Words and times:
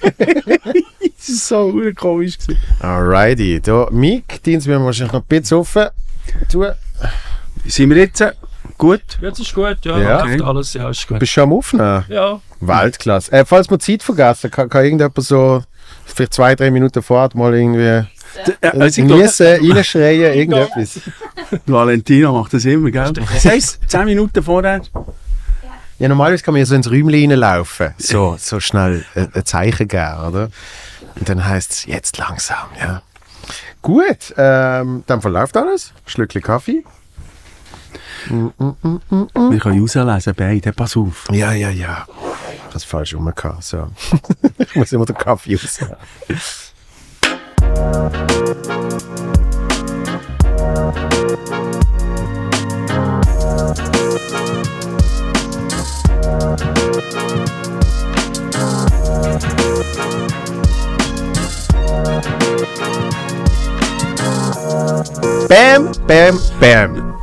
das 1.16 1.28
ist 1.28 1.48
so 1.48 1.72
komisch. 1.96 2.38
Gewesen. 2.38 2.58
Alrighty. 2.80 3.60
Da, 3.60 3.88
Mike, 3.90 4.38
Dienst 4.44 4.66
wir 4.66 4.80
wahrscheinlich 4.82 5.12
noch 5.12 5.20
ein 5.20 5.26
bisschen 5.28 5.58
offen 5.58 5.88
tun. 6.50 6.66
Sind 7.66 7.90
wir 7.90 7.96
jetzt 7.98 8.20
äh, 8.20 8.32
gut? 8.78 9.02
Jetzt 9.20 9.40
ist 9.40 9.54
gut, 9.54 9.78
ja, 9.84 9.98
Ja. 9.98 10.24
läuft 10.24 10.42
alles, 10.42 10.72
ja, 10.74 10.88
ist 10.90 11.06
gut. 11.06 11.18
Bist 11.18 11.30
du 11.32 11.34
schon 11.34 11.44
am 11.44 11.52
Aufnehmen? 11.52 12.04
Ja, 12.08 12.40
Weltklasse. 12.60 13.32
Äh, 13.32 13.44
falls 13.44 13.68
wir 13.70 13.78
Zeit 13.78 14.02
vergessen, 14.02 14.50
kann, 14.50 14.68
kann 14.68 14.84
irgendjemand 14.84 15.22
so 15.22 15.62
vielleicht 16.06 16.34
zwei, 16.34 16.54
drei 16.54 16.70
Minuten 16.70 17.02
vorher 17.02 17.30
mal 17.34 17.54
irgendwie 17.54 17.82
Äh, 17.82 18.06
äh, 18.60 18.68
also 18.80 19.02
niesen, 19.02 19.72
reinschreien, 19.72 20.34
irgendetwas. 20.38 21.00
Valentino 21.66 22.32
macht 22.32 22.54
das 22.54 22.64
immer, 22.64 22.90
gell? 22.90 23.12
Das 23.12 23.44
heisst, 23.44 23.80
10 23.88 24.04
Minuten 24.04 24.42
vorher. 24.42 24.82
Ja, 26.00 26.08
normalerweise 26.08 26.42
kann 26.42 26.54
man 26.54 26.60
ja 26.60 26.66
so 26.66 26.74
ins 26.74 26.90
Räumchen 26.90 27.30
reinlaufen. 27.30 27.92
So, 27.98 28.34
so 28.38 28.58
schnell 28.58 29.04
äh, 29.14 29.26
ein 29.34 29.44
Zeichen 29.44 29.86
geben, 29.86 30.18
oder? 30.26 30.50
Und 31.14 31.28
dann 31.28 31.46
heißt 31.46 31.70
es 31.72 31.84
jetzt 31.84 32.16
langsam, 32.16 32.70
ja. 32.80 33.02
Gut, 33.82 34.34
ähm, 34.38 35.04
dann 35.06 35.20
verläuft 35.20 35.58
alles. 35.58 35.92
Schlückchen 36.06 36.40
Kaffee. 36.40 36.84
Wir 38.30 39.60
können 39.60 39.80
rauslesen, 39.80 40.34
beide. 40.34 40.72
Pass 40.72 40.96
auf. 40.96 41.28
Ja, 41.32 41.52
ja, 41.52 41.68
ja. 41.68 42.06
Das 42.72 42.84
falsch 42.84 43.14
rum 43.14 43.30
gehabt, 43.34 43.62
so. 43.62 43.88
ich 44.58 44.74
muss 44.76 44.92
immer 44.92 45.04
den 45.04 45.16
Kaffee 45.16 45.56
raus. 45.56 45.80
Bam, 65.00 65.90
bam, 66.06 66.38
bam. 66.60 67.14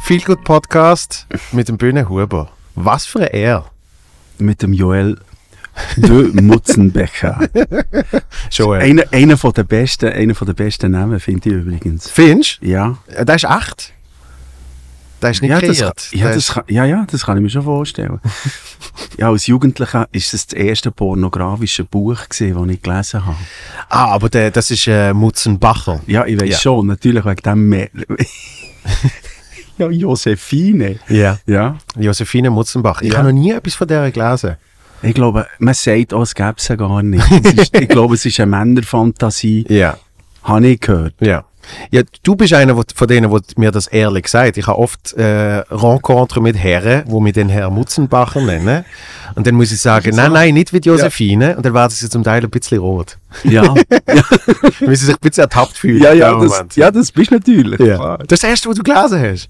Viel 0.00 0.22
gut 0.22 0.42
Podcast 0.44 1.26
mit 1.52 1.68
dem 1.68 1.76
Bühne 1.76 2.08
Huber. 2.08 2.48
Was 2.74 3.04
für 3.04 3.20
ein 3.20 3.26
Er. 3.34 3.66
Mit 4.38 4.62
dem 4.62 4.72
Joel 4.72 5.18
de 5.96 6.32
Mutzenbecher. 6.40 7.38
Joel. 8.50 8.80
einer, 8.80 9.04
einer 9.12 9.36
von 9.36 9.52
der 9.52 9.64
besten, 9.64 10.08
einer 10.10 10.34
von 10.34 10.46
der 10.46 10.54
besten 10.54 10.92
Namen, 10.92 11.20
finde 11.20 11.50
ich 11.50 11.54
übrigens. 11.56 12.08
Findest 12.08 12.60
Ja. 12.62 12.96
Äh, 13.08 13.26
Das 13.26 13.42
ist 13.42 13.50
echt. 13.50 13.92
Das 15.20 15.32
ist 15.32 15.42
nicht 15.42 15.50
Ja 15.50 15.60
das, 15.60 15.78
kreiert. 15.78 16.08
ja, 16.12 16.24
Das 16.26 16.34
das 16.36 16.44
ist- 16.48 16.54
kann, 16.54 16.64
ja, 16.68 16.84
ja, 16.84 17.04
das 17.10 17.26
kann 17.26 17.36
ich 17.36 17.42
mir 17.42 17.50
schon 17.50 17.62
vorstellen. 17.64 18.20
ja, 19.18 19.28
als 19.30 19.46
Jugendlicher 19.48 20.08
ist 20.12 20.32
es 20.32 20.46
das 20.46 20.56
erste 20.56 20.90
pornografische 20.92 21.84
Buch, 21.84 22.28
gewesen, 22.28 22.54
das 22.66 22.74
ich 22.76 22.82
gelesen 22.82 23.26
habe. 23.26 23.36
ah, 23.88 24.06
aber 24.12 24.28
der, 24.28 24.50
das 24.52 24.70
ist 24.70 24.86
äh, 24.86 25.12
Mutzenbacher. 25.12 26.00
Ja, 26.06 26.24
ich 26.24 26.40
weiß 26.40 26.48
Ja. 26.50 26.58
schon, 26.58 26.86
natürlich 26.86 27.24
wegen 27.24 27.42
dem 27.42 27.68
mehr. 27.68 27.88
ja, 29.78 29.88
Josephine. 29.90 30.98
Ja. 31.08 31.38
Ja. 31.46 31.78
Josephine 31.96 32.50
Mutzenbach. 32.50 33.02
Ich 33.02 33.12
Ja. 33.12 33.18
habe 33.18 33.32
noch 33.32 33.40
nie 33.40 33.52
etwas 33.52 33.74
von 33.74 33.88
der 33.88 34.10
gelesen. 34.10 34.56
Ich 35.02 35.14
glaube, 35.14 35.46
man 35.60 35.74
sagt 35.74 36.12
auch, 36.12 36.22
es 36.22 36.34
gäbe 36.34 36.54
sie 36.58 36.76
gar 36.76 37.02
nicht. 37.02 37.24
Ist, 37.56 37.76
ich 37.80 37.88
glaube, 37.88 38.14
es 38.14 38.24
ist 38.26 38.40
eine 38.40 38.50
Männerfantasie, 38.50 39.64
Ja. 39.68 39.96
habe 40.42 40.66
ich 40.66 40.80
gehört. 40.80 41.14
Ja. 41.20 41.44
Ja, 41.90 42.02
du 42.22 42.36
bist 42.36 42.52
einer 42.52 42.74
von 42.74 43.08
denen, 43.08 43.30
der 43.30 43.40
mir 43.56 43.70
das 43.70 43.86
ehrlich 43.86 44.28
sagt. 44.28 44.56
Ich 44.56 44.66
habe 44.66 44.78
oft 44.78 45.12
äh, 45.14 45.62
Rencontre 45.70 46.40
mit 46.40 46.56
Herren, 46.56 47.04
wo 47.06 47.20
mich 47.20 47.34
den 47.34 47.48
Herr 47.48 47.70
Mutzenbacher 47.70 48.40
nennen. 48.40 48.84
Und 49.34 49.46
dann 49.46 49.54
muss 49.54 49.72
ich 49.72 49.80
sagen, 49.80 50.14
nein, 50.14 50.32
nein, 50.32 50.54
nicht 50.54 50.72
wie 50.72 50.80
die 50.80 50.88
Josephine. 50.88 51.56
Und 51.56 51.64
dann 51.64 51.74
werden 51.74 51.90
sie 51.90 52.08
zum 52.08 52.24
Teil 52.24 52.42
ein 52.42 52.50
bisschen 52.50 52.78
rot. 52.78 53.18
Ja, 53.44 53.74
Weil 54.80 54.96
sie 54.96 55.06
sich 55.06 55.14
ein 55.14 55.20
bisschen 55.20 55.42
ertappt 55.42 55.76
fühlen. 55.76 56.02
ja, 56.02 56.12
ja, 56.12 56.38
das, 56.38 56.64
ja, 56.76 56.90
das 56.90 57.12
bist 57.12 57.30
natürlich. 57.30 57.78
ja. 57.80 57.96
Klar. 57.96 58.18
Das 58.18 58.36
ist 58.36 58.42
das 58.42 58.50
erste, 58.50 58.68
was 58.68 58.76
du 58.76 58.82
gelesen 58.82 59.20
hast. 59.20 59.48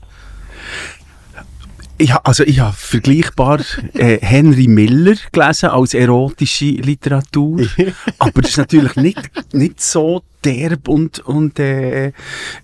Ich, 2.01 2.15
also 2.15 2.45
ich 2.45 2.61
habe 2.61 2.77
vergleichbar 2.77 3.61
äh, 3.95 4.19
Henry 4.21 4.69
Miller 4.69 5.17
gelesen 5.33 5.71
als 5.71 5.95
erotische 5.95 6.67
Literatur, 6.67 7.67
aber 8.19 8.43
das 8.43 8.53
ist 8.53 8.59
natürlich 8.59 8.95
nicht, 8.97 9.19
nicht 9.53 9.81
so 9.81 10.23
derb 10.45 10.89
und, 10.89 11.19
und 11.21 11.59
äh, 11.59 12.13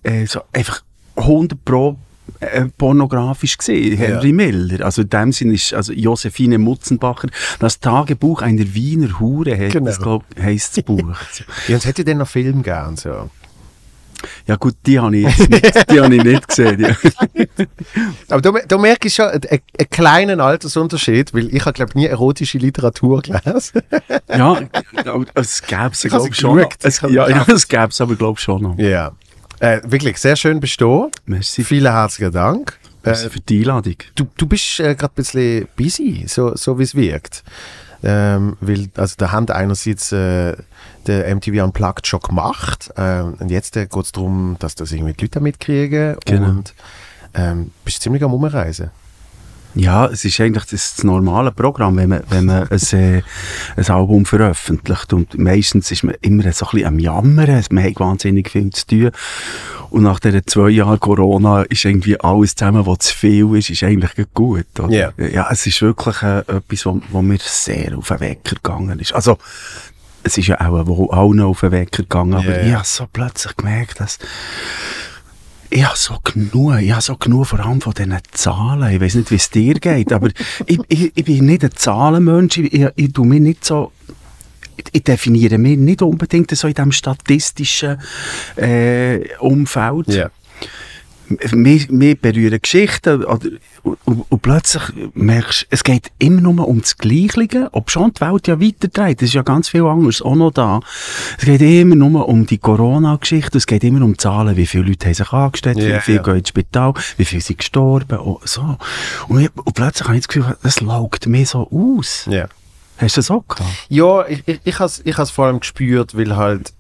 äh, 0.05 0.27
so 0.27 0.43
einfach 0.53 0.83
100 1.17 1.65
pro 1.65 1.97
äh, 2.41 2.67
pornografisch 2.79 3.59
gesehen, 3.59 3.97
Henry 3.97 4.33
Miller. 4.33 4.85
Also 4.85 5.03
in 5.03 5.11
dem 5.11 5.33
Sinn 5.33 5.53
ist 5.53 5.75
also 5.75 5.93
Josephine 5.93 6.59
Mutzenbacher, 6.59 7.29
das 7.59 7.81
Tagebuch 7.81 8.43
einer 8.43 8.75
Wiener 8.75 9.19
Hure, 9.19 9.69
Genau. 9.69 9.87
das 9.87 9.99
glaub, 10.01 10.25
heisst 10.41 10.77
das 10.77 10.85
Buch. 10.85 10.99
Ja, 11.69 11.75
und 11.75 11.83
es 11.83 11.87
hätte 11.87 12.05
dann 12.05 12.19
noch 12.19 12.29
Film 12.29 12.63
gegeben. 12.63 12.97
So. 12.97 13.31
Ja 14.47 14.57
gut, 14.57 14.75
die 14.87 14.99
habe 14.99 15.17
ich 15.17 15.25
jetzt 15.25 15.51
nicht, 15.51 15.91
die 15.91 16.01
habe 16.01 16.15
ich 16.15 16.25
nicht 16.25 16.49
gesehen. 16.49 16.81
Ja. 16.81 16.97
Aber 18.29 18.61
da 18.61 18.79
merke 18.79 19.09
ich 19.09 19.15
schon 19.15 19.27
einen, 19.27 19.43
einen 19.49 19.91
kleinen 19.91 20.41
Altersunterschied, 20.41 21.35
weil 21.35 21.55
ich 21.55 21.65
habe, 21.65 21.73
glaube 21.73 21.93
nie 21.95 22.07
erotische 22.07 22.59
Literatur 22.59 23.23
gelesen. 23.23 23.83
Ja, 24.29 24.61
aber 25.05 25.25
es 25.35 25.63
gäbe 25.63 25.91
es, 25.93 26.03
glaube 26.03 26.29
ich, 26.29 26.37
schon. 26.37 26.67
Es, 26.83 27.01
ja, 27.03 27.29
ja, 27.29 27.47
es 27.49 27.69
gäbe 27.69 27.89
es 27.89 28.01
aber, 28.01 28.17
glaube 28.17 28.39
ich, 28.39 28.45
schon 28.45 28.63
noch. 28.63 28.79
Ja. 28.79 29.13
Äh, 29.61 29.81
wirklich, 29.85 30.19
sehr 30.19 30.37
schön 30.37 30.61
bestehen. 30.61 31.11
Merci, 31.27 31.63
Vielen 31.63 31.93
herzlichen 31.93 32.33
Dank. 32.33 32.79
Äh, 33.03 33.15
für 33.15 33.41
die 33.41 33.61
Einladung. 33.61 33.97
du, 34.15 34.27
du 34.37 34.47
bist 34.47 34.81
äh, 34.81 34.95
gerade 34.95 35.13
ein 35.13 35.17
bisschen 35.17 35.69
busy, 35.77 36.25
so, 36.27 36.57
so 36.57 36.79
wie 36.79 36.85
es 36.85 36.95
wirkt. 36.95 37.45
Ähm, 38.07 38.57
weil, 38.61 38.89
also 38.97 39.15
da 39.17 39.33
haben 39.33 39.49
einerseits 39.49 40.13
äh, 40.13 40.57
der 41.07 41.35
MTV 41.35 41.65
Unplugged 41.65 42.07
schon 42.07 42.21
gemacht 42.21 42.93
ähm, 42.99 43.35
und 43.41 43.51
jetzt 43.51 43.77
äh, 43.77 43.87
geht 43.87 44.05
es 44.05 44.13
darum, 44.13 44.57
dass 44.59 44.75
das 44.75 44.93
irgendwie 44.93 45.15
die 45.15 45.25
Leute 45.25 45.41
mitkriegen 45.41 46.17
Genau. 46.27 46.49
und 46.51 46.75
ähm, 47.35 47.71
bist 47.85 48.03
ziemlich 48.03 48.23
am 48.23 48.35
Umreisen. 48.35 48.91
Ja, 49.75 50.07
es 50.07 50.25
ist 50.25 50.41
eigentlich 50.41 50.65
das, 50.65 50.97
das 50.97 51.05
normale 51.05 51.51
Programm, 51.51 51.97
wenn 51.97 52.09
man, 52.11 52.23
wenn 52.29 52.47
man 52.47 52.69
ein, 52.69 52.81
äh, 52.93 53.23
ein 53.77 53.87
Album 53.89 54.25
veröffentlicht. 54.25 55.13
Und 55.13 55.37
meistens 55.39 55.91
ist 55.91 56.05
man 56.05 56.15
immer 56.21 56.51
so 56.53 56.67
ein 56.67 56.71
bisschen 56.71 56.87
am 56.87 56.99
Jammern. 56.99 57.65
Man 57.71 57.85
hat 57.85 58.01
wahnsinnig 58.01 58.51
viel 58.51 58.71
zu 58.71 58.87
tun. 58.87 59.11
Und 59.91 60.03
nach 60.03 60.21
diesen 60.21 60.47
zwei 60.47 60.71
Jahren 60.71 60.99
Corona 61.01 61.63
ist 61.63 61.85
irgendwie 61.85 62.19
alles 62.21 62.55
zusammen, 62.55 62.87
was 62.87 62.99
zu 62.99 63.17
viel 63.17 63.57
ist, 63.57 63.71
ist 63.71 63.83
eigentlich 63.83 64.13
gut. 64.33 64.67
Oder? 64.79 64.91
Ja. 64.91 65.13
ja, 65.17 65.49
es 65.51 65.67
ist 65.67 65.83
wirklich 65.83 66.23
äh, 66.23 66.39
etwas, 66.41 66.87
wo, 66.87 67.01
wo 67.11 67.23
mir 67.23 67.39
sehr 67.41 67.97
auf 67.97 68.09
den 68.09 68.21
Wecker 68.21 68.57
gegangen 68.57 68.99
ist. 68.99 69.15
Also, 69.15 69.39
es 70.25 70.39
ist 70.39 70.49
ja 70.49 70.61
auch 70.61 70.87
wo 70.87 71.11
allen 71.11 71.41
auf 71.41 71.61
den 71.61 71.73
Wecker 71.73 72.03
gegangen, 72.03 72.35
aber 72.35 72.45
Ja, 72.45 72.57
ja. 72.57 72.67
ich 72.67 72.75
habe 72.75 72.85
so 72.85 73.07
plötzlich 73.13 73.57
gemerkt, 73.57 74.01
dass 74.01 74.19
ich 75.75 75.85
habe 75.85 75.99
so 75.99 76.17
genug, 76.23 76.81
ich 76.81 76.93
habe 76.93 77.03
so 77.03 77.17
genug 77.17 77.49
vor 77.49 77.59
allem 77.59 77.81
von 77.81 77.93
diesen 77.93 78.17
Zahlen. 78.31 78.95
Ich 78.95 79.01
weiß 79.01 79.17
nicht, 79.17 79.31
wie 79.33 79.35
es 79.35 79.51
dir 79.51 79.75
geht, 79.75 80.13
aber 80.13 80.29
ich, 80.67 80.79
ich, 80.87 81.13
ich 81.17 81.25
bin 81.25 81.47
nicht 81.47 81.65
ein 81.65 81.73
Zahlenmensch. 81.73 82.59
Ich, 82.59 82.73
ich, 82.73 82.87
ich 82.95 83.13
tue 83.13 83.27
mich 83.27 83.41
nicht 83.41 83.65
so, 83.65 83.91
ich, 84.93 85.03
definiere 85.03 85.59
mich 85.59 85.77
nicht 85.77 86.01
unbedingt 86.01 86.53
so 86.53 86.69
in 86.69 86.75
diesem 86.75 86.93
statistischen 86.93 87.99
äh, 88.55 89.37
Umfeld. 89.41 90.31
Mich, 91.53 91.91
mich 91.91 92.21
berühren 92.21 92.61
Geschichten 92.61 93.25
oder, 93.25 93.49
und, 93.83 94.27
und, 94.29 94.43
plötzlich 94.43 94.83
merkst 95.15 95.63
du, 95.63 95.67
es 95.71 95.85
geht 95.85 96.11
immer 96.19 96.41
nur 96.41 96.69
um 96.69 96.81
das 96.81 96.97
Gleiche, 96.99 97.69
ob 97.73 97.91
schon 97.91 98.13
die 98.13 98.21
Welt 98.21 98.47
ja 98.47 98.61
weiterdreht, 98.61 99.23
es 99.23 99.29
ist 99.29 99.35
ja 99.35 99.43
ganz 99.43 99.69
viel 99.69 99.85
anderes 99.85 100.23
auch 100.23 100.35
noch 100.35 100.51
da. 100.51 100.81
Es 101.39 101.45
geht 101.45 101.63
immer 101.63 101.95
nur 101.95 102.29
um 102.29 102.47
die 102.47 102.59
Corona-Geschichte, 102.59 103.59
es 103.59 103.67
geht 103.67 103.85
immer 103.85 104.05
um 104.05 104.19
Zahlen, 104.19 104.57
wie 104.57 104.67
viele 104.67 104.85
Leute 104.85 105.07
haben 105.07 105.15
sich 105.15 105.33
angesteckt, 105.33 105.81
Ja, 105.81 105.97
wie 105.97 106.01
viele 106.01 106.17
ja. 106.19 106.23
gehen 106.23 106.37
ins 106.37 106.49
Spital, 106.49 106.95
wie 107.17 107.25
viele 107.25 107.43
sind 107.43 107.59
gestorben 107.59 108.19
und 108.19 108.47
so. 108.49 108.77
Und, 109.29 109.41
ich, 109.41 109.51
und 109.57 109.75
plötzlich 109.75 110.07
habe 110.07 110.17
ich 110.17 110.27
das 110.27 110.29
Gefühl, 110.29 110.57
das 110.63 110.81
laugt 110.81 111.27
mir 111.27 111.47
so 111.47 111.69
aus. 111.71 112.27
Ja. 112.31 112.49
Hast 112.99 113.17
du 113.17 113.19
das 113.21 113.31
auch 113.31 113.47
gehabt? 113.49 113.71
Ja, 113.89 114.27
ich, 114.29 114.43
ich, 114.47 114.61
ich 114.65 114.79
habe 114.79 115.03
es 115.23 115.31
vor 115.31 115.47
allem 115.47 115.61
gespürt, 115.61 116.17
weil 116.17 116.37
halt 116.37 116.73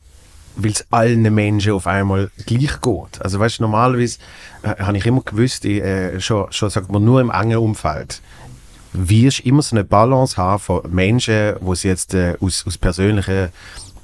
weil 0.56 0.70
es 0.70 0.86
allen 0.90 1.22
Menschen 1.34 1.72
auf 1.72 1.86
einmal 1.86 2.30
gleich 2.46 2.80
geht. 2.80 3.20
Also 3.22 3.38
weißt 3.38 3.60
normalerweise 3.60 4.18
äh, 4.62 4.76
habe 4.82 4.96
ich 4.96 5.06
immer 5.06 5.22
gewusst, 5.22 5.64
ich, 5.64 5.82
äh, 5.82 6.20
schon, 6.20 6.50
schon 6.52 6.70
sagt 6.70 6.90
man 6.90 7.04
nur 7.04 7.20
im 7.20 7.30
engen 7.30 7.58
Umfeld, 7.58 8.20
wirst 8.92 9.40
immer 9.40 9.62
so 9.62 9.74
eine 9.74 9.84
Balance 9.84 10.36
haben 10.36 10.60
von 10.60 10.82
Menschen, 10.88 11.54
wo 11.60 11.72
es 11.72 11.82
jetzt 11.82 12.14
äh, 12.14 12.36
aus, 12.40 12.64
aus 12.66 12.78
persönlichen 12.78 13.48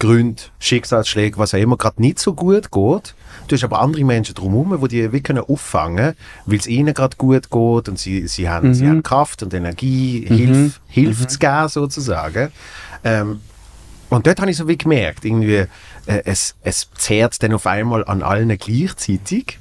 Gründen, 0.00 0.42
Schicksalsschlägen, 0.58 1.38
was 1.38 1.54
auch 1.54 1.58
immer, 1.58 1.76
gerade 1.76 2.00
nicht 2.00 2.18
so 2.18 2.32
gut 2.34 2.72
geht. 2.72 3.14
Du 3.46 3.54
hast 3.54 3.64
aber 3.64 3.80
andere 3.80 4.04
Menschen 4.04 4.34
drumherum, 4.34 4.80
die 4.88 4.88
die 4.88 5.12
wie 5.12 5.20
können 5.20 5.44
auffangen, 5.46 6.14
weil 6.46 6.58
es 6.58 6.66
ihnen 6.66 6.94
gerade 6.94 7.16
gut 7.16 7.50
geht 7.50 7.88
und 7.88 7.98
sie, 7.98 8.26
sie, 8.26 8.48
haben, 8.48 8.74
sie 8.74 8.88
haben 8.88 9.02
Kraft 9.02 9.42
und 9.42 9.52
Energie, 9.52 10.24
Hilfe, 10.26 10.80
Hilfe 10.88 11.26
zu 11.26 11.38
geben 11.38 11.68
sozusagen. 11.68 12.50
Ähm, 13.04 13.40
und 14.08 14.26
dort 14.26 14.40
habe 14.40 14.50
ich 14.50 14.56
so 14.56 14.66
wie 14.66 14.76
gemerkt, 14.78 15.24
irgendwie, 15.24 15.66
äh, 16.10 16.22
es, 16.24 16.56
es 16.62 16.88
zehrt 16.96 17.42
dann 17.42 17.54
auf 17.54 17.66
einmal 17.66 18.04
an 18.04 18.22
allen 18.22 18.56
gleichzeitig. 18.58 19.58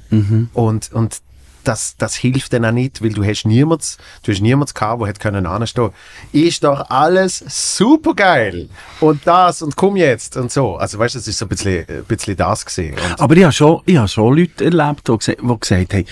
Und, 0.52 0.92
und 0.92 1.22
das, 1.64 1.94
das 1.98 2.14
hilft 2.16 2.52
dann 2.52 2.64
auch 2.64 2.72
nicht, 2.72 3.02
weil 3.02 3.12
du 3.12 3.24
hast 3.24 3.44
niemanden, 3.44 3.84
du 4.22 4.32
hast 4.32 4.40
niemanden 4.40 4.74
gehabt, 4.74 5.00
der 5.00 5.08
hätte 5.08 5.20
können 5.20 5.46
anstehen. 5.46 5.90
Ist 6.32 6.64
doch 6.64 6.88
alles 6.90 7.44
super 7.48 8.14
geil. 8.14 8.68
Und 9.00 9.26
das 9.26 9.62
und 9.62 9.76
komm 9.76 9.96
jetzt 9.96 10.36
und 10.36 10.50
so. 10.50 10.76
Also 10.76 10.98
weißt 10.98 11.14
du, 11.14 11.18
das 11.18 11.28
ist 11.28 11.38
so 11.38 11.44
ein 11.44 11.48
bisschen, 11.50 11.84
ein 11.88 12.04
bisschen 12.04 12.36
das 12.36 12.64
gesehen. 12.64 12.96
Aber 13.18 13.36
ich 13.36 13.44
habe 13.44 13.52
schon, 13.52 13.82
ich 13.86 13.96
habe 13.96 14.08
schon 14.08 14.36
Leute 14.38 14.64
erlebt, 14.64 15.06
die, 15.06 15.36
die 15.36 15.60
gesagt 15.60 15.94
haben, 15.94 16.04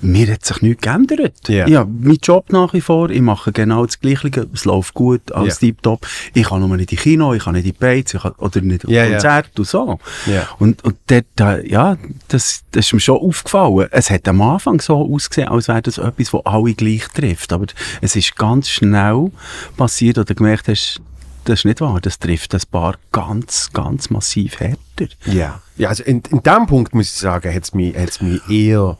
mir 0.00 0.32
hat 0.32 0.44
sich 0.44 0.62
nichts 0.62 0.82
geändert. 0.82 1.48
Ja. 1.48 1.66
Ich 1.66 1.74
habe 1.76 1.90
meinen 1.90 2.18
Job 2.22 2.52
nach 2.52 2.72
wie 2.72 2.80
vor, 2.80 3.10
ich 3.10 3.20
mache 3.20 3.52
genau 3.52 3.86
das 3.86 4.00
Gleiche, 4.00 4.46
es 4.52 4.64
läuft 4.64 4.94
gut, 4.94 5.32
alles 5.32 5.60
Ja. 5.60 5.68
tiptop. 5.68 6.06
Ich 6.34 6.48
kann 6.48 6.60
nur 6.60 6.68
nicht 6.76 6.92
in 6.92 6.96
die 6.96 7.02
Kino, 7.02 7.34
ich 7.34 7.44
kann 7.44 7.54
nicht 7.54 7.66
in 7.66 7.72
die 7.72 7.78
Beiz, 7.78 8.12
ich 8.14 8.20
kann, 8.22 8.32
oder 8.38 8.60
nicht 8.60 8.84
auf 8.84 8.90
Ja, 8.90 9.04
ja. 9.04 9.10
Konzert 9.12 9.58
und 9.58 9.66
so. 9.68 9.98
Ja. 10.26 10.48
Und, 10.58 10.82
und 10.84 10.96
dort, 11.06 11.66
ja, 11.66 11.96
das, 12.28 12.62
das 12.72 12.86
ist 12.86 12.92
mir 12.92 13.00
schon 13.00 13.18
aufgefallen. 13.18 13.88
Es 13.90 14.10
hat 14.10 14.26
am 14.28 14.42
Anfang 14.42 14.80
so 14.80 14.96
ausgesehen, 15.12 15.48
als 15.48 15.68
wäre 15.68 15.82
das 15.82 15.98
etwas, 15.98 16.30
das 16.30 16.40
alle 16.46 16.74
gleich 16.74 17.06
trifft. 17.14 17.52
Aber 17.52 17.66
es 18.00 18.16
ist 18.16 18.36
ganz 18.36 18.68
schnell 18.68 19.30
passiert, 19.76 20.18
oder 20.18 20.26
du 20.26 20.34
gemerkt 20.34 20.68
hast, 20.68 21.00
das 21.44 21.60
ist 21.60 21.64
nicht 21.64 21.80
wahr, 21.80 22.00
das 22.00 22.18
trifft 22.18 22.54
ein 22.54 22.60
paar 22.72 22.96
ganz, 23.12 23.70
ganz 23.72 24.10
massiv 24.10 24.58
härter. 24.58 25.14
Ja. 25.26 25.60
Ja, 25.76 25.90
also 25.90 26.02
in, 26.02 26.22
in 26.30 26.42
dem 26.42 26.66
Punkt 26.66 26.92
muss 26.94 27.06
ich 27.06 27.12
sagen, 27.12 27.54
hat 27.54 27.62
es 27.62 27.72
mich, 27.74 27.94
hat's 27.96 28.20
mich 28.20 28.40
eher 28.50 28.98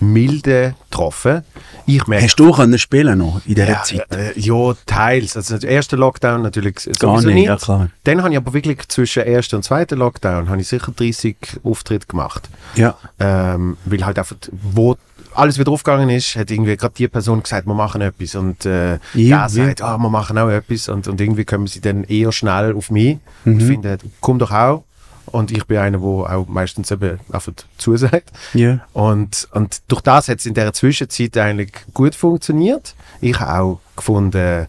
milde 0.00 0.74
getroffen. 0.90 1.42
Ich 1.86 2.06
merke 2.06 2.24
Hast 2.24 2.36
du 2.36 2.52
können 2.52 2.78
spielen 2.78 3.18
noch 3.18 3.40
in 3.46 3.54
dieser 3.54 3.68
ja, 3.68 3.82
Zeit? 3.82 4.06
äh, 4.12 4.38
ja, 4.38 4.74
teils. 4.86 5.36
Also 5.36 5.58
der 5.58 5.70
erste 5.70 5.96
Lockdown 5.96 6.42
natürlich 6.42 6.76
Gar 6.98 7.16
nicht, 7.22 7.34
nicht. 7.34 7.46
ja, 7.46 7.56
klar. 7.56 7.88
Dann 8.04 8.22
habe 8.22 8.30
ich 8.32 8.36
aber 8.36 8.52
wirklich 8.54 8.86
zwischen 8.88 9.22
ersten 9.24 9.56
und 9.56 9.62
zweiten 9.64 9.98
Lockdown 9.98 10.48
habe 10.48 10.60
ich 10.60 10.68
sicher 10.68 10.92
30 10.94 11.36
Auftritte 11.62 12.06
gemacht. 12.06 12.48
Ja. 12.76 12.96
Ähm, 13.18 13.76
weil 13.84 14.04
halt 14.04 14.18
einfach, 14.18 14.36
wo 14.52 14.96
alles 15.34 15.58
wieder 15.58 15.72
aufgegangen 15.72 16.10
ist, 16.10 16.36
hat 16.36 16.50
irgendwie 16.50 16.76
gerade 16.76 16.94
die 16.96 17.08
Person 17.08 17.42
gesagt, 17.42 17.66
wir 17.66 17.74
machen 17.74 18.00
etwas. 18.00 18.34
Und 18.36 18.64
äh, 18.66 18.98
Ja, 19.14 19.40
der 19.40 19.48
sagt, 19.48 19.82
ah, 19.82 19.98
wir 19.98 20.08
machen 20.10 20.38
auch 20.38 20.48
etwas. 20.48 20.88
Und, 20.88 21.08
und 21.08 21.20
irgendwie 21.20 21.44
kommen 21.44 21.66
sie 21.66 21.80
dann 21.80 22.04
eher 22.04 22.30
schnell 22.32 22.74
auf 22.74 22.90
mich 22.90 23.18
und 23.44 23.56
Mhm. 23.56 23.60
finden, 23.60 23.98
komm 24.20 24.38
doch 24.38 24.52
auch. 24.52 24.84
Und 25.26 25.50
ich 25.50 25.64
bin 25.66 25.78
einer, 25.78 25.98
der 25.98 26.08
auch 26.08 26.46
meistens 26.46 26.90
eben 26.90 27.18
einfach 27.32 27.52
zusagt. 27.78 28.30
Ja. 28.52 28.86
Und, 28.92 29.48
und 29.52 29.82
durch 29.88 30.02
das 30.02 30.28
hat 30.28 30.38
es 30.38 30.46
in 30.46 30.54
der 30.54 30.72
Zwischenzeit 30.72 31.36
eigentlich 31.38 31.72
gut 31.92 32.14
funktioniert. 32.14 32.94
Ich 33.20 33.38
habe 33.40 33.62
auch 33.62 33.80
gefunden, 33.96 34.66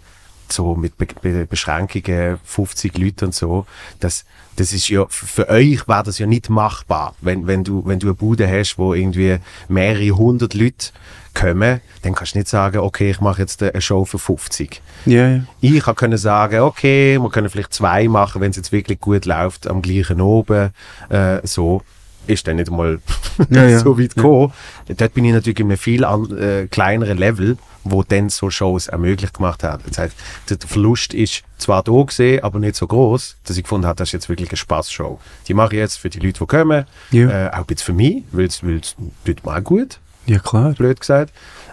so 0.51 0.75
mit 0.75 0.97
Be 0.97 1.07
Be 1.21 1.45
Beschränkungen, 1.45 2.39
50 2.43 2.97
Leute 2.97 3.25
und 3.25 3.35
so, 3.35 3.65
das, 3.99 4.25
das 4.55 4.73
ist 4.73 4.89
ja, 4.89 5.05
für 5.09 5.49
euch 5.49 5.87
war 5.87 6.03
das 6.03 6.19
ja 6.19 6.27
nicht 6.27 6.49
machbar. 6.49 7.15
Wenn, 7.21 7.47
wenn, 7.47 7.63
du, 7.63 7.85
wenn 7.85 7.99
du 7.99 8.07
eine 8.07 8.13
Bude 8.13 8.49
hast, 8.49 8.77
wo 8.77 8.93
irgendwie 8.93 9.37
mehrere 9.67 10.11
hundert 10.11 10.53
Leute 10.53 10.91
kommen, 11.33 11.81
dann 12.01 12.15
kannst 12.15 12.33
du 12.33 12.39
nicht 12.39 12.47
sagen, 12.47 12.77
okay, 12.77 13.11
ich 13.11 13.19
mache 13.19 13.41
jetzt 13.41 13.61
eine 13.61 13.81
Show 13.81 14.05
für 14.05 14.17
50. 14.19 14.81
Ja, 15.05 15.27
ja. 15.27 15.43
Ich 15.61 15.83
kann 15.83 15.95
können 15.95 16.17
sagen, 16.17 16.61
okay, 16.61 17.19
wir 17.19 17.29
können 17.29 17.49
vielleicht 17.49 17.73
zwei 17.73 18.07
machen, 18.07 18.41
wenn 18.41 18.51
es 18.51 18.57
jetzt 18.57 18.71
wirklich 18.71 18.99
gut 18.99 19.25
läuft, 19.25 19.67
am 19.67 19.81
gleichen 19.81 20.21
oben. 20.21 20.71
Äh, 21.09 21.45
so 21.45 21.81
ist 22.27 22.47
dann 22.47 22.57
nicht 22.57 22.71
mal 22.71 22.99
Ja, 23.49 23.65
ja. 23.65 23.79
so 23.79 23.99
weit 23.99 24.15
gekommen. 24.15 24.53
Dort 24.87 25.13
bin 25.13 25.25
ich 25.25 25.33
natürlich 25.33 25.59
in 25.59 25.67
einem 25.67 25.77
viel 25.77 26.03
an, 26.05 26.37
äh, 26.37 26.67
kleineren 26.67 27.17
Level, 27.17 27.57
wo 27.83 28.01
dann 28.03 28.29
so 28.29 28.49
Shows 28.49 28.89
auch 28.89 28.97
möglich 28.97 29.31
gemacht 29.33 29.61
hat. 29.63 29.81
Das 29.87 29.97
heißt, 29.97 30.15
der 30.49 30.57
Verlust 30.67 31.13
ist 31.13 31.43
zwar 31.57 31.83
da 31.83 32.01
gesehen, 32.03 32.43
aber 32.43 32.59
nicht 32.59 32.75
so 32.75 32.87
groß, 32.87 33.37
dass 33.45 33.57
ich 33.57 33.63
gefunden 33.63 33.85
habe, 33.87 33.97
das 33.97 34.09
ist 34.09 34.13
jetzt 34.13 34.29
wirklich 34.29 34.49
eine 34.49 34.57
Spaßshow. 34.57 35.19
Die 35.47 35.53
mache 35.53 35.75
ich 35.75 35.79
jetzt 35.79 35.97
für 35.97 36.09
die 36.09 36.19
Leute, 36.19 36.39
die 36.39 36.45
kommen, 36.45 36.85
Ja. 37.11 37.47
äh, 37.47 37.49
auch 37.51 37.57
ein 37.59 37.65
bisschen 37.65 37.85
für 37.85 37.93
mich, 37.93 38.23
weil 38.31 38.45
es 38.45 38.63
weil 38.63 38.77
es 38.77 38.95
tut 39.25 39.45
mir 39.45 39.55
auch 39.57 39.63
gut 39.63 39.99
Ja, 40.25 40.39
klar. 40.39 40.71
blöd 40.73 40.99
gesagt. 40.99 41.31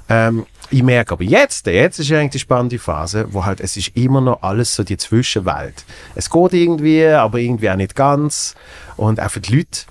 Ähm, 0.08 0.44
ich 0.70 0.82
merke 0.82 1.12
aber 1.12 1.22
jetzt, 1.25 1.66
jetzt 1.66 1.98
ist 2.00 2.10
eigentlich 2.12 2.32
die 2.32 2.38
spannende 2.40 2.78
Phase, 2.78 3.26
wo 3.31 3.44
halt, 3.44 3.60
es 3.60 3.76
ist 3.76 3.88
immer 3.94 4.20
noch 4.20 4.43
alles 4.43 4.75
so 4.75 4.82
die 4.84 4.96
Zwischenwelt. 4.96 5.84
Es 6.14 6.28
geht 6.28 6.52
irgendwie, 6.55 7.06
aber 7.06 7.38
irgendwie 7.38 7.70
auch 7.70 7.76
nicht 7.76 7.94
ganz. 7.94 8.55
Und 8.96 9.20
auch 9.20 9.31
für 9.31 9.40
die 9.40 9.56
Leute, 9.56 9.82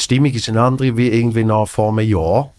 die 0.00 0.04
Stimmung 0.04 0.32
ist 0.32 0.48
eine 0.48 0.62
andere 0.62 0.96
wie 0.96 1.08
irgendwie 1.08 1.44
noch 1.44 1.66
vor 1.68 1.90
einem 1.90 2.08
Jahr. 2.08 2.52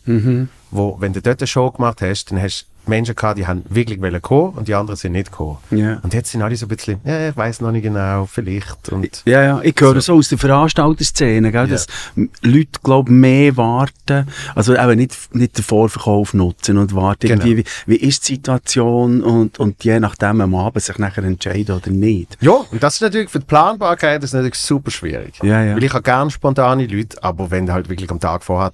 Wo, 0.70 0.96
wenn 1.00 1.12
du 1.12 1.22
dort 1.22 1.42
eine 1.42 1.48
Show 1.48 1.72
gemacht 1.72 2.02
hast, 2.02 2.32
dann 2.32 2.42
hast 2.42 2.64
du 2.64 2.71
Menschen 2.88 3.16
gehabt, 3.16 3.38
die 3.38 3.46
haben 3.48 3.64
wirklich 3.70 4.02
wollen 4.02 4.22
kommen 4.22 4.54
und 4.58 4.68
die 4.68 4.74
anderen 4.76 4.96
sind 4.98 5.12
nicht 5.14 5.32
gekommen. 5.32 5.58
Ja. 5.72 6.00
Und 6.02 6.14
jetzt 6.14 6.32
sind 6.32 6.42
alle 6.42 6.56
so 6.56 6.66
ein 6.66 6.70
bisschen, 6.70 7.00
ja, 7.04 7.30
ich 7.30 7.38
weiß 7.38 7.62
noch 7.62 7.72
nicht 7.72 7.84
genau, 7.84 8.26
vielleicht. 8.26 8.90
Und 8.90 9.22
Ja, 9.26 9.44
ja, 9.44 9.60
ich 9.64 9.76
höre 9.80 10.02
so, 10.02 10.16
aus 10.16 10.30
der 10.30 10.38
Veranstalterszene, 10.38 11.52
gell, 11.52 11.68
dass 11.68 11.88
m- 12.16 12.30
Leute, 12.42 12.80
glaube 12.84 13.12
mehr 13.12 13.56
warten, 13.58 14.28
also 14.56 14.76
eben 14.76 14.98
nicht, 14.98 15.16
nicht 15.36 15.58
den 15.58 15.64
Vorverkauf 15.64 16.34
nutzen 16.34 16.78
und 16.78 16.96
warten, 16.96 17.28
Genau. 17.28 17.44
irgendwie, 17.46 17.66
wie, 17.86 17.92
wie 17.92 18.08
ist 18.08 18.28
die 18.28 18.34
Situation 18.36 19.22
und, 19.22 19.60
und 19.60 19.84
je 19.84 20.00
nachdem 20.00 20.42
am 20.42 20.56
Abend 20.56 20.84
sich 20.84 20.98
nachher 20.98 21.24
entscheiden 21.24 21.76
oder 21.76 21.92
nicht. 21.92 22.38
Ja, 22.42 22.52
und 22.72 22.82
das 22.82 22.96
ist 22.96 23.02
natürlich 23.02 23.30
für 23.30 23.40
die 23.40 23.46
Planbarkeit 23.46 24.22
das 24.24 24.32
ist 24.32 24.34
natürlich 24.34 24.56
super 24.56 24.92
schwierig. 24.92 25.36
Ja, 25.44 25.64
ja. 25.64 25.76
Weil 25.76 25.84
ich 25.84 25.94
habe 25.94 26.04
gerne 26.04 26.32
spontane 26.32 26.88
Leute, 26.88 27.24
aber 27.24 27.52
wenn 27.52 27.72
halt 27.72 27.90
wirklich 27.90 28.10
am 28.10 28.20
Tag 28.20 28.44
vorher 28.44 28.72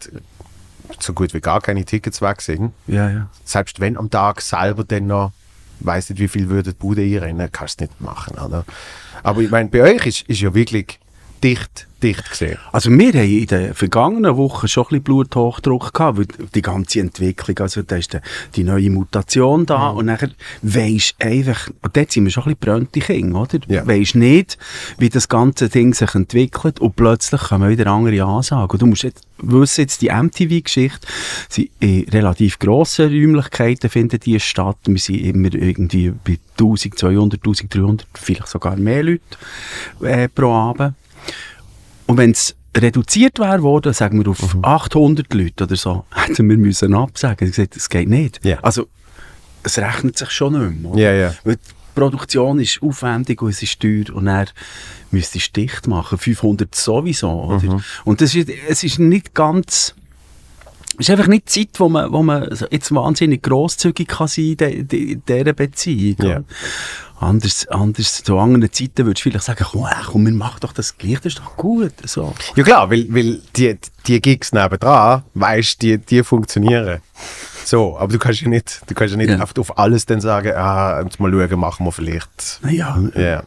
so 0.99 1.13
gut 1.13 1.33
wie 1.33 1.39
gar 1.41 1.61
keine 1.61 1.85
Tickets 1.85 2.21
weg 2.21 2.41
sind, 2.41 2.73
Ja, 2.87 3.09
ja. 3.09 3.27
selbst 3.43 3.79
wenn 3.79 3.97
am 3.97 4.09
Tag 4.09 4.41
selber 4.41 4.83
dann 4.83 5.07
noch, 5.07 5.31
weiß 5.79 6.09
nicht 6.09 6.19
wie 6.19 6.27
viel 6.27 6.49
würde 6.49 6.71
die 6.73 6.77
Bude 6.77 7.01
einrennen, 7.01 7.49
kannst 7.51 7.79
du 7.79 7.85
nicht 7.85 8.01
machen, 8.01 8.37
oder? 8.37 8.65
Aber 9.23 9.41
ich 9.41 9.49
meine, 9.49 9.69
bei 9.69 9.81
euch 9.81 10.05
ist, 10.05 10.21
ist 10.23 10.41
ja 10.41 10.53
wirklich 10.53 10.99
dicht, 11.43 11.87
dicht 12.01 12.29
gesehen. 12.29 12.57
Also 12.71 12.89
wir 12.91 13.13
haben 13.13 13.29
in 13.29 13.45
den 13.45 13.73
vergangenen 13.73 14.37
Wochen 14.37 14.67
schon 14.67 14.83
ein 14.83 14.87
bisschen 14.87 15.03
Bluthochdruck 15.03 15.93
gehabt, 15.93 16.17
weil 16.17 16.27
die 16.53 16.61
ganze 16.61 16.99
Entwicklung, 16.99 17.57
also 17.59 17.81
da 17.81 17.95
ist 17.95 18.13
die, 18.13 18.19
die 18.55 18.63
neue 18.63 18.89
Mutation 18.89 19.65
da 19.65 19.89
und 19.89 20.05
nachher 20.05 20.29
weisst 20.61 21.15
einfach, 21.19 21.69
und 21.81 21.95
dort 21.95 22.11
sind 22.11 22.25
wir 22.25 22.31
schon 22.31 22.43
ein 22.43 22.55
bisschen 22.55 22.59
brönte 22.59 22.99
Kinder, 22.99 23.41
oder? 23.41 23.59
Ja. 23.67 23.87
Weisst 23.87 24.15
nicht, 24.15 24.57
wie 24.97 25.09
das 25.09 25.27
ganze 25.27 25.69
Ding 25.69 25.93
sich 25.93 26.13
entwickelt 26.13 26.79
und 26.79 26.95
plötzlich 26.95 27.41
kommen 27.41 27.69
wieder 27.69 27.87
andere 27.87 28.23
Ansagen. 28.23 28.69
Und 28.69 28.81
du 28.81 28.85
musst 28.85 29.03
jetzt 29.03 29.23
wissen, 29.39 29.81
jetzt 29.81 30.01
die 30.01 30.09
MTV-Geschichte, 30.09 31.07
sie 31.49 31.71
in 31.79 32.05
relativ 32.09 32.59
grossen 32.59 33.09
Räumlichkeiten 33.09 33.89
finden 33.89 34.19
die 34.19 34.39
statt. 34.39 34.77
Wir 34.85 34.99
sind 34.99 35.21
immer 35.21 35.53
irgendwie 35.53 36.11
bei 36.11 36.37
1200, 36.59 37.39
1300, 37.39 38.07
vielleicht 38.13 38.47
sogar 38.47 38.75
mehr 38.77 39.03
Leute 39.03 39.21
äh, 40.01 40.27
pro 40.27 40.51
Abend. 40.51 40.95
Und 42.05 42.17
wenn 42.17 42.31
es 42.31 42.55
reduziert 42.75 43.39
wäre 43.39 43.61
worden, 43.63 43.93
sagen 43.93 44.23
wir 44.23 44.31
auf 44.31 44.57
800 44.61 45.33
Leute 45.33 45.65
oder 45.65 45.75
so, 45.75 46.05
hätten 46.11 46.49
wir 46.49 46.57
müssen 46.57 46.93
absagen. 46.93 47.47
Ich 47.47 47.55
gesagt, 47.55 47.75
das 47.75 47.89
geht 47.89 48.09
nicht. 48.09 48.43
Ja. 48.45 48.59
Also, 48.61 48.87
es 49.63 49.77
rechnet 49.77 50.17
sich 50.17 50.31
schon 50.31 50.53
nicht 50.53 50.81
mehr. 50.81 50.95
Ja, 50.95 51.11
ja. 51.13 51.33
Weil 51.43 51.55
die 51.55 51.61
Produktion 51.95 52.59
ist 52.59 52.81
aufwendig 52.81 53.41
und 53.41 53.49
es 53.49 53.61
ist 53.61 53.79
teuer 53.79 54.05
und 54.13 54.27
er 54.27 54.45
müsste 55.11 55.39
es 55.39 55.51
dicht 55.51 55.87
machen. 55.87 56.17
500 56.17 56.73
sowieso. 56.73 57.29
Oder? 57.29 57.81
Und 58.05 58.21
das 58.21 58.35
ist, 58.35 58.49
es 58.69 58.83
ist 58.83 58.99
nicht 58.99 59.33
ganz... 59.33 59.95
Es 60.99 61.07
ist 61.07 61.09
einfach 61.11 61.27
nicht 61.27 61.53
die 61.55 61.67
Zeit, 61.67 61.79
wo 61.79 61.89
man, 61.89 62.11
wo 62.11 62.23
man 62.23 62.49
jetzt 62.71 62.93
wahnsinnig 62.93 63.43
grosszügig 63.43 64.07
kann 64.07 64.27
sein 64.27 64.55
kann 64.57 64.69
in 64.71 64.87
de- 64.87 65.15
dieser 65.27 65.53
Beziehung. 65.53 66.15
Ja. 66.27 66.39
Anders, 67.19 67.67
anders, 67.67 68.23
zu 68.23 68.37
anderen 68.37 68.71
Zeiten 68.71 69.05
würdest 69.05 69.25
du 69.25 69.29
vielleicht 69.29 69.45
sagen, 69.45 69.65
komm, 69.71 69.85
äh, 69.85 69.89
komm, 70.05 70.25
wir 70.25 70.33
machen 70.33 70.57
doch 70.61 70.71
das 70.73 70.97
gleich, 70.97 71.15
das 71.15 71.33
ist 71.33 71.39
doch 71.39 71.55
gut. 71.55 71.93
So. 72.05 72.33
Ja 72.55 72.63
klar, 72.63 72.91
weil, 72.91 73.07
weil 73.09 73.41
die, 73.55 73.75
die 74.05 74.21
Gigs 74.21 74.53
nebendran, 74.53 75.23
weißt 75.33 75.81
die, 75.81 75.97
die 75.97 76.23
funktionieren. 76.23 76.99
So, 77.65 77.97
aber 77.97 78.13
du 78.13 78.19
kannst 78.19 78.41
ja 78.41 78.47
nicht, 78.49 78.81
du 78.87 78.93
kannst 78.93 79.13
ja 79.13 79.17
nicht 79.17 79.29
Ja. 79.31 79.43
auf 79.43 79.77
alles 79.79 80.05
dann 80.05 80.21
sagen, 80.21 80.53
ah, 80.55 81.01
jetzt 81.03 81.19
mal 81.19 81.31
schauen, 81.31 81.59
machen 81.59 81.85
wir 81.85 81.91
vielleicht. 81.91 82.59
Ja. 82.69 83.43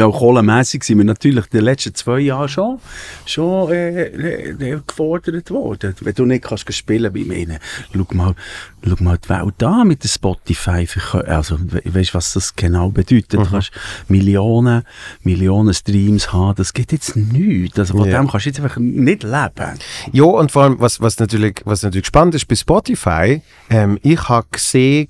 Ja, 0.00 0.08
kohlenmässig 0.08 0.82
sind 0.82 0.96
wir 0.96 1.04
natürlich 1.04 1.44
in 1.44 1.58
den 1.58 1.64
letzten 1.64 1.94
zwei 1.94 2.20
Jahren 2.20 2.48
schon, 2.48 2.78
schon 3.26 3.70
äh, 3.70 4.04
äh, 4.04 4.80
gefordert 4.86 5.50
worden. 5.50 5.94
Wenn 6.00 6.14
du 6.14 6.24
nicht 6.24 6.42
kannst 6.44 6.72
spielen 6.72 7.12
bei 7.12 7.20
mir, 7.20 7.58
schau 7.92 8.06
mal, 8.14 8.34
schau 8.82 8.96
mal 9.00 9.18
die 9.18 9.28
Welt 9.28 9.62
an 9.62 9.88
mit 9.88 10.02
der 10.02 10.08
Spotify. 10.08 10.86
Also, 11.26 11.58
we 11.60 11.82
weißt 11.84 12.10
du, 12.10 12.14
was 12.14 12.32
das 12.32 12.56
genau 12.56 12.88
bedeutet? 12.88 13.34
Du 13.34 13.44
kannst 13.44 13.72
Millionen, 14.08 14.84
Millionen 15.22 15.74
Streams 15.74 16.32
haben. 16.32 16.54
Das 16.56 16.72
geht 16.72 16.92
jetzt 16.92 17.14
nichts. 17.16 17.78
Also, 17.78 17.98
von 17.98 18.08
Ja. 18.08 18.18
dem 18.22 18.28
kannst 18.28 18.46
du 18.46 18.50
jetzt 18.50 18.60
einfach 18.60 18.78
nicht 18.78 19.22
leben. 19.22 19.78
Ja, 20.12 20.24
und 20.24 20.50
vor 20.50 20.62
allem, 20.62 20.80
was, 20.80 21.02
was, 21.02 21.18
natürlich, 21.18 21.60
was 21.66 21.82
natürlich 21.82 22.06
spannend 22.06 22.34
ist 22.36 22.48
bei 22.48 22.54
Spotify, 22.54 23.42
ähm, 23.68 23.98
ich 24.02 24.30
habe 24.30 24.46
gesehen, 24.50 25.08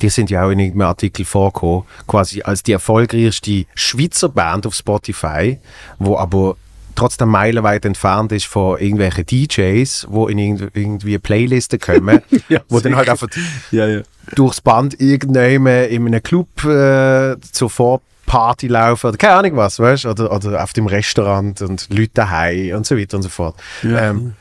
die 0.00 0.08
sind 0.08 0.30
ja 0.30 0.46
auch 0.46 0.50
in 0.50 0.60
irgendeinem 0.60 0.86
Artikel 0.88 1.24
vorgekommen, 1.24 1.82
quasi 2.06 2.42
als 2.42 2.62
die 2.62 2.72
erfolgreichste 2.72 3.64
Schweizer 3.74 4.11
Band 4.34 4.66
auf 4.66 4.74
Spotify, 4.74 5.58
wo 5.98 6.16
aber 6.16 6.56
trotzdem 6.94 7.28
meilenweit 7.30 7.84
entfernt 7.86 8.32
ist 8.32 8.44
von 8.46 8.78
irgendwelchen 8.78 9.24
DJs, 9.24 10.06
wo 10.10 10.28
in 10.28 10.38
irgend- 10.38 10.70
irgendwie 10.76 11.18
Playlisten 11.18 11.78
kommen, 11.80 12.20
Ja, 12.48 12.60
wo 12.68 12.80
dann 12.80 12.96
halt 12.96 13.06
sicher. 13.06 13.12
einfach 13.12 13.28
Ja, 13.70 13.86
ja. 13.88 14.02
durchs 14.34 14.60
Band 14.60 15.00
irgendjemand 15.00 15.88
in 15.90 16.06
einem 16.06 16.22
Club 16.22 16.48
äh, 16.64 17.36
zur 17.40 17.70
Vorparty 17.70 18.68
laufen 18.68 19.06
oder 19.08 19.16
keine 19.16 19.34
Ahnung 19.36 19.56
was, 19.56 19.78
weißt 19.78 20.04
oder, 20.06 20.30
oder 20.32 20.62
auf 20.62 20.74
dem 20.74 20.86
Restaurant 20.86 21.62
und 21.62 21.88
Leute 21.90 22.10
daheim 22.14 22.76
und 22.76 22.86
so 22.86 22.96
weiter 22.98 23.16
und 23.16 23.22
so 23.22 23.30
fort. 23.30 23.54
Ja. 23.82 24.10
Ähm, 24.10 24.34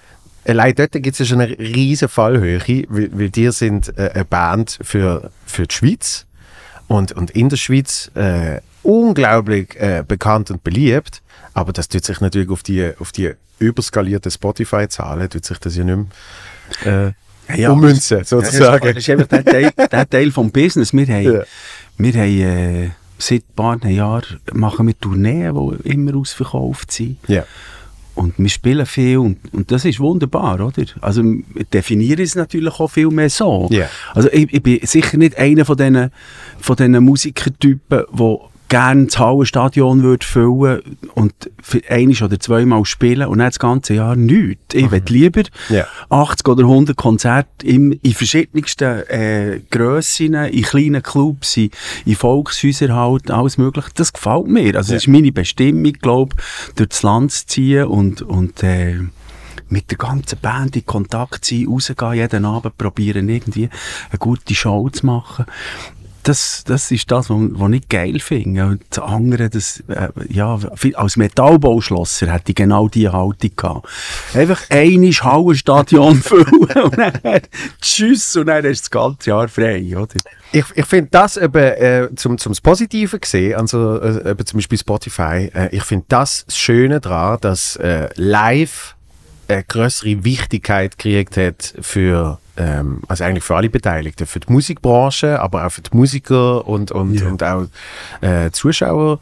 allein 0.45 0.75
dort 0.75 0.91
gibt 0.91 1.07
es 1.07 1.19
ja 1.19 1.25
schon 1.25 1.39
eine 1.39 1.57
riesige 1.57 2.09
Fallhöhe, 2.09 2.59
weil, 2.89 3.09
weil 3.17 3.29
die 3.29 3.49
sind 3.51 3.97
äh, 3.97 4.11
eine 4.13 4.25
Band 4.25 4.77
für, 4.81 5.31
für 5.45 5.67
die 5.67 5.73
Schweiz 5.73 6.25
und, 6.89 7.13
und 7.13 7.31
in 7.31 7.47
der 7.47 7.55
Schweiz 7.57 8.11
äh, 8.15 8.59
unglaublich 8.83 9.75
äh, 9.79 10.03
bekannt 10.07 10.51
und 10.51 10.63
beliebt, 10.63 11.21
aber 11.53 11.73
das 11.73 11.87
tut 11.89 12.05
sich 12.05 12.19
natürlich 12.21 12.49
auf 12.49 12.63
die, 12.63 12.91
auf 12.99 13.11
die 13.11 13.31
überskalierte 13.59 14.31
Spotify-Zahlen, 14.31 15.29
tut 15.29 15.45
sich 15.45 15.57
das 15.59 15.75
ja 15.75 15.83
nicht 15.83 16.09
mehr 16.85 17.13
äh, 17.49 17.61
Ja, 17.61 17.71
ummünzen, 17.71 18.23
sozusagen. 18.23 18.85
Das 18.87 18.97
ist 18.97 19.09
einfach 19.09 19.27
der 19.27 19.45
Teil, 19.45 19.71
der 19.91 20.09
Teil 20.09 20.31
vom 20.31 20.51
Business. 20.51 20.93
Wir 20.93 21.07
haben, 21.07 21.23
Ja. 21.23 21.43
wir 21.97 22.13
haben 22.13 22.41
äh, 22.85 22.89
seit 23.17 23.43
ein 23.43 23.55
paar 23.55 23.85
Jahren 23.85 24.39
machen 24.53 24.87
wir 24.87 24.97
Tourneen, 24.99 25.53
die 25.83 25.89
immer 25.89 26.15
ausverkauft 26.15 26.91
sind. 26.91 27.17
Ja. 27.27 27.45
Und 28.13 28.33
wir 28.37 28.49
spielen 28.49 28.85
viel 28.85 29.19
und, 29.19 29.37
und 29.53 29.71
das 29.71 29.85
ist 29.85 29.99
wunderbar, 29.99 30.59
oder? 30.59 30.83
Also 30.99 31.23
wir 31.23 31.63
definieren 31.71 32.19
es 32.21 32.35
natürlich 32.35 32.77
auch 32.79 32.89
viel 32.89 33.07
mehr 33.07 33.29
so. 33.29 33.67
Ja. 33.71 33.87
Also 34.13 34.29
ich, 34.31 34.51
ich 34.53 34.61
bin 34.61 34.79
sicher 34.83 35.17
nicht 35.17 35.37
einer 35.37 35.63
von 35.63 35.77
diesen, 35.77 36.11
von 36.59 36.75
diesen 36.75 37.03
Musikertypen, 37.03 38.03
der 38.11 38.37
gerne 38.71 39.07
das 39.07 39.19
Hallenstadion 39.19 40.01
würde 40.01 40.25
füllen 40.25 40.97
und 41.13 41.33
für 41.61 41.81
einiges 41.89 42.21
oder 42.21 42.39
zweimal 42.39 42.85
spielen 42.85 43.27
und 43.27 43.39
dann 43.39 43.49
das 43.49 43.59
ganze 43.59 43.95
Jahr 43.95 44.15
nichts. 44.15 44.73
Ich 44.73 44.89
will 44.89 45.03
lieber 45.09 45.43
Ja. 45.67 45.85
80 46.09 46.47
oder 46.47 46.63
100 46.63 46.95
Konzerte 46.95 47.67
im, 47.67 47.91
in 47.91 48.13
verschiedensten 48.13 49.03
äh, 49.09 49.59
Grössen, 49.69 50.35
in 50.35 50.63
kleinen 50.63 51.03
Clubs, 51.03 51.57
in, 51.57 51.69
in 52.05 52.15
Volkshäusern 52.15 52.95
halt, 52.95 53.29
alles 53.29 53.57
mögliche. 53.57 53.89
Das 53.95 54.13
gefällt 54.13 54.47
mir. 54.47 54.77
Also 54.77 54.93
das 54.93 55.03
ist 55.03 55.07
meine 55.09 55.33
Bestimmung, 55.33 55.91
glaube 55.91 56.37
durchs 56.77 57.03
Land 57.03 57.33
zu 57.33 57.47
ziehen 57.47 57.85
und, 57.87 58.21
und 58.21 58.63
äh, 58.63 58.99
mit 59.67 59.91
der 59.91 59.97
ganzen 59.97 60.39
Band 60.39 60.77
in 60.77 60.85
Kontakt 60.85 61.43
sein, 61.43 61.67
rausgehen, 61.67 62.13
jeden 62.13 62.45
Abend 62.45 62.77
probieren, 62.77 63.27
irgendwie 63.27 63.69
eine 64.09 64.17
gute 64.17 64.55
Show 64.55 64.87
zu 64.89 65.05
machen. 65.05 65.45
Das, 66.23 66.63
das 66.65 66.91
ist 66.91 67.09
das, 67.11 67.29
was, 67.29 67.71
ich 67.73 67.89
geil 67.89 68.19
finde. 68.19 68.65
Und 68.65 68.99
andere, 68.99 69.49
das, 69.49 69.83
äh, 69.87 70.09
ja, 70.29 70.59
als 70.95 71.17
Metallbauschlosser 71.17 72.31
hätte 72.31 72.51
ich 72.51 72.55
genau 72.55 72.87
diese 72.87 73.13
Haltung 73.13 73.51
gehabt. 73.55 73.87
Einfach 74.33 74.61
einmal 74.69 75.11
Hallenstadion 75.11 76.15
füllen 76.21 76.83
und 76.83 76.97
dann 76.97 77.41
tschüss 77.81 78.35
und 78.35 78.47
dann 78.47 78.65
ist 78.65 78.81
das 78.81 78.91
ganze 78.91 79.29
Jahr 79.29 79.47
frei, 79.47 79.95
oder? 79.95 80.15
Ich, 80.53 80.65
ich 80.75 80.85
finde 80.85 81.07
das 81.11 81.37
eben, 81.37 81.63
äh, 81.63 82.09
zum, 82.15 82.37
zum 82.37 82.51
das 82.51 82.61
Positive 82.61 83.19
gesehen, 83.19 83.55
also 83.55 84.01
äh, 84.01 84.31
eben 84.31 84.45
zum 84.45 84.57
Beispiel 84.57 84.77
Spotify, 84.77 85.49
äh, 85.53 85.69
ich 85.71 85.83
finde 85.83 86.05
das 86.09 86.31
das 86.45 86.57
Schöne 86.57 86.99
daran, 86.99 87.39
dass 87.41 87.75
äh, 87.77 88.09
live 88.15 88.95
eine 89.47 89.63
größere 89.63 90.23
Wichtigkeit 90.23 90.97
gekriegt 90.97 91.37
hat 91.37 91.73
für, 91.81 92.39
ähm, 92.57 93.01
also 93.07 93.23
eigentlich 93.23 93.43
für 93.43 93.55
alle 93.55 93.69
Beteiligten, 93.69 94.25
für 94.27 94.39
die 94.39 94.51
Musikbranche, 94.51 95.39
aber 95.39 95.65
auch 95.65 95.71
für 95.71 95.81
die 95.81 95.95
Musiker 95.95 96.67
und, 96.67 96.91
und, 96.91 97.13
Ja. 97.19 97.27
und 97.27 97.43
auch 97.43 97.65
äh, 98.21 98.51
Zuschauer 98.51 99.19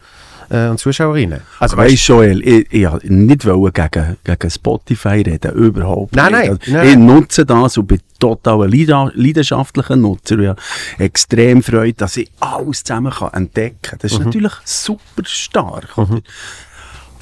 äh, 0.50 0.68
und 0.70 0.80
Zuschauerinnen. 0.80 1.42
Also 1.60 1.78
Weißt 1.78 1.94
weißt 1.94 2.08
Joel, 2.08 2.42
ich, 2.48 2.74
ich 2.74 2.88
nicht 3.04 3.46
wollen 3.46 3.72
gegen, 3.72 4.18
gegen 4.24 4.50
Spotify 4.50 5.22
reden, 5.22 5.52
überhaupt 5.54 6.16
Nein, 6.16 6.32
nicht. 6.34 6.42
nein, 6.42 6.50
Also, 6.60 6.72
nein. 6.72 6.88
Ich 6.90 6.96
nutze 6.98 7.46
das 7.46 7.78
und 7.78 7.86
bin 7.88 8.00
total 8.20 8.64
ein 8.64 8.72
leidenschaftlicher 8.72 9.96
Nutzer. 9.96 10.40
Ich 10.40 10.48
habe 10.48 10.60
extrem 10.98 11.62
Freude, 11.62 11.94
dass 11.94 12.18
ich 12.18 12.32
alles 12.40 12.84
zusammen 12.84 13.12
kann 13.12 13.32
entdecken 13.34 13.78
kann. 13.84 13.98
Mhm. 13.98 14.02
Das 14.02 14.12
ist 14.14 14.20
natürlich 14.26 14.54
super 14.66 15.24
stark. 15.26 15.98
Oder? 15.98 16.20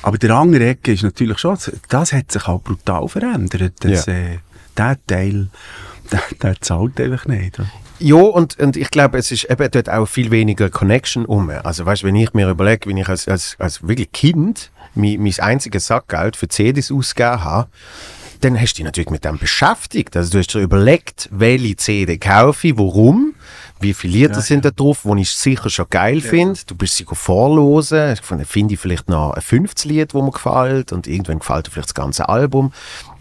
Aber 0.03 0.17
der 0.17 0.31
andere 0.31 0.67
Ecke 0.69 0.93
ist 0.93 1.03
natürlich 1.03 1.37
schon, 1.39 1.57
das 1.89 2.13
hat 2.13 2.31
sich 2.31 2.47
auch 2.47 2.61
brutal 2.61 3.07
verändert. 3.09 3.73
Das, 3.81 4.05
Ja. 4.05 4.13
äh, 4.13 4.37
der 4.77 4.95
Teil, 5.05 5.49
der, 6.11 6.21
der 6.41 6.61
zahlt 6.61 6.99
einfach 6.99 7.25
nicht. 7.25 7.59
oder? 7.59 7.69
Ja, 7.99 8.15
und, 8.15 8.59
und 8.59 8.77
ich 8.77 8.91
glaube, 8.91 9.17
es 9.17 9.31
ist 9.31 9.45
eben 9.45 9.71
dort 9.71 9.89
auch 9.89 10.05
viel 10.05 10.29
weniger 10.29 10.69
Connection 10.69 11.25
um. 11.25 11.49
Also 11.49 11.85
weißt, 11.85 12.03
wenn 12.03 12.15
ich 12.15 12.33
mir 12.33 12.49
überlege, 12.49 12.87
wenn 12.89 12.97
ich 12.97 13.09
als, 13.09 13.27
als, 13.27 13.55
als 13.57 13.87
wirklich 13.87 14.11
Kind 14.11 14.71
mein, 14.93 15.21
mein 15.21 15.33
einziges 15.39 15.87
Sackgeld 15.87 16.35
für 16.35 16.47
CDs 16.47 16.91
ausgegeben 16.91 17.43
habe, 17.43 17.69
dann 18.41 18.59
hast 18.59 18.73
du 18.73 18.77
dich 18.77 18.85
natürlich 18.85 19.09
mit 19.09 19.25
dem 19.25 19.39
beschäftigt. 19.39 20.15
Also 20.15 20.31
du 20.31 20.37
hast 20.37 20.53
dir 20.53 20.59
überlegt, 20.59 21.27
welche 21.31 21.75
CD 21.75 22.19
kaufe 22.19 22.67
ich, 22.67 22.77
warum, 22.77 23.33
wie 23.79 23.93
viele 23.93 24.13
Lieder 24.13 24.41
sind 24.41 24.65
da 24.65 24.71
drauf, 24.71 25.01
die 25.05 25.21
ich 25.21 25.31
sicher 25.31 25.69
schon 25.69 25.87
geil 25.89 26.21
finde. 26.21 26.59
Du 26.67 26.75
bist 26.75 26.97
sie 26.97 27.05
vorlosen. 27.11 28.15
Finde 28.45 28.73
ich 28.73 28.79
vielleicht 28.79 29.09
noch 29.09 29.31
ein 29.31 29.41
fünftes 29.41 29.85
Lied, 29.85 30.13
das 30.13 30.21
mir 30.21 30.31
gefällt 30.31 30.91
und 30.91 31.07
irgendwann 31.07 31.39
gefällt 31.39 31.67
dir 31.67 31.71
vielleicht 31.71 31.89
das 31.89 31.95
ganze 31.95 32.29
Album. 32.29 32.73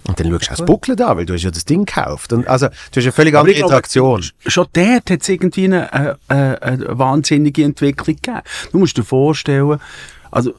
Und 0.08 0.20
dann 0.20 0.30
schaust 0.30 0.42
du 0.48 0.52
auch 0.52 0.56
das 0.58 0.64
Booklet 0.66 1.00
an, 1.00 1.16
weil 1.16 1.26
du 1.26 1.34
hast 1.34 1.42
ja 1.42 1.50
das 1.50 1.64
Ding 1.64 1.84
gekauft. 1.84 2.32
Und 2.32 2.46
also, 2.46 2.68
du 2.68 2.72
hast 2.96 3.04
eine 3.04 3.12
völlig 3.12 3.34
andere 3.34 3.54
glaube, 3.54 3.66
Interaktion. 3.66 4.24
Schon 4.46 4.66
dort 4.72 5.10
hat 5.10 5.22
es 5.22 5.28
irgendwie 5.28 5.64
eine, 5.64 5.92
eine, 5.92 6.18
eine, 6.28 6.62
eine 6.62 6.98
wahnsinnige 6.98 7.64
Entwicklung 7.64 8.16
gegeben. 8.16 8.42
Du 8.72 8.78
musst 8.78 8.96
dir 8.96 9.04
vorstellen, 9.04 9.80
also, 10.30 10.54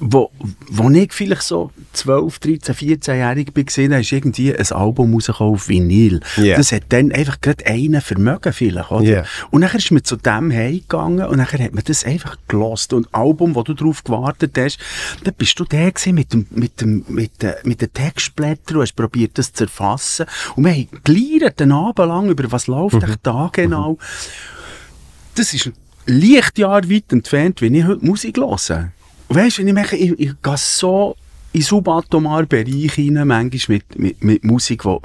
wo, 0.00 0.30
wo 0.68 0.90
ich 0.90 1.12
vielleicht 1.12 1.42
so 1.42 1.70
12, 1.92 2.38
13, 2.38 2.74
14-jährig 2.74 3.48
war, 3.54 3.88
da 3.88 3.98
ist 3.98 4.12
irgendwie 4.12 4.54
ein 4.54 4.72
Album 4.72 5.14
rausgekommen 5.14 5.54
auf 5.54 5.68
Vinyl. 5.68 6.20
Ja. 6.36 6.56
Das 6.56 6.72
hat 6.72 6.84
dann 6.90 7.10
einfach 7.10 7.40
gerade 7.40 7.66
einen 7.66 8.00
Vermögen 8.00 8.52
vielleicht, 8.52 8.90
oder? 8.90 9.04
Ja. 9.04 9.24
Und 9.50 9.62
dann 9.62 9.74
ist 9.74 9.90
man 9.90 10.04
zu 10.04 10.16
dem 10.16 10.52
heimgegangen 10.52 11.26
und 11.26 11.38
dann 11.38 11.46
hat 11.46 11.74
man 11.74 11.82
das 11.84 12.04
einfach 12.04 12.36
gelost. 12.46 12.92
Und 12.92 13.06
das 13.06 13.14
Album, 13.14 13.54
wo 13.54 13.62
du 13.62 13.74
drauf 13.74 14.04
gewartet 14.04 14.56
hast, 14.56 14.78
da 15.24 15.32
bist 15.32 15.58
du 15.58 15.64
der 15.64 15.90
gewesen 15.90 16.14
mit 16.14 16.32
dem, 16.32 16.46
mit 16.50 16.80
dem, 16.80 17.04
mit 17.08 17.42
den, 17.42 17.54
mit 17.64 17.80
den 17.80 17.92
Textblättern 17.92 18.76
und 18.76 18.82
hast 18.82 18.94
probiert, 18.94 19.36
das 19.36 19.52
zu 19.52 19.64
erfassen. 19.64 20.26
Und 20.54 20.64
wir 20.64 20.72
haben 20.72 20.88
geleiert 21.02 21.58
den 21.58 21.72
Abend 21.72 22.06
lang 22.06 22.28
über 22.28 22.50
was 22.52 22.66
läuft 22.68 23.02
echt 23.02 23.18
da 23.22 23.50
genau. 23.52 23.98
Das 25.34 25.52
ist 25.54 25.66
ein 25.66 25.72
Lichtjahr 26.06 26.88
weit 26.88 27.12
entfernt, 27.12 27.60
wenn 27.60 27.74
ich 27.74 27.84
heute 27.84 28.04
Musik 28.04 28.36
höre. 28.36 28.92
Weißt 29.28 29.58
du, 29.58 29.62
wenn 29.62 29.68
ich 29.68 29.74
merke, 29.74 29.96
ich, 29.96 30.12
ich 30.18 30.32
gehe 30.42 30.56
so 30.56 31.16
in 31.52 31.62
subatomaren 31.62 32.46
Bereich 32.46 32.92
hinein, 32.94 33.28
manchmal 33.28 33.78
mit, 33.78 33.98
mit, 33.98 34.24
mit 34.24 34.44
Musik, 34.44 34.84
wo, 34.84 35.00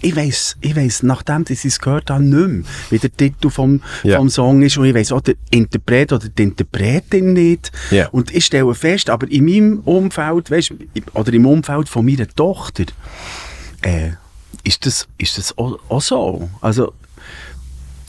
ich 0.00 0.16
weiss, 0.16 0.56
ich 0.60 0.74
weiss, 0.74 1.02
nachdem 1.02 1.44
ich 1.48 1.64
es 1.64 1.78
gehört 1.78 2.10
habe, 2.10 2.24
nicht 2.24 2.48
mehr, 2.48 2.62
wie 2.90 2.98
der 2.98 3.14
Titel 3.14 3.50
vom, 3.50 3.82
Ja. 4.02 4.16
vom 4.16 4.30
Song 4.30 4.62
ist, 4.62 4.78
und 4.78 4.86
ich 4.86 4.94
weiss 4.94 5.12
auch 5.12 5.20
der 5.20 5.34
Interpret 5.50 6.12
oder 6.12 6.28
die 6.28 6.42
Interpretin 6.42 7.34
nicht. 7.34 7.70
Ja. 7.90 8.08
Und 8.08 8.34
ich 8.34 8.46
stelle 8.46 8.74
fest, 8.74 9.10
aber 9.10 9.30
in 9.30 9.44
meinem 9.44 9.80
Umfeld, 9.80 10.50
weißt, 10.50 10.72
oder 11.12 11.32
im 11.32 11.46
Umfeld 11.46 11.88
von 11.88 12.06
meiner 12.06 12.26
Tochter, 12.28 12.84
äh, 13.82 14.12
ist 14.64 14.86
das, 14.86 15.06
ist 15.18 15.36
das 15.38 15.56
auch, 15.58 15.78
auch 15.88 16.00
so. 16.02 16.48
Also, 16.60 16.94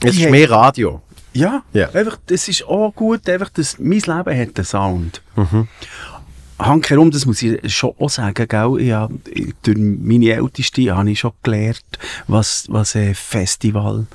Es 0.02 0.16
ist 0.16 0.30
mehr 0.30 0.50
Radio. 0.50 1.02
Ja, 1.34 1.62
Ja. 1.72 1.90
einfach, 1.90 2.18
das 2.26 2.48
ist 2.48 2.64
auch 2.66 2.94
gut, 2.94 3.28
einfach, 3.28 3.50
das, 3.50 3.78
mein 3.78 4.00
Leben 4.00 4.08
hat 4.08 4.26
einen 4.58 4.64
Sound. 4.64 5.22
Mhm. 5.36 5.68
Handkerum, 6.58 7.10
das 7.10 7.26
muss 7.26 7.42
ich 7.42 7.74
schon 7.74 7.92
auch 7.98 8.08
sagen, 8.08 8.46
gell? 8.48 8.76
Ich 8.78 8.92
hab, 8.92 9.10
durch 9.64 9.76
meine 9.78 10.30
Älteste 10.32 10.94
habe 10.94 11.10
ich 11.10 11.18
schon 11.18 11.32
gelernt, 11.42 11.84
was, 12.28 12.66
was 12.68 12.94
ein 12.94 13.14
Festival 13.14 14.06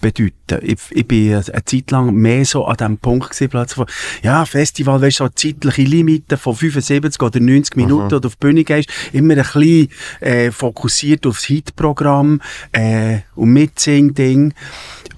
bedeutet. 0.00 0.62
Ich, 0.62 0.78
ich 0.90 1.06
bin 1.06 1.34
eine 1.34 1.64
Zeit 1.64 1.90
lang 1.90 2.14
mehr 2.14 2.44
so 2.44 2.64
an 2.66 2.76
dem 2.76 2.98
Punkt 2.98 3.30
gewesen, 3.30 3.48
plötzlich 3.48 3.76
von, 3.76 3.86
ja, 4.22 4.44
Festival, 4.44 5.00
weißt 5.00 5.20
du, 5.20 5.24
so 5.24 5.30
zeitliche 5.30 5.82
Limite 5.82 6.36
von 6.36 6.54
75 6.54 7.22
oder 7.22 7.40
90 7.40 7.76
Minuten, 7.76 8.14
oder 8.14 8.26
auf 8.26 8.36
die 8.36 8.46
Bühne 8.46 8.64
gehst, 8.64 8.88
immer 9.12 9.34
ein 9.34 9.42
bisschen, 9.42 9.88
äh, 10.20 10.50
fokussiert 10.50 11.26
aufs 11.26 11.44
Hitprogramm, 11.44 12.40
äh, 12.72 13.18
und 13.34 13.52
Mitsing-Ding. 13.52 14.54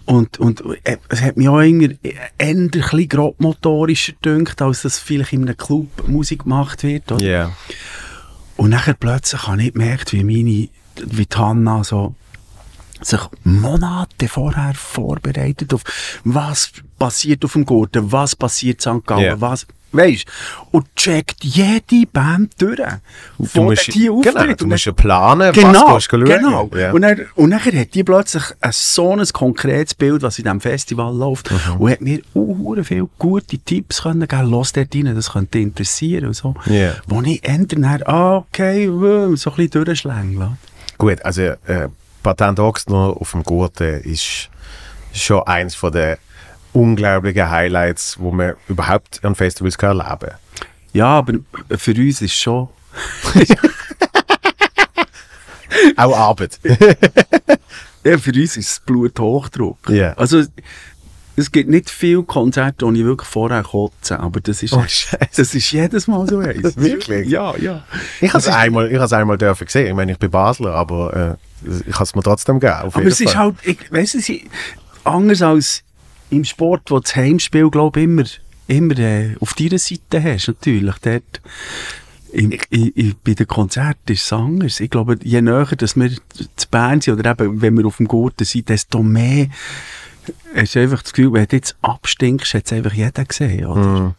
Und, 0.04 0.38
und 0.38 0.62
äh, 0.85 0.99
es 1.08 1.20
hat 1.20 1.37
mich 1.37 1.49
auch 1.49 1.61
irgendwie 1.61 1.99
eher 2.02 2.30
ein 2.38 2.70
bisschen 2.70 3.08
grobmotorischer 3.08 4.12
gedünkt, 4.12 4.62
als 4.62 4.82
das 4.82 4.99
vielleicht 4.99 5.32
in 5.32 5.42
einem 5.42 5.56
Club 5.56 5.88
Musik 6.06 6.44
gemacht 6.44 6.85
wird. 6.85 7.11
Oder? 7.11 7.25
Ja. 7.25 7.52
Und 8.56 8.70
nachher 8.70 8.94
plötzlich 8.94 9.46
habe 9.46 9.62
ich 9.62 9.73
gemerkt, 9.73 10.12
wie 10.12 10.25
meine, 10.25 10.68
wie 11.04 11.26
Hanna 11.35 11.82
so 11.82 12.14
sich 13.02 13.20
Monate 13.44 14.28
vorher 14.28 14.72
vorbereitet 14.74 15.72
auf 15.74 15.82
was 16.24 16.70
passiert 16.98 17.44
auf 17.44 17.52
dem 17.52 17.64
Gurten, 17.66 18.10
was 18.12 18.34
passiert 18.36 18.84
in 18.86 19.00
St. 19.00 19.06
Gallen, 19.06 19.24
Ja. 19.24 19.40
was, 19.40 19.66
weisst, 19.92 20.26
und 20.72 20.94
checkt 20.96 21.42
jede 21.44 22.06
Band 22.12 22.52
durch. 22.60 22.80
Du 23.38 23.44
Vor 23.44 23.64
musst, 23.64 23.94
die 23.94 24.00
genau, 24.06 24.18
Auftritt. 24.18 24.60
du 24.60 24.64
Und 24.64 24.70
musst 24.70 24.84
ja 24.86 24.92
planen, 24.92 25.52
Genau, 25.52 25.94
was 25.94 26.08
du 26.08 26.18
genau. 26.24 26.68
Ja. 26.74 26.92
Und, 26.92 27.02
dann, 27.02 27.26
und 27.34 27.50
nachher 27.50 27.78
hat 27.80 27.94
die 27.94 28.04
plötzlich 28.04 28.42
ein, 28.60 28.72
so 28.72 29.12
ein 29.12 29.24
konkretes 29.32 29.94
Bild, 29.94 30.22
was 30.22 30.38
in 30.38 30.44
diesem 30.44 30.60
Festival 30.60 31.14
läuft, 31.14 31.50
Mhm. 31.50 31.76
und 31.80 31.90
hat 31.90 32.00
mir 32.00 32.20
uh, 32.34 32.82
viele 32.82 33.08
gute 33.18 33.58
Tipps 33.58 34.02
können 34.02 34.26
geben, 34.26 34.50
los 34.50 34.72
dort 34.72 34.94
rein, 34.94 35.14
das 35.14 35.32
könnte 35.32 35.52
dich 35.58 35.62
interessieren 35.62 36.26
und 36.26 36.34
so. 36.34 36.54
Ja. 36.66 36.94
Wo 37.06 37.22
ich 37.22 37.42
endlich 37.44 37.84
ah, 38.08 38.38
okay, 38.38 38.84
äh, 38.84 39.36
so 39.36 39.50
ein 39.50 39.56
bisschen 39.56 39.70
durchschlängeln. 39.84 40.58
Gut, 40.98 41.22
also 41.24 41.42
äh, 41.42 41.88
Patent 42.26 42.59
Ochsner 42.59 43.16
auf 43.21 43.30
dem 43.30 43.45
Gurten 43.45 44.00
ist 44.00 44.50
schon 45.12 45.45
eins 45.45 45.76
von 45.76 45.92
der 45.92 46.18
unglaublichen 46.73 47.49
Highlights, 47.49 48.16
wo 48.18 48.33
man 48.33 48.54
überhaupt 48.66 49.25
an 49.25 49.37
Festivals 49.37 49.78
kann 49.78 50.00
erleben 50.00 50.33
Ja, 50.92 51.06
aber 51.06 51.35
für 51.78 51.92
uns 51.92 52.23
ist 52.23 52.35
schon... 52.35 52.68
Auch 55.97 56.18
Arbeit. 56.18 56.59
Ja, 58.02 58.18
für 58.18 58.30
uns 58.30 58.56
ist 58.56 58.71
es 58.71 58.80
Bluthochdruck. 58.80 59.88
Ja. 59.88 60.12
Also, 60.14 60.42
es 61.35 61.50
gibt 61.50 61.68
nicht 61.68 61.90
viele 61.90 62.23
Konzerte, 62.23 62.87
die 62.92 63.00
ich 63.00 63.04
wirklich 63.04 63.28
vorher 63.28 63.64
kotze, 63.64 64.18
aber 64.21 64.40
das 64.40 64.62
ist, 64.62 64.73
Oh, 64.73 64.85
das 65.37 65.54
ist 65.54 65.73
jedes 65.73 66.06
Mal 66.06 66.28
so 66.28 66.38
eins. 66.38 66.76
Wirklich? 66.76 67.28
Ja, 67.28 67.56
ja. 67.56 67.83
Ich 68.21 68.28
habe 68.28 68.38
es 68.38 68.47
einmal, 68.49 68.92
ich 68.92 69.12
einmal 69.12 69.38
dürfen 69.38 69.64
gesehen. 69.64 69.88
Ich 69.88 69.95
meine, 69.95 70.12
ich 70.12 70.18
bin 70.18 70.30
Basler, 70.30 70.75
aber 70.75 71.16
äh, 71.16 71.45
ich 71.64 71.94
habe 71.94 72.04
es 72.04 72.14
mir 72.14 72.22
trotzdem 72.22 72.60
gegeben. 72.60 72.80
Auf 72.82 72.96
Aber 72.96 73.06
es 73.06 73.20
ist 73.20 73.32
Fall. 73.32 73.44
halt, 73.44 73.54
ich 73.62 73.92
weiss 73.92 74.14
es, 74.14 74.28
ist 74.28 74.42
anders 75.04 75.42
als 75.42 75.82
im 76.30 76.44
Sport, 76.44 76.90
wo 76.90 76.98
das 76.98 77.14
Heimspiel, 77.16 77.70
glaube 77.70 78.00
ich, 78.00 78.04
immer, 78.04 78.25
immer 78.66 78.98
äh, 78.98 79.36
auf 79.40 79.54
deiner 79.54 79.78
Seite 79.78 80.22
hast, 80.22 80.48
natürlich. 80.48 80.94
Dort, 81.02 81.40
im, 82.32 82.52
i, 82.52 82.58
i, 82.96 83.14
bei 83.25 83.34
den 83.34 83.46
Konzerten 83.46 84.12
ist 84.12 84.25
es 84.25 84.32
anders. 84.32 84.80
Ich 84.80 84.90
glaube, 84.90 85.18
je 85.22 85.40
näher, 85.40 85.66
dass 85.76 85.96
wir 85.96 86.10
zu 86.10 86.68
Bern 86.70 87.00
sind, 87.00 87.18
oder 87.18 87.30
eben, 87.30 87.62
wenn 87.62 87.76
wir 87.76 87.86
auf 87.86 87.98
dem 87.98 88.08
Gurten 88.08 88.44
sind, 88.44 88.68
desto 88.68 89.02
mehr 89.02 89.48
hast 90.54 90.75
du 90.75 90.80
einfach 90.80 91.02
das 91.02 91.12
Gefühl, 91.12 91.32
wenn 91.32 91.46
du 91.46 91.56
jetzt 91.56 91.76
abstinkst, 91.82 92.54
hat 92.54 92.66
es 92.66 92.72
einfach 92.72 92.92
jeder 92.92 93.25
gesehen, 93.25 93.66
oder? 93.66 93.80
Mhm. 93.80 94.14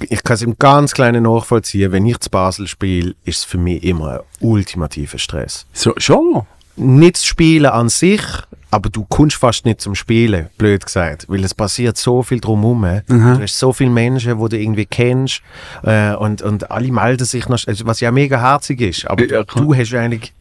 Ich 0.00 0.22
kann 0.22 0.34
es 0.34 0.42
im 0.42 0.56
ganz 0.58 0.94
kleinen 0.94 1.24
nachvollziehen. 1.24 1.90
Wenn 1.90 2.06
ich 2.06 2.20
zu 2.20 2.30
Basel 2.30 2.68
spiele, 2.68 3.16
ist 3.24 3.38
es 3.38 3.44
für 3.44 3.58
mich 3.58 3.82
immer 3.82 4.20
ein 4.20 4.20
ultimativer 4.40 5.18
Stress. 5.18 5.66
So, 5.72 5.92
schon? 5.96 6.46
Nicht 6.78 7.16
das 7.16 7.24
Spielen 7.24 7.66
an 7.66 7.88
sich, 7.88 8.22
aber 8.70 8.90
du 8.90 9.04
kommst 9.08 9.36
fast 9.36 9.64
nicht 9.64 9.80
zum 9.80 9.94
Spielen, 9.94 10.48
blöd 10.58 10.84
gesagt. 10.84 11.26
Weil 11.28 11.42
es 11.42 11.54
passiert 11.54 11.96
so 11.96 12.22
viel 12.22 12.40
drumherum. 12.40 12.82
Mhm. 12.82 13.02
Du 13.06 13.42
hast 13.42 13.58
so 13.58 13.72
viele 13.72 13.90
Menschen, 13.90 14.38
die 14.38 14.48
du 14.48 14.58
irgendwie 14.58 14.86
kennst. 14.86 15.40
Äh, 15.82 16.14
und, 16.14 16.42
und 16.42 16.70
alle 16.70 16.92
melden 16.92 17.24
sich 17.24 17.48
noch, 17.48 17.58
also 17.66 17.86
was 17.86 18.00
ja 18.00 18.10
mega 18.10 18.40
herzig 18.40 18.80
ist. 18.80 19.06
Aber 19.08 19.24
Ja, 19.26 19.42
du 19.42 19.74
hast 19.74 19.94
eigentlich, 19.94 20.34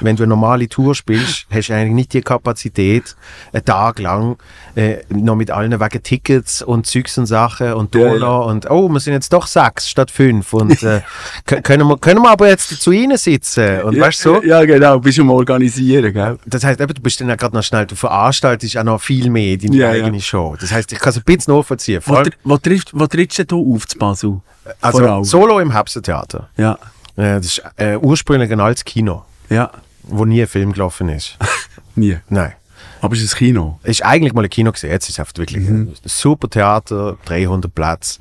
wenn 0.00 0.16
du 0.16 0.22
eine 0.22 0.30
normale 0.30 0.68
Tour 0.68 0.94
spielst, 0.94 1.46
hast 1.50 1.68
du 1.68 1.74
eigentlich 1.74 1.92
nicht 1.94 2.12
die 2.12 2.20
Kapazität, 2.22 3.16
einen 3.52 3.64
Tag 3.64 3.98
lang 3.98 4.36
äh, 4.74 4.98
noch 5.08 5.34
mit 5.36 5.50
allen 5.50 5.78
wegen 5.80 6.02
Tickets 6.02 6.62
und 6.62 6.86
Zeugs 6.86 7.16
und 7.18 7.26
Sachen 7.26 7.72
und 7.74 7.94
Ja, 7.94 8.00
Dollar 8.00 8.40
ja. 8.40 8.50
und 8.50 8.70
oh, 8.70 8.88
wir 8.88 9.00
sind 9.00 9.12
jetzt 9.14 9.32
doch 9.32 9.46
sechs 9.46 9.88
statt 9.88 10.10
fünf 10.10 10.52
und 10.52 10.82
äh, 10.82 11.00
können, 11.62 11.86
wir, 11.88 11.96
können 11.98 12.22
wir 12.22 12.30
aber 12.30 12.48
jetzt 12.48 12.80
zu 12.80 12.90
ihnen 12.92 13.16
sitzen 13.16 13.82
und 13.82 13.98
weißt 13.98 14.24
du 14.24 14.34
so? 14.34 14.42
Ja, 14.42 14.64
genau, 14.64 14.98
bist 14.98 15.18
du 15.18 15.22
am 15.22 15.30
Organisieren, 15.30 16.12
gell? 16.12 16.38
Das 16.46 16.64
heißt, 16.64 16.80
eben, 16.80 16.92
du 16.94 17.00
bist 17.02 17.20
dann 17.20 17.28
ja 17.28 17.36
gerade 17.36 17.54
noch 17.56 17.62
schnell, 17.62 17.86
du 17.86 17.94
veranstaltest 17.94 18.76
auch 18.78 18.84
noch 18.84 19.00
viel 19.00 19.30
mehr 19.30 19.56
deine 19.56 19.76
Ja, 19.76 19.94
ja. 19.94 20.04
eigene 20.04 20.20
Show. 20.20 20.56
Das 20.60 20.72
heißt, 20.72 20.92
ich 20.92 20.98
kann 20.98 21.10
es 21.10 21.16
ein 21.18 21.22
bisschen 21.24 21.54
nachvollziehen. 21.54 22.00
Wo, 22.04 22.22
wo, 22.44 22.56
triffst, 22.58 22.90
wo 22.92 23.06
trittst 23.06 23.38
du 23.38 23.44
denn 23.44 23.74
auf 23.74 23.86
zu 23.86 23.98
Basel? 23.98 24.40
Also. 24.80 25.22
Solo 25.24 25.60
im 25.60 25.72
Hapsentheater. 25.74 26.48
Ja, 26.56 26.78
Äh, 27.16 27.36
das 27.36 27.46
ist 27.46 27.62
äh, 27.76 27.96
ursprünglich 27.96 28.50
ein 28.50 28.58
altes 28.60 28.84
Kino, 28.84 29.22
ja, 29.48 29.70
wo 30.08 30.24
nie 30.24 30.40
ein 30.42 30.46
Film 30.48 30.72
gelaufen 30.72 31.08
ist. 31.08 31.36
nie. 31.94 32.16
Nein. 32.28 32.52
Aber 33.00 33.14
es 33.14 33.22
ist 33.22 33.34
ein 33.34 33.38
Kino. 33.38 33.78
Es 33.82 33.98
ist 34.00 34.04
eigentlich 34.04 34.32
mal 34.32 34.44
ein 34.44 34.50
Kino 34.50 34.72
gesehen, 34.72 34.90
jetzt 34.90 35.04
ist 35.08 35.16
es 35.16 35.20
einfach 35.20 35.36
wirklich 35.36 35.68
Mhm. 35.68 35.88
ein 35.88 35.94
super 36.04 36.48
Theater, 36.48 37.16
300 37.26 37.74
Plätze 37.74 38.18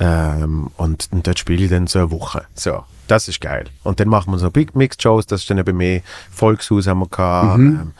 ähm, 0.00 0.70
und, 0.76 1.08
und 1.12 1.26
dort 1.26 1.38
spiele 1.38 1.64
ich 1.64 1.70
dann 1.70 1.86
so 1.86 1.98
eine 1.98 2.10
Woche. 2.10 2.44
So, 2.54 2.84
das 3.08 3.28
ist 3.28 3.40
geil. 3.40 3.66
Und 3.82 4.00
dann 4.00 4.08
machen 4.08 4.32
wir 4.32 4.38
so 4.38 4.50
Big 4.50 4.74
Mix 4.74 4.96
Shows, 5.00 5.26
das 5.26 5.42
ist 5.42 5.50
dann 5.50 5.58
eben 5.58 5.76
mehr 5.76 6.00
Volkshaus 6.30 6.86
haben 6.86 7.00
wir 7.00 7.08
gehabt, 7.08 7.58
Mhm. 7.58 7.66
ähm, 7.80 7.92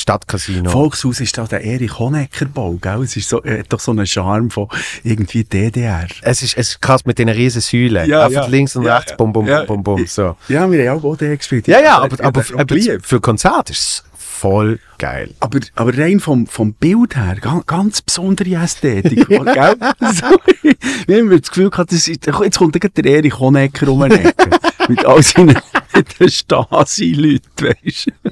Stadtcasino. 0.00 0.70
Volkshaus 0.70 1.20
ist 1.20 1.36
da 1.38 1.44
der 1.44 1.62
Erich 1.64 1.98
Honecker 1.98 2.46
Bau, 2.46 2.72
gell? 2.80 3.02
Es 3.02 3.16
ist 3.16 3.28
so, 3.28 3.42
hat 3.44 3.72
doch 3.72 3.80
so 3.80 3.90
einen 3.92 4.06
Charme 4.06 4.50
von 4.50 4.68
irgendwie 5.04 5.44
DDR. 5.44 6.06
Es 6.22 6.42
ist, 6.42 6.56
es 6.56 6.80
krass 6.80 7.04
mit 7.04 7.18
den 7.18 7.28
riesen 7.28 7.60
Säulen. 7.60 8.08
Ja, 8.08 8.26
Einfach 8.26 8.42
ja. 8.44 8.46
links 8.48 8.76
und 8.76 8.84
Ja, 8.84 8.96
rechts, 8.96 9.12
ja. 9.12 9.16
bum, 9.16 9.32
bum, 9.32 9.46
Ja. 9.46 9.64
bum, 9.64 9.82
bum. 9.82 10.04
So. 10.06 10.36
Ja, 10.48 10.70
wir 10.70 10.90
haben 10.90 10.98
auch 11.00 11.04
OD 11.04 11.36
gespielt. 11.36 11.68
Ja, 11.68 11.80
ja, 11.80 11.98
aber, 11.98 12.22
aber, 12.24 12.44
aber 12.56 12.76
für 13.02 13.20
Konzert 13.20 13.70
ist 13.70 13.78
es 13.78 14.04
voll 14.16 14.78
geil. 14.96 15.30
aber, 15.40 15.60
aber 15.74 15.98
rein 15.98 16.18
vom, 16.18 16.46
vom 16.46 16.72
Bild 16.72 17.14
her, 17.14 17.36
ganz, 17.40 17.66
ganz 17.66 18.02
besondere 18.02 18.54
Ästhetik. 18.54 19.28
gell? 19.28 19.44
So, 19.44 20.26
wir 21.06 21.18
haben 21.18 21.30
das 21.30 21.48
Gefühl 21.50 21.68
gehabt, 21.70 21.92
das 21.92 22.08
ist, 22.08 22.26
jetzt 22.26 22.58
kommt 22.58 22.74
der 22.96 23.04
Erich 23.04 23.38
Honecker 23.38 23.88
um 23.88 24.00
den 24.00 24.12
Ecke. 24.12 24.50
mit 24.88 25.04
all 25.04 25.22
seinen 25.22 25.56
Stasi-Leuten, 26.26 27.42
weisst 27.58 28.06
du. 28.06 28.30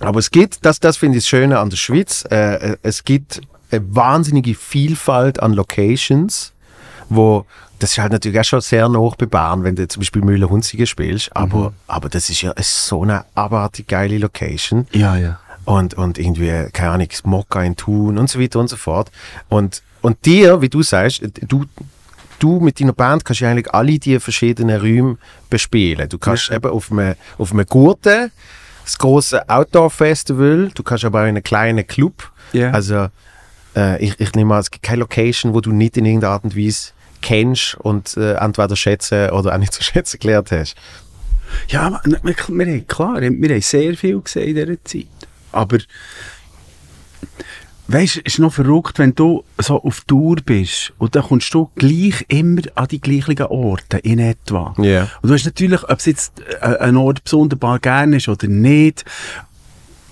Aber 0.00 0.18
es 0.18 0.30
gibt, 0.30 0.64
das, 0.64 0.80
das 0.80 0.96
finde 0.96 1.18
ich 1.18 1.24
das 1.24 1.28
Schöne 1.28 1.58
an 1.58 1.70
der 1.70 1.76
Schweiz, 1.76 2.24
äh, 2.30 2.72
äh, 2.72 2.76
es 2.82 3.04
gibt 3.04 3.40
eine 3.70 3.94
wahnsinnige 3.94 4.54
Vielfalt 4.54 5.40
an 5.42 5.52
Locations, 5.52 6.52
wo, 7.08 7.44
das 7.78 7.92
ist 7.92 7.98
halt 7.98 8.12
natürlich 8.12 8.38
auch 8.38 8.44
schon 8.44 8.60
sehr 8.60 8.88
bei 8.88 9.26
Bern, 9.26 9.64
wenn 9.64 9.76
du 9.76 9.86
zum 9.88 10.00
Beispiel 10.00 10.22
Müller-Hunzigen 10.22 10.86
spielst, 10.86 11.34
aber, 11.36 11.72
aber 11.86 12.08
das 12.08 12.30
ist 12.30 12.42
ja 12.42 12.52
so 12.60 13.02
eine 13.02 13.24
abartig 13.34 13.88
geile 13.88 14.18
Location. 14.18 14.86
Ja, 14.92 15.16
ja. 15.16 15.38
und, 15.64 15.94
und 15.94 16.18
irgendwie, 16.18 16.68
keine 16.72 16.90
Ahnung, 16.90 17.08
Mokka 17.24 17.62
in 17.62 17.76
Thun 17.76 18.18
und 18.18 18.30
so 18.30 18.40
weiter 18.40 18.60
und 18.60 18.68
so 18.68 18.76
fort. 18.76 19.10
Und, 19.48 19.82
und 20.00 20.24
dir, 20.24 20.60
wie 20.60 20.68
du 20.68 20.82
sagst, 20.82 21.22
du, 21.48 21.64
du 22.38 22.60
mit 22.60 22.80
deiner 22.80 22.92
Band 22.92 23.24
kannst 23.24 23.40
ja 23.40 23.50
eigentlich 23.50 23.72
alle 23.72 23.98
die 23.98 24.20
verschiedenen 24.20 24.80
Räume 24.80 25.18
bespielen. 25.50 26.08
Du 26.08 26.18
kannst 26.18 26.50
eben 26.50 26.70
auf 26.70 26.92
einem, 26.92 27.14
auf 27.38 27.52
einem 27.52 27.66
Gurten, 27.66 28.30
das 28.84 28.98
große 28.98 29.48
Outdoor-Festival, 29.48 30.70
du 30.74 30.82
kannst 30.82 31.04
aber 31.04 31.20
auch 31.20 31.24
in 31.24 31.30
einem 31.30 31.42
kleinen 31.42 31.86
Club. 31.86 32.30
Ja. 32.52 32.70
Also, 32.70 33.08
äh, 33.74 34.02
ich, 34.02 34.20
ich 34.20 34.32
nehme 34.34 34.54
an, 34.54 34.60
es 34.60 34.70
gibt 34.70 34.84
keine 34.84 35.00
Location, 35.00 35.54
wo 35.54 35.60
du 35.60 35.72
nicht 35.72 35.96
in 35.96 36.04
irgendeiner 36.04 36.34
Art 36.34 36.44
und 36.44 36.56
Weise 36.56 36.92
kennst 37.22 37.74
und 37.76 38.16
äh, 38.16 38.34
entweder 38.34 38.76
schätzen 38.76 39.30
oder 39.30 39.54
auch 39.54 39.58
nicht 39.58 39.72
zu 39.72 39.82
schätzen 39.82 40.20
gelernt 40.20 40.50
hast. 40.52 40.76
Ja, 41.68 42.00
wir, 42.04 42.20
wir, 42.22 42.34
wir 42.48 42.84
klar, 42.84 43.20
wir 43.20 43.28
haben 43.28 43.60
sehr 43.60 43.96
viel 43.96 44.20
gesehen 44.20 44.56
in 44.56 44.66
dieser 44.66 44.84
Zeit. 44.84 45.06
Aber, 45.52 45.78
weißt 47.88 48.16
du, 48.16 48.20
es 48.24 48.34
ist 48.34 48.38
noch 48.38 48.52
verrückt, 48.52 48.98
wenn 48.98 49.14
du 49.14 49.44
so 49.58 49.82
auf 49.82 50.02
Tour 50.02 50.36
bist 50.44 50.92
und 50.98 51.14
dann 51.14 51.24
kommst 51.24 51.52
du 51.52 51.70
gleich 51.74 52.24
immer 52.28 52.62
an 52.74 52.88
die 52.88 53.00
gleichen 53.00 53.42
Orte 53.42 53.98
in 53.98 54.18
etwa. 54.18 54.74
Ja. 54.78 55.08
Und 55.22 55.28
du 55.28 55.34
hast 55.34 55.44
natürlich, 55.44 55.82
ob 55.84 55.98
es 55.98 56.06
jetzt 56.06 56.40
äh, 56.60 56.78
ein 56.78 56.96
Ort 56.96 57.24
besonders 57.24 57.80
gerne 57.82 58.16
ist 58.16 58.28
oder 58.28 58.48
nicht, 58.48 59.04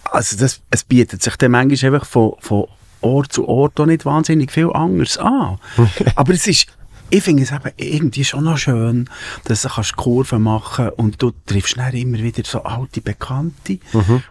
also 0.04 0.36
das, 0.36 0.60
es 0.70 0.84
bietet 0.84 1.22
sich 1.22 1.36
dann 1.36 1.52
manchmal 1.52 1.94
einfach 1.94 2.06
von, 2.06 2.34
von 2.40 2.66
Ort 3.00 3.32
zu 3.32 3.48
Ort 3.48 3.80
auch 3.80 3.86
nicht 3.86 4.04
wahnsinnig 4.04 4.52
viel 4.52 4.70
anderes 4.72 5.18
an. 5.18 5.58
Aber 6.14 6.32
es 6.32 6.46
ist, 6.46 6.66
ich 7.14 7.22
finde 7.22 7.42
es 7.42 7.50
eben 7.52 7.70
irgendwie 7.76 8.24
schon 8.24 8.44
noch 8.44 8.56
schön, 8.58 9.08
dass 9.44 9.62
du 9.62 9.68
kannst 9.68 9.96
Kurven 9.96 10.42
machen 10.42 10.88
und 10.90 11.20
du 11.20 11.32
triffst 11.46 11.76
dann 11.76 11.92
immer 11.92 12.18
wieder 12.18 12.42
so 12.44 12.62
alte 12.62 13.00
Bekannte. 13.02 13.78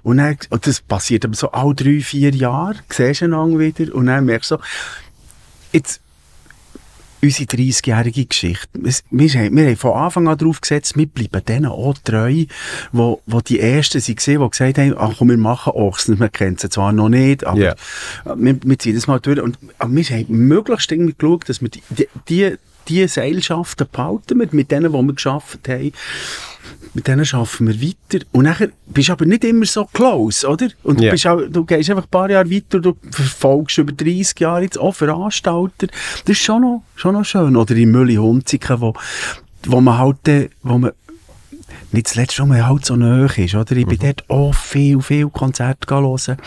Und, 0.03 0.17
dann, 0.17 0.37
und 0.49 0.65
das 0.65 0.81
passiert 0.81 1.23
aber 1.25 1.35
so 1.35 1.51
alle 1.51 1.75
drei, 1.75 1.99
vier 2.01 2.31
Jahre, 2.31 2.75
siehst 2.89 3.21
du 3.21 3.25
einander 3.25 3.59
wieder 3.59 3.93
und 3.93 4.07
dann 4.07 4.25
merkst 4.25 4.51
du 4.51 4.55
so, 4.55 4.61
jetzt, 5.71 6.01
unsere 7.23 7.45
30-jährige 7.45 8.25
Geschichte. 8.25 8.67
Es- 8.83 9.03
Wir, 9.11 9.29
haben- 9.29 9.55
wir 9.55 9.67
haben 9.67 9.77
von 9.77 9.93
Anfang 9.93 10.27
an 10.27 10.39
darauf 10.39 10.59
gesetzt, 10.59 10.97
wir 10.97 11.05
bleiben 11.05 11.45
denen 11.45 11.67
auch 11.67 11.93
treu, 12.03 12.45
wo, 12.91 13.21
wo 13.27 13.41
die 13.41 13.59
Ersten 13.59 13.99
waren, 13.99 14.05
die 14.07 14.49
gesagt 14.49 14.77
haben, 14.79 14.95
ach 14.97 15.13
komm, 15.19 15.29
wir 15.29 15.37
machen 15.37 15.73
Ochsen. 15.73 16.19
Wir 16.19 16.29
kennen 16.29 16.57
sie 16.57 16.69
zwar 16.69 16.91
noch 16.93 17.09
nicht, 17.09 17.43
aber 17.45 17.59
Ja. 17.59 17.75
wir, 18.35 18.57
wir 18.63 18.79
ziehen 18.79 18.95
das 18.95 19.05
mal 19.05 19.19
durch. 19.19 19.39
Und, 19.39 19.59
aber 19.77 19.93
wir 19.95 20.03
haben 20.03 20.25
möglichst 20.47 20.91
irgendwie 20.91 21.13
geschaut, 21.15 21.47
dass 21.47 21.61
wir 21.61 21.69
die, 21.69 21.83
die, 21.91 22.07
die, 22.27 22.55
die 22.91 23.07
Seilschaften 23.07 23.87
behalten, 23.91 24.37
mit, 24.37 24.53
mit 24.53 24.71
denen, 24.71 24.91
die 24.91 24.97
wir 24.97 25.13
geschafft 25.13 25.67
haben. 25.67 25.91
Mit 26.93 27.07
denen 27.07 27.25
arbeiten 27.31 27.67
wir 27.67 27.81
weiter. 27.81 28.25
Und 28.33 28.43
nachher 28.43 28.69
bist 28.87 29.07
du 29.09 29.13
aber 29.13 29.25
nicht 29.25 29.43
immer 29.45 29.65
so 29.65 29.85
close, 29.85 30.47
oder? 30.47 30.67
Und 30.83 30.99
du, 30.99 31.05
Ja. 31.05 31.11
bist 31.11 31.25
auch, 31.25 31.39
du 31.49 31.63
gehst 31.63 31.89
einfach 31.89 32.03
ein 32.03 32.09
paar 32.09 32.29
Jahre 32.29 32.51
weiter, 32.51 32.79
du 32.79 32.97
verfolgst 33.11 33.77
über 33.77 33.93
30 33.93 34.39
Jahre 34.39 34.63
jetzt 34.63 34.77
auch 34.77 34.93
Veranstalter. 34.93 35.87
Das 35.87 36.29
ist 36.37 36.39
schon 36.43 36.61
noch, 36.61 36.83
schon 36.95 37.13
noch 37.13 37.23
schön. 37.23 37.55
Oder 37.55 37.75
in 37.75 37.91
Mülli-Hunziken, 37.91 38.81
wo, 38.81 38.93
wo 39.67 39.79
man 39.79 39.97
halt, 39.97 40.51
wo 40.63 40.77
man, 40.77 40.91
nicht 41.93 42.09
zuletzt, 42.09 42.39
weil 42.39 42.47
man 42.47 42.67
halt 42.67 42.85
so 42.85 42.95
nahe 42.95 43.25
ist, 43.37 43.55
oder? 43.55 43.75
Ich 43.75 43.85
bin 43.85 43.99
dort 43.99 44.29
auch 44.29 44.53
viel, 44.53 45.01
viel 45.01 45.29
Konzerte 45.29 45.93
hören. 45.93 46.37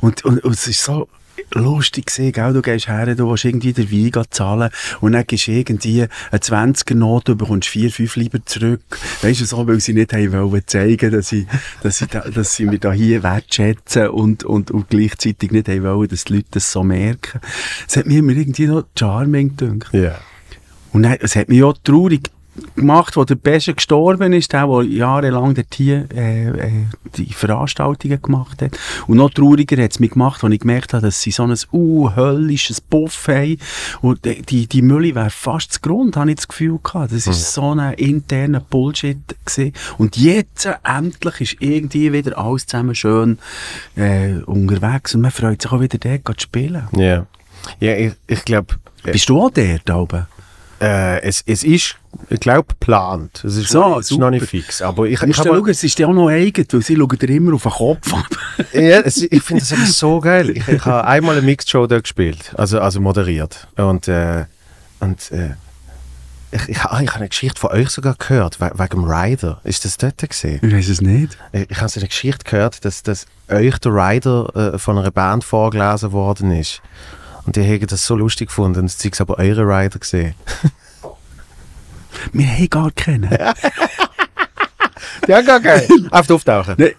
Und, 0.00 0.24
und, 0.24 0.42
und 0.44 0.52
es 0.52 0.66
ist 0.66 0.82
so 0.82 1.08
lustig 1.54 2.06
gewesen, 2.06 2.32
gell? 2.32 2.52
Du 2.52 2.62
gehst 2.62 2.88
her, 2.88 3.14
du 3.14 3.30
willst 3.30 3.44
irgendwie 3.44 3.72
den 3.72 3.90
Wein 3.90 4.24
zahlen 4.30 4.70
und 5.00 5.12
dann 5.12 5.24
du 5.26 5.36
irgendwie 5.36 6.02
eine 6.02 6.40
20er-Note, 6.40 7.32
du 7.32 7.36
bekommst 7.36 7.68
vier, 7.68 7.90
fünf 7.90 8.16
lieber 8.16 8.44
zurück. 8.44 8.82
Weißt 9.22 9.40
du, 9.40 9.44
so, 9.44 9.66
weil 9.66 9.80
sie 9.80 9.92
nicht 9.92 10.12
haben 10.12 10.32
wollen 10.32 10.62
zeigen, 10.66 11.10
dass 11.10 11.28
sie, 11.28 11.46
dass 11.82 11.98
sie, 11.98 12.06
da, 12.06 12.20
dass 12.20 12.54
sie 12.54 12.66
mich 12.66 12.80
da 12.80 12.92
hier 12.92 13.22
wertschätzen 13.22 14.08
und, 14.08 14.44
und, 14.44 14.70
und 14.70 14.88
gleichzeitig 14.90 15.50
nicht 15.50 15.68
haben 15.68 15.84
wollen, 15.84 16.08
dass 16.08 16.24
die 16.24 16.34
Leute 16.34 16.48
das 16.52 16.72
so 16.72 16.82
merken. 16.82 17.40
Es 17.86 17.96
hat 17.96 18.06
mir 18.06 18.18
immer 18.18 18.32
irgendwie 18.32 18.66
noch 18.66 18.84
charming 18.98 19.56
gedacht. 19.56 19.92
Ja. 19.92 20.18
Und 20.92 21.02
dann, 21.02 21.16
es 21.20 21.36
hat 21.36 21.48
mich 21.48 21.62
auch 21.62 21.76
traurig 21.84 22.30
gemacht, 22.74 23.16
wo 23.16 23.24
der 23.24 23.34
Beste 23.34 23.74
gestorben 23.74 24.32
ist, 24.32 24.52
der, 24.52 24.66
der 24.66 24.82
jahrelang 24.82 25.54
dort 25.54 25.74
hier 25.74 26.06
äh, 26.14 26.48
äh, 26.48 26.70
die 27.16 27.32
Veranstaltungen 27.32 28.20
gemacht 28.20 28.62
hat. 28.62 28.78
Und 29.06 29.16
noch 29.18 29.30
trauriger 29.30 29.82
hat 29.82 29.92
es 29.92 30.00
mich 30.00 30.10
gemacht, 30.10 30.42
als 30.42 30.52
ich 30.52 30.60
gemerkt 30.60 30.92
habe, 30.92 31.06
dass 31.06 31.20
sie 31.20 31.30
so 31.30 31.44
ein 31.44 31.54
uh, 31.72 32.10
höllisches 32.14 32.80
Buff 32.80 33.28
haben. 33.28 33.58
Und 34.02 34.24
die, 34.24 34.66
die, 34.66 34.82
Mülle 34.82 35.14
wäre 35.14 35.30
fast 35.30 35.72
zu 35.74 35.80
Grund, 35.80 36.16
habe 36.16 36.30
ich 36.30 36.36
das 36.36 36.48
Gefühl 36.48 36.78
gehabt. 36.82 37.12
Das 37.12 37.26
war 37.26 37.34
Mhm. 37.34 37.38
so 37.38 37.80
ein 37.80 37.94
interner 37.94 38.60
Bullshit. 38.60 39.18
Gewesen. 39.44 39.72
Und 39.98 40.16
jetzt 40.16 40.66
äh, 40.66 40.74
endlich 40.84 41.40
ist 41.40 41.56
irgendwie 41.60 42.12
wieder 42.12 42.38
alles 42.38 42.66
zusammen 42.66 42.94
schön 42.94 43.38
äh, 43.96 44.34
unterwegs 44.46 45.14
und 45.14 45.20
man 45.20 45.30
freut 45.30 45.62
sich 45.62 45.72
auch 45.72 45.80
wieder 45.80 45.98
dort 45.98 46.40
zu 46.40 46.44
spielen. 46.44 46.88
Ja. 46.92 47.26
Ja, 47.80 47.94
ich, 47.96 48.12
ich 48.26 48.44
glaube, 48.44 48.76
Bist 49.02 49.28
du 49.28 49.40
auch 49.40 49.50
dort 49.50 49.90
oben? 49.90 50.26
Äh, 50.80 51.20
es, 51.22 51.42
es 51.46 51.64
ist, 51.64 51.96
ich 52.28 52.40
glaube, 52.40 52.68
geplant. 52.68 53.42
Es 53.44 53.56
ist, 53.56 53.68
So, 53.68 53.80
noch, 53.80 53.98
es 54.00 54.10
ist 54.10 54.18
noch 54.18 54.30
nicht 54.30 54.46
fix. 54.46 54.82
Aber 54.82 55.06
ich, 55.06 55.22
ich, 55.22 55.36
schauen, 55.36 55.68
es 55.68 55.82
ist 55.82 55.98
ja 55.98 56.06
auch 56.06 56.12
noch 56.12 56.28
eigen, 56.28 56.66
weil 56.70 56.82
sie 56.82 56.96
schauen 56.96 57.18
dir 57.18 57.30
immer 57.30 57.54
auf 57.54 57.62
den 57.62 57.72
Kopf 57.72 58.12
ab. 58.12 58.26
ja, 58.72 59.00
es, 59.00 59.22
ich 59.22 59.42
finde 59.42 59.62
das 59.62 59.72
eben 59.72 59.86
so 59.86 60.20
geil. 60.20 60.50
Ich, 60.50 60.68
ich 60.68 60.84
habe 60.84 61.06
einmal 61.06 61.36
eine 61.36 61.46
Mixed 61.46 61.70
Show 61.70 61.86
dort 61.86 62.04
gespielt, 62.04 62.52
also, 62.56 62.80
also 62.80 63.00
moderiert. 63.00 63.66
Und, 63.76 64.08
äh, 64.08 64.44
und 65.00 65.30
äh, 65.32 65.54
ich, 66.52 66.68
ich, 66.68 66.80
ah, 66.80 67.00
ich 67.00 67.08
habe 67.08 67.20
eine 67.20 67.28
Geschichte 67.28 67.60
von 67.60 67.70
euch 67.70 67.90
sogar 67.90 68.14
gehört, 68.18 68.60
we 68.60 68.70
wegen 68.74 69.02
dem 69.02 69.04
Rider. 69.04 69.60
Ist 69.64 69.84
das 69.84 69.96
dort 69.96 70.18
gesehen? 70.18 70.60
Ich 70.62 70.72
weiß 70.72 70.88
es 70.88 71.00
nicht. 71.00 71.36
Ich, 71.52 71.70
ich 71.70 71.76
habe 71.78 71.88
so 71.88 72.00
eine 72.00 72.08
Geschichte 72.08 72.44
gehört, 72.44 72.84
dass, 72.84 73.02
dass 73.02 73.26
euch 73.48 73.78
der 73.78 73.92
Rider 73.92 74.74
äh, 74.74 74.78
von 74.78 74.98
einer 74.98 75.10
Band 75.10 75.44
vorgelesen 75.44 76.12
worden 76.12 76.50
ist. 76.52 76.82
Und 77.46 77.56
die 77.56 77.62
haben 77.62 77.86
das 77.86 78.04
so 78.04 78.16
lustig 78.16 78.48
gefunden 78.48 78.80
und 78.80 78.90
sie 78.90 79.08
haben 79.08 79.20
aber 79.20 79.38
eure 79.38 79.62
Rider 79.62 79.98
gesehen. 79.98 80.34
Wir 82.32 82.46
haben 82.46 82.70
gar 82.70 82.90
keinen. 82.90 83.30
Ja, 85.28 85.40
gar 85.42 85.60
geil. 85.60 85.88
Auf 86.10 86.30
auftauchen. 86.30 86.74
Nein, 86.78 86.92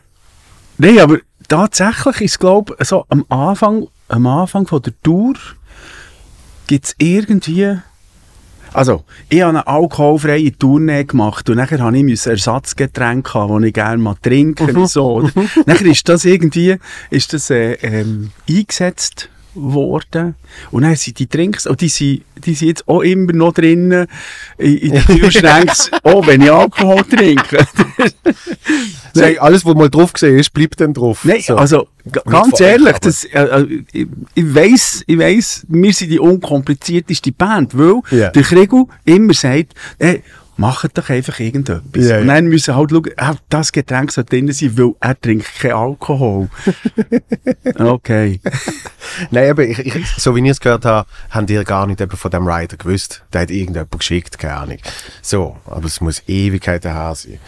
Nein, 0.77 0.99
aber 0.99 1.17
tatsächlich 1.47 2.21
ist 2.21 2.39
glaube 2.39 2.75
ich, 2.79 2.87
so 2.87 3.05
am 3.09 3.25
Anfang, 3.29 3.87
am 4.09 4.27
Anfang 4.27 4.67
von 4.67 4.81
der 4.81 4.93
Tour 5.01 5.33
gibt 6.67 6.85
es 6.85 6.95
irgendwie... 6.97 7.77
Also, 8.73 9.05
ich 9.29 9.41
habe 9.41 9.49
eine 9.49 9.65
alkoholfreie 9.65 10.55
Tournee 10.55 11.05
gemacht 11.05 11.49
und 11.49 11.55
nachher 11.55 11.79
habe 11.79 11.97
ich 11.97 12.03
müssen 12.03 12.31
Ersatzgetränke 12.31 13.33
haben, 13.33 13.61
die 13.61 13.69
ich 13.69 13.73
gerne 13.73 13.97
mal 13.97 14.15
trinke 14.21 14.65
und 14.65 14.87
so. 14.87 15.13
oder? 15.15 15.31
nachher 15.65 15.87
ist 15.87 16.07
das 16.07 16.25
irgendwie 16.25 16.77
ist 17.09 17.33
das, 17.33 17.49
äh, 17.49 17.73
ähm, 17.81 18.31
eingesetzt 18.47 19.29
worden 19.57 20.35
und 20.71 20.83
dann 20.83 20.95
sind 20.95 21.19
die 21.19 21.27
Drinks, 21.27 21.65
und 21.67 21.81
die 21.81 21.89
sind, 21.89 22.21
die 22.45 22.53
sind 22.53 22.67
jetzt 22.69 22.87
auch 22.87 23.01
immer 23.01 23.33
noch 23.33 23.53
drinnen 23.53 24.07
in, 24.57 24.77
in 24.77 24.91
den 24.91 25.03
Kühlschränken, 25.05 25.73
auch 26.03 26.25
wenn 26.27 26.41
ich 26.41 26.51
Alkohol 26.51 27.03
trinke. 27.03 27.65
Sag, 29.13 29.41
alles, 29.41 29.65
was 29.65 29.75
mal 29.75 29.89
drauf 29.89 30.13
gesehen 30.13 30.37
ist, 30.37 30.53
bleibt 30.53 30.79
dann 30.79 30.93
drauf. 30.93 31.21
Nein, 31.23 31.41
So. 31.41 31.55
also 31.55 31.87
ganz 32.25 32.59
ehrlich, 32.61 32.97
das, 32.99 33.23
äh, 33.25 33.39
äh, 33.43 33.83
ich, 33.91 34.07
ich 34.35 34.55
weiss, 34.55 35.03
ich 35.07 35.17
weiss, 35.17 35.65
wir 35.67 35.93
sind 35.93 36.11
die 36.11 36.19
unkomplizierteste 36.19 37.31
Band, 37.31 37.77
weil 37.77 38.01
Ja. 38.11 38.29
der 38.29 38.43
Kriegel 38.43 38.85
immer 39.05 39.33
sagt, 39.33 39.73
hey, 39.99 40.21
macht 40.57 40.97
doch 40.97 41.09
einfach 41.09 41.39
irgendetwas. 41.39 42.05
Ja, 42.05 42.19
Und 42.19 42.27
dann 42.27 42.45
müssen 42.47 42.75
halt 42.75 42.91
schauen, 42.91 43.09
ah, 43.17 43.35
das 43.49 43.71
Getränk 43.71 44.11
soll 44.11 44.25
drin 44.25 44.51
sein, 44.51 44.77
weil 44.77 44.93
er 44.99 45.19
trinkt 45.19 45.59
keinen 45.59 45.73
Alkohol. 45.73 46.49
okay. 47.77 48.39
Nein, 49.31 49.51
aber 49.51 49.63
ich, 49.63 49.79
ich, 49.79 50.07
so 50.17 50.35
wie 50.35 50.43
ich 50.43 50.49
es 50.49 50.59
gehört 50.59 50.85
habe, 50.85 51.07
haben 51.29 51.45
die 51.45 51.63
gar 51.63 51.85
nicht 51.87 52.01
von 52.01 52.31
dem 52.31 52.47
Rider 52.47 52.77
gewusst. 52.77 53.23
Der 53.33 53.41
hat 53.41 53.51
irgendjemand 53.51 53.97
geschickt, 53.97 54.37
keine 54.37 54.55
Ahnung. 54.55 54.77
So, 55.21 55.57
aber 55.65 55.85
es 55.85 56.01
muss 56.01 56.23
Ewigkeiten 56.27 56.91
her 56.91 57.13
sein. 57.15 57.39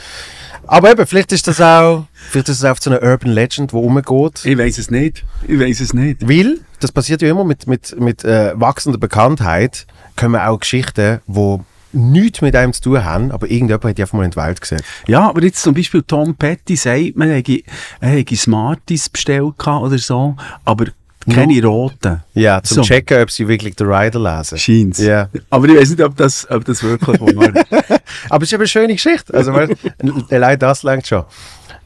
Aber 0.68 0.92
eben, 0.92 1.08
vielleicht 1.08 1.32
ist 1.32 1.48
das 1.48 1.60
auch, 1.62 2.06
vielleicht 2.14 2.50
ist 2.50 2.64
das 2.64 2.72
auch 2.72 2.82
so 2.82 2.92
eine 2.92 3.02
Urban 3.02 3.32
Legend, 3.32 3.72
die 3.72 3.76
rumgeht. 3.76 4.46
Ich 4.46 4.58
weiss 4.58 4.78
es 4.78 4.92
nicht. 4.92 5.26
Ich 5.48 5.60
weiss 5.60 5.80
es 5.80 5.94
nicht. 5.94 6.28
Weil, 6.28 6.60
das 6.80 6.92
passiert 6.92 7.22
ja 7.22 7.30
immer 7.30 7.44
mit, 7.44 7.66
mit, 7.66 8.00
mit 8.00 8.24
äh, 8.24 8.52
wachsender 8.54 9.00
Bekanntheit, 9.00 9.88
kommen 10.16 10.40
auch 10.40 10.60
Geschichten, 10.60 11.22
die 11.28 11.60
nichts 11.92 12.42
mit 12.42 12.56
einem 12.56 12.74
zu 12.74 12.82
tun 12.82 13.04
haben, 13.04 13.32
aber 13.32 13.50
irgendjemand 13.50 13.84
hat 13.86 13.98
die 13.98 14.02
einfach 14.04 14.18
mal 14.18 14.26
in 14.26 14.32
die 14.32 14.38
Welt 14.38 14.62
gesehen. 14.62 14.82
Ja, 15.08 15.30
aber 15.30 15.44
jetzt 15.44 15.62
zum 15.62 15.74
Beispiel 15.74 16.04
Tom 16.04 16.36
Petty 16.36 16.76
sagt, 16.76 17.16
man 17.16 17.30
hätte, 17.30 17.62
er 18.00 18.10
hätte 18.10 18.36
Smarties 18.36 19.10
bestellt 19.10 19.68
oder 19.68 19.98
so, 19.98 20.36
aber 20.66 20.86
keine 21.30 21.62
roten. 21.64 22.24
Ja, 22.34 22.64
zum 22.64 22.76
So. 22.78 22.82
checken, 22.82 23.22
ob 23.22 23.30
sie 23.30 23.48
wirklich 23.48 23.76
den 23.76 23.92
Rider 23.92 24.20
lesen. 24.20 24.58
Scheint's. 24.58 25.00
Ja. 25.00 25.30
Aber 25.50 25.68
ich 25.68 25.76
weiß 25.76 25.90
nicht, 25.92 26.02
ob 26.02 26.16
das, 26.16 26.50
ob 26.50 26.66
das 26.66 26.82
wirklich 26.82 27.22
ist. 27.22 27.66
Aber 28.30 28.44
es 28.44 28.52
ist 28.52 28.54
eine 28.58 28.68
schöne 28.68 28.94
Geschichte. 28.94 29.34
Also, 29.34 29.54
allein 30.32 30.58
das 30.58 30.82
langt 30.84 31.06
schon. 31.06 31.26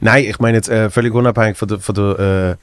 Nein, 0.00 0.24
ich 0.24 0.38
meine 0.38 0.56
jetzt 0.58 0.68
äh, 0.68 0.88
völlig 0.88 1.12
unabhängig 1.12 1.56
von 1.56 1.68
der, 1.68 1.78
von 1.80 1.94
der 1.94 2.18
äh, 2.18 2.56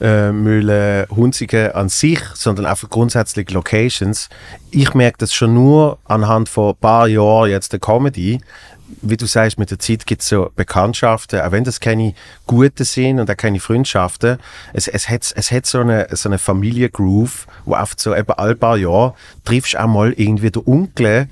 äh, 0.00 0.32
Mühle 0.32 1.06
Hunzigen 1.10 1.72
an 1.72 1.88
sich, 1.88 2.20
sondern 2.34 2.66
einfach 2.66 2.90
grundsätzlich 2.90 3.50
Locations. 3.50 4.28
Ich 4.70 4.94
merke 4.94 5.18
das 5.18 5.32
schon 5.32 5.54
nur 5.54 5.98
anhand 6.04 6.48
von 6.48 6.70
ein 6.72 6.80
paar 6.80 7.08
Jahren 7.08 7.50
jetzt 7.50 7.72
der 7.72 7.80
Comedy. 7.80 8.40
Wie 9.00 9.16
du 9.16 9.26
sagst, 9.26 9.58
mit 9.58 9.70
der 9.70 9.78
Zeit 9.78 10.06
gibt 10.06 10.22
es 10.22 10.28
so 10.28 10.50
Bekanntschaften, 10.54 11.40
auch 11.40 11.52
wenn 11.52 11.64
das 11.64 11.80
keine 11.80 12.14
guten 12.46 12.84
sind 12.84 13.18
und 13.18 13.30
auch 13.30 13.36
keine 13.36 13.58
Freundschaften. 13.58 14.38
Es, 14.72 14.88
es, 14.88 15.08
hat, 15.08 15.32
es 15.34 15.50
hat 15.50 15.66
so 15.66 15.80
eine, 15.80 16.06
so 16.12 16.28
eine 16.28 16.38
Familiengroove, 16.38 17.46
wo 17.64 17.74
oft 17.74 17.98
so 17.98 18.14
eben 18.14 18.32
alle 18.32 18.54
paar 18.54 18.76
Jahre 18.76 19.14
triffst 19.44 19.74
du 19.74 19.82
auch 19.82 19.86
mal 19.86 20.12
irgendwie 20.12 20.50
den 20.50 20.62
Onkel, 20.66 21.28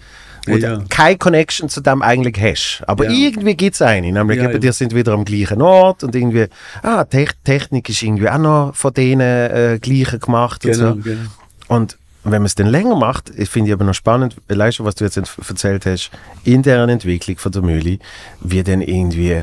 wo 0.46 0.56
Ja. 0.56 0.76
du 0.76 0.84
keine 0.88 1.18
Connection 1.18 1.68
zu 1.68 1.80
dem 1.80 2.02
eigentlich 2.02 2.40
hast. 2.40 2.82
Aber 2.86 3.04
Ja. 3.04 3.10
irgendwie 3.10 3.54
gibt 3.54 3.74
es 3.74 3.82
eine. 3.82 4.10
Nämlich 4.12 4.38
Ja, 4.38 4.44
eben, 4.44 4.52
ja. 4.54 4.58
die 4.58 4.72
sind 4.72 4.94
wieder 4.94 5.12
am 5.12 5.24
gleichen 5.24 5.62
Ort 5.62 6.02
und 6.04 6.14
irgendwie, 6.14 6.46
ah, 6.82 7.04
Te 7.04 7.26
Technik 7.44 7.88
ist 7.88 8.02
irgendwie 8.02 8.28
auch 8.28 8.38
noch 8.38 8.74
von 8.74 8.92
denen 8.92 9.20
äh, 9.20 9.78
gleichen 9.80 10.20
gemacht. 10.20 10.64
und, 10.66 10.74
so. 10.74 10.94
genau. 10.96 11.20
und 11.68 11.96
wenn 12.24 12.42
man 12.42 12.46
es 12.46 12.54
dann 12.54 12.68
länger 12.68 12.94
macht, 12.94 13.30
finde 13.48 13.68
ich 13.70 13.72
aber 13.74 13.84
noch 13.84 13.94
spannend, 13.94 14.36
allein 14.48 14.70
schon, 14.72 14.86
was 14.86 14.94
du 14.94 15.04
jetzt 15.04 15.16
erzählt 15.16 15.86
hast, 15.86 16.10
in 16.44 16.62
deren 16.62 16.88
Entwicklung 16.88 17.36
von 17.38 17.50
der 17.50 17.62
Mühle, 17.62 17.98
wie 18.40 18.62
dann 18.62 18.80
irgendwie 18.80 19.42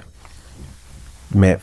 man 1.31 1.57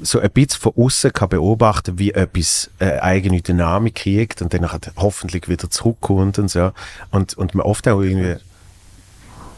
so 0.00 0.18
ein 0.20 0.30
bisschen 0.30 0.58
von 0.60 0.72
außen 0.74 1.12
kann 1.12 1.28
beobachten, 1.28 1.98
wie 1.98 2.12
etwas 2.12 2.70
äh, 2.78 2.98
eigene 3.00 3.42
Dynamik 3.42 3.96
kriegt 3.96 4.40
und 4.40 4.54
dann 4.54 4.66
hoffentlich 4.96 5.48
wieder 5.50 5.68
zurückkommt 5.68 6.38
und 6.38 6.48
so. 6.50 6.72
Und, 7.10 7.36
und 7.36 7.54
man 7.54 7.66
oft 7.66 7.86
auch 7.88 8.00
irgendwie, 8.00 8.36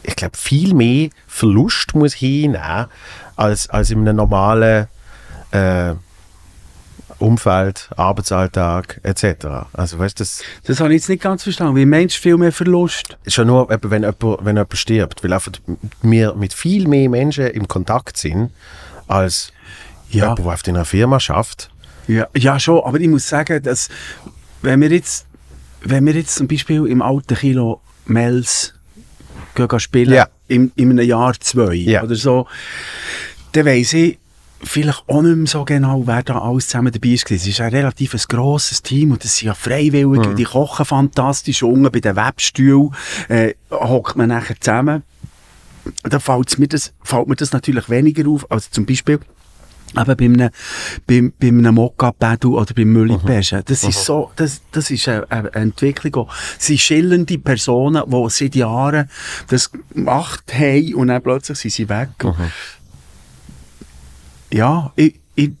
ich 0.07 0.15
glaube, 0.15 0.37
viel 0.37 0.73
mehr 0.73 1.09
Verlust 1.27 1.95
muss 1.95 2.13
hinnehmen, 2.13 2.85
als, 3.35 3.69
als 3.69 3.89
in 3.91 3.99
einem 3.99 4.15
normalen 4.17 4.87
äh, 5.51 5.93
Umfeld, 7.17 7.89
Arbeitsalltag 7.95 8.99
etc. 9.03 9.45
Also 9.73 9.99
weißt 9.99 10.19
das 10.19 10.41
Das 10.65 10.79
habe 10.81 10.93
ich 10.93 11.01
jetzt 11.01 11.09
nicht 11.09 11.21
ganz 11.23 11.43
verstanden. 11.43 11.75
Wie 11.77 11.85
meinst 11.85 12.17
du 12.17 12.21
viel 12.21 12.37
mehr 12.37 12.51
Verlust? 12.51 13.17
ist 13.23 13.35
schon 13.35 13.47
nur, 13.47 13.69
wenn 13.69 14.01
jemand, 14.01 14.21
wenn 14.21 14.57
jemand 14.57 14.77
stirbt, 14.77 15.23
weil 15.23 15.31
einfach 15.31 15.53
wir 16.01 16.35
mit 16.35 16.53
viel 16.53 16.87
mehr 16.87 17.09
Menschen 17.09 17.47
im 17.47 17.67
Kontakt 17.67 18.17
sind, 18.17 18.51
als 19.07 19.53
Ja. 20.09 20.23
jemand, 20.23 20.39
der 20.39 20.45
auf 20.47 20.63
deiner 20.63 20.83
Firma 20.85 21.19
schafft. 21.19 21.69
Ja, 22.07 22.27
ja, 22.35 22.59
schon. 22.59 22.83
Aber 22.83 22.99
ich 22.99 23.07
muss 23.07 23.27
sagen, 23.29 23.63
dass, 23.63 23.87
wenn 24.61 24.81
wir 24.81 24.89
jetzt, 24.91 25.25
wenn 25.81 26.05
wir 26.05 26.13
jetzt 26.13 26.35
zum 26.35 26.47
Beispiel 26.47 26.85
im 26.85 27.01
alten 27.01 27.35
Kilo 27.35 27.81
Mels 28.05 28.73
gehen, 29.55 29.79
spielen, 29.79 30.13
Ja. 30.13 30.27
in, 30.47 30.71
in 30.75 30.91
einem 30.91 31.05
Jahr 31.07 31.33
zwei 31.39 31.73
Ja. 31.73 32.03
oder 32.03 32.15
so, 32.15 32.47
dann 33.53 33.65
weiss 33.65 33.93
ich 33.93 34.19
vielleicht 34.63 35.03
auch 35.07 35.21
nicht 35.21 35.35
mehr 35.35 35.47
so 35.47 35.63
genau, 35.65 36.03
wer 36.07 36.23
da 36.23 36.39
alles 36.39 36.67
zusammen 36.67 36.91
dabei 36.91 37.09
war. 37.09 37.31
Es 37.31 37.47
ist 37.47 37.61
ein 37.61 37.69
relativ 37.73 38.13
ein 38.13 38.21
grosses 38.27 38.81
Team 38.81 39.11
und 39.11 39.23
das 39.23 39.37
sind 39.37 39.47
ja 39.47 39.53
Freiwillige, 39.53 40.29
Mhm. 40.29 40.35
die 40.35 40.43
kochen 40.45 40.85
fantastisch 40.85 41.61
unten 41.63 41.91
bei 41.91 41.99
den 41.99 42.15
Webstühlen, 42.15 42.91
äh, 43.29 43.53
hockt 43.71 44.15
man 44.15 44.29
nachher 44.29 44.59
zusammen. 44.59 45.03
Da 46.03 46.19
fällt's 46.19 46.57
mir 46.57 46.67
das, 46.67 46.93
fällt 47.03 47.27
mir 47.27 47.35
das 47.35 47.51
natürlich 47.51 47.89
weniger 47.89 48.27
auf, 48.29 48.49
als 48.51 48.71
zum 48.71 48.85
Beispiel 48.87 49.19
eben 49.97 50.17
bei 50.17 50.25
einem, 50.25 50.49
bei, 51.07 51.31
bei 51.39 51.47
einem 51.47 51.75
Mokka-Battle 51.75 52.51
oder 52.51 52.73
beim 52.73 52.91
Müllipeschen. 52.91 53.61
Das 53.65 53.83
ist 53.83 54.05
so, 54.05 54.31
das, 54.35 54.61
das 54.71 54.91
ist 54.91 55.07
eine, 55.07 55.29
eine 55.31 55.53
Entwicklung. 55.53 56.29
Es 56.59 56.67
sind 56.67 56.79
schillernde 56.79 57.37
Personen, 57.37 58.03
die 58.07 58.29
seit 58.29 58.55
Jahren 58.55 59.09
das 59.47 59.71
gemacht 59.71 60.53
haben 60.53 60.95
und 60.95 61.07
dann 61.07 61.21
plötzlich 61.21 61.57
sind 61.59 61.71
sie 61.71 61.89
weg. 61.89 62.09
Ja, 64.51 64.91
ich, 64.95 65.15
ich, 65.35 65.51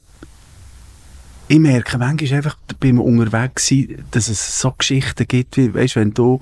ich 1.47 1.59
merke 1.59 1.97
manchmal 1.97 2.33
einfach 2.37 2.57
beim 2.79 2.99
Unterwegssein, 2.99 4.05
dass 4.11 4.29
es 4.29 4.59
so 4.59 4.71
Geschichten 4.71 5.27
gibt, 5.27 5.57
wie, 5.57 5.73
weißt, 5.73 5.95
wenn 5.95 6.13
du, 6.13 6.39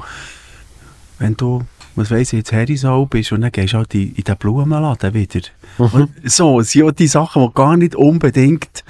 wenn 1.20 1.36
du, 1.36 1.66
was 1.96 2.12
weiss 2.12 2.34
ich, 2.34 2.40
jetzt 2.40 2.52
Herisau 2.52 3.06
bist 3.06 3.32
und 3.32 3.42
dann 3.42 3.52
gehst 3.52 3.74
du 3.74 3.78
halt 3.78 3.94
in, 3.94 4.14
in 4.16 4.24
den 4.24 4.38
Blumenladen 4.38 5.14
wieder. 5.14 5.42
Und 5.78 6.10
so, 6.24 6.60
es 6.60 6.72
sind 6.72 6.86
ja 6.86 6.92
die 6.92 7.08
Sachen, 7.08 7.46
die 7.48 7.54
gar 7.54 7.78
nicht 7.78 7.96
unbedingt 7.96 8.84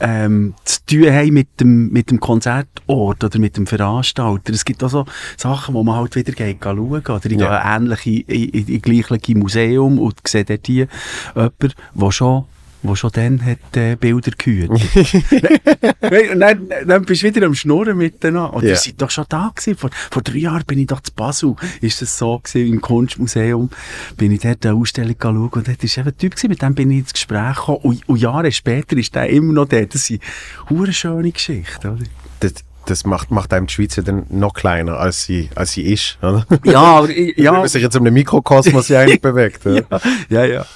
ähm, 0.00 0.54
zu 0.64 0.78
tun 0.86 1.12
haben 1.12 1.34
mit 1.34 1.60
dem, 1.60 1.90
mit 1.90 2.10
dem 2.10 2.20
Konzertort 2.20 3.22
oder 3.22 3.38
mit 3.38 3.56
dem 3.56 3.66
Veranstalter. 3.66 4.52
Es 4.52 4.64
gibt 4.64 4.82
auch 4.82 4.88
so 4.88 5.04
Sachen, 5.36 5.74
wo 5.74 5.82
man 5.82 5.96
halt 5.96 6.16
wieder 6.16 6.32
geht 6.32 6.58
schauen 6.62 6.78
oder 6.78 7.26
in 7.26 7.38
Ja. 7.38 7.52
ja. 7.52 7.76
ähnliche, 7.76 8.10
in, 8.10 8.48
in, 8.48 8.66
in 8.66 8.82
gleiche 8.82 9.38
Museum 9.38 9.98
und 9.98 10.16
sieht 10.26 10.50
dort 10.50 10.66
hier 10.66 10.88
jemanden, 11.34 11.72
der 11.94 12.10
schon 12.10 12.44
wo 12.82 12.94
schon 12.94 13.10
dann 13.12 13.44
hat 13.44 13.76
äh, 13.76 13.96
Bilder 13.96 14.32
gehört. 14.38 14.70
Nein, 16.00 16.30
und 16.32 16.40
dann, 16.40 16.68
dann 16.86 17.04
bist 17.04 17.22
du 17.22 17.26
wieder 17.26 17.46
am 17.46 17.54
Schnurren 17.54 17.96
miteinander. 17.98 18.54
Und 18.54 18.62
Ja. 18.64 18.70
ihr 18.70 18.76
seid 18.76 18.94
doch 19.00 19.10
schon 19.10 19.26
da 19.28 19.50
gewesen. 19.54 19.76
Vor, 19.76 19.90
vor 20.10 20.22
drei 20.22 20.38
Jahren 20.38 20.64
bin 20.66 20.78
ich 20.78 20.86
doch 20.86 21.00
zu 21.00 21.12
Basel. 21.12 21.54
Ist 21.80 22.00
das 22.02 22.16
so 22.16 22.38
gewesen, 22.38 22.72
im 22.74 22.80
Kunstmuseum. 22.80 23.70
Bin 24.16 24.32
ich 24.32 24.40
dort 24.40 24.64
eine 24.64 24.74
Ausstellung 24.76 25.16
schauen 25.20 25.36
und 25.48 25.68
dort 25.68 25.84
ist 25.84 25.98
eben 25.98 26.08
ein 26.08 26.16
Typ 26.18 26.34
gewesen, 26.34 26.48
mit 26.50 26.62
dem 26.62 26.74
bin 26.74 26.90
ich 26.90 26.98
ins 27.00 27.12
Gespräch 27.12 27.56
gekommen. 27.56 27.78
Und, 27.82 28.08
und 28.08 28.16
Jahre 28.18 28.50
später 28.52 28.96
ist 28.96 29.14
der 29.14 29.28
immer 29.28 29.52
noch 29.52 29.68
dort. 29.68 29.94
Das 29.94 30.06
sind 30.06 30.22
hure 30.68 30.92
schöne 30.92 31.32
Geschichten, 31.32 31.86
oder? 31.88 32.04
Das, 32.40 32.54
das 32.86 33.04
macht, 33.04 33.30
macht 33.30 33.52
einem 33.52 33.66
die 33.66 33.74
Schweiz 33.74 33.96
ja 33.96 34.02
dann 34.02 34.24
noch 34.30 34.54
kleiner, 34.54 34.98
als 34.98 35.24
sie, 35.24 35.50
als 35.54 35.72
sie 35.72 35.82
ist. 35.92 36.18
Oder? 36.22 36.46
Ja, 36.64 36.80
aber 36.80 37.10
ich, 37.10 37.36
Wenn 37.36 37.44
ja, 37.44 37.52
man 37.52 37.68
sich 37.68 37.82
jetzt 37.82 37.94
um 37.96 38.04
den 38.04 38.14
Mikrokosmos 38.14 38.88
ja 38.88 39.00
eigentlich 39.00 39.20
bewegt. 39.22 39.64
Ja, 39.66 39.72
ja, 40.30 40.44
ja, 40.44 40.44
ja. 40.46 40.66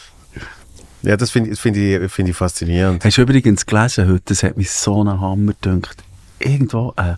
Ja 1.04 1.16
das 1.16 1.30
finde 1.30 1.50
ich, 1.50 1.60
find 1.60 1.76
ich, 1.76 2.10
find 2.10 2.28
ich 2.28 2.36
faszinierend. 2.36 3.04
Hast 3.04 3.18
du 3.18 3.22
übrigens 3.22 3.64
gelesen 3.66 4.08
heute, 4.08 4.22
das 4.26 4.42
hat 4.42 4.56
mich 4.56 4.70
so 4.70 5.00
einen 5.00 5.20
Hammer 5.20 5.52
gedünkt. 5.52 6.02
Irgendwo 6.38 6.94
äh, 6.96 7.14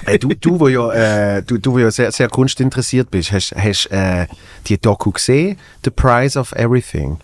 Hey, 0.04 0.18
du, 0.18 0.28
du, 0.34 0.60
wo 0.60 0.68
ja, 0.68 0.92
äh, 1.36 1.42
du, 1.42 1.58
du, 1.58 1.72
wo 1.72 1.78
ja 1.78 1.90
sehr, 1.90 2.12
sehr 2.12 2.28
kunstinteressiert 2.28 3.10
bist, 3.10 3.32
hast, 3.32 3.54
hast 3.56 3.86
äh, 3.90 4.26
die 4.66 4.78
Doku 4.78 5.10
gesehen? 5.10 5.58
The 5.84 5.90
Price 5.90 6.36
of 6.36 6.52
Everything. 6.52 7.18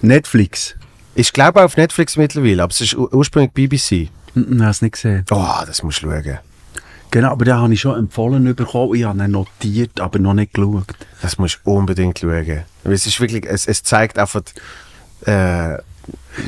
Netflix. 0.00 0.74
Ich 1.14 1.32
glaube 1.32 1.62
auf 1.62 1.76
Netflix 1.76 2.16
mittlerweile, 2.16 2.62
aber 2.62 2.70
es 2.72 2.80
ist 2.80 2.94
ur- 2.94 3.12
ursprünglich 3.12 3.52
BBC. 3.52 4.08
Habe 4.34 4.70
es 4.70 4.80
nicht 4.82 4.92
gesehen. 4.92 5.24
Oh, 5.30 5.46
das 5.66 5.82
musst 5.82 6.02
du 6.02 6.10
schauen. 6.10 6.38
Genau, 7.10 7.30
aber 7.32 7.44
den 7.44 7.54
habe 7.54 7.74
ich 7.74 7.80
schon 7.80 7.98
empfohlen 7.98 8.54
bekommen. 8.54 8.94
Ich 8.94 9.04
habe 9.04 9.22
ihn 9.22 9.30
notiert, 9.30 10.00
aber 10.00 10.18
noch 10.18 10.32
nicht 10.32 10.54
geschaut. 10.54 10.86
Das 11.20 11.36
musst 11.36 11.60
du 11.64 11.70
unbedingt 11.74 12.18
schauen. 12.18 12.62
Es 12.84 13.06
ist 13.06 13.20
wirklich, 13.20 13.44
es, 13.46 13.66
es 13.68 13.82
zeigt 13.82 14.18
einfach, 14.18 14.40
äh, 15.26 15.76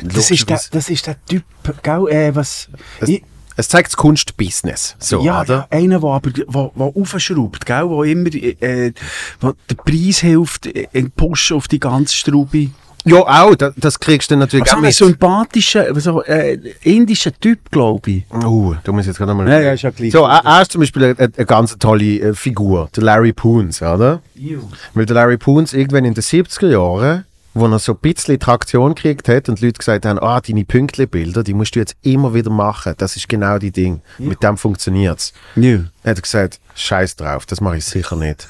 Das 0.03 0.31
ist, 0.31 0.49
der, 0.49 0.59
das 0.71 0.89
ist 0.89 1.05
der 1.05 1.23
Typ, 1.25 1.43
gell, 1.83 2.07
äh, 2.09 2.35
was... 2.35 2.67
es, 2.99 3.09
ich, 3.09 3.23
es 3.55 3.69
zeigt 3.69 3.89
das 3.89 3.97
Kunstbusiness. 3.97 4.95
So, 4.99 5.23
ja, 5.23 5.41
oder? 5.41 5.67
ja, 5.71 5.77
einer, 5.77 5.99
der 5.99 6.09
aber 6.09 6.31
wo, 6.47 6.71
wo 6.75 7.01
aufschraubt, 7.01 7.65
gell, 7.65 7.87
wo 7.89 8.03
immer 8.03 8.33
äh, 8.33 8.91
wo 9.39 9.53
der 9.69 9.75
Preis 9.75 10.19
hilft, 10.19 10.67
äh, 10.67 10.87
einen 10.93 11.11
Push 11.11 11.51
auf 11.51 11.67
die 11.67 11.79
ganze 11.79 12.15
Straube. 12.15 12.69
Ja, 13.07 13.17
auch, 13.17 13.53
das, 13.53 13.73
das 13.77 13.99
kriegst 13.99 14.31
du 14.31 14.35
natürlich 14.35 14.63
Aber 14.63 14.71
so 14.71 14.75
auch 14.77 14.81
ein 14.81 14.85
mit. 14.87 14.95
sympathischer, 14.95 15.99
so, 15.99 16.23
äh, 16.23 16.57
indischer 16.81 17.31
Typ, 17.39 17.69
glaube 17.69 18.09
ich. 18.09 18.23
Oh, 18.43 18.73
du 18.83 18.93
musst 18.93 19.05
jetzt 19.05 19.17
gerade 19.17 19.35
mal. 19.35 19.47
Ja, 19.47 19.59
ja, 19.59 19.73
ist 19.73 19.83
ja 19.83 19.91
gleich. 19.91 20.11
So, 20.11 20.23
er, 20.23 20.43
er 20.43 20.61
ist 20.63 20.71
zum 20.71 20.81
Beispiel 20.81 21.03
eine, 21.03 21.15
eine 21.19 21.45
ganz 21.45 21.77
tolle 21.77 22.19
äh, 22.19 22.33
Figur, 22.33 22.89
der 22.95 23.03
Larry 23.03 23.31
Poons, 23.31 23.83
oder? 23.83 24.21
Weil 24.95 25.05
der 25.05 25.13
Larry 25.13 25.37
Poons 25.37 25.73
irgendwann 25.73 26.05
in 26.05 26.15
den 26.15 26.23
70er 26.23 26.67
Jahren, 26.67 27.25
wo 27.55 27.65
er 27.67 27.79
so 27.79 27.93
ein 27.93 27.97
bisschen 27.99 28.39
Traktion 28.39 28.93
gekriegt 28.93 29.27
hat 29.29 29.49
und 29.49 29.59
die 29.59 29.65
Leute 29.65 29.79
gesagt 29.79 30.05
haben, 30.05 30.19
ah, 30.19 30.41
deine 30.41 30.65
Pünktlebilder, 30.65 31.41
die 31.43 31.53
musst 31.53 31.75
du 31.75 31.79
jetzt 31.79 31.95
immer 32.03 32.33
wieder 32.33 32.51
machen, 32.51 32.93
das 32.97 33.15
ist 33.15 33.29
genau 33.29 33.57
die 33.57 33.71
Ding. 33.71 34.01
Mit 34.19 34.43
dem 34.43 34.57
funktioniert's. 34.57 35.33
Ja. 35.55 35.77
Hat 36.03 36.17
er 36.17 36.21
gesagt, 36.21 36.59
scheiß 36.75 37.15
drauf, 37.15 37.45
das 37.45 37.61
mache 37.61 37.77
ich 37.77 37.85
sicher 37.85 38.17
nicht. 38.17 38.47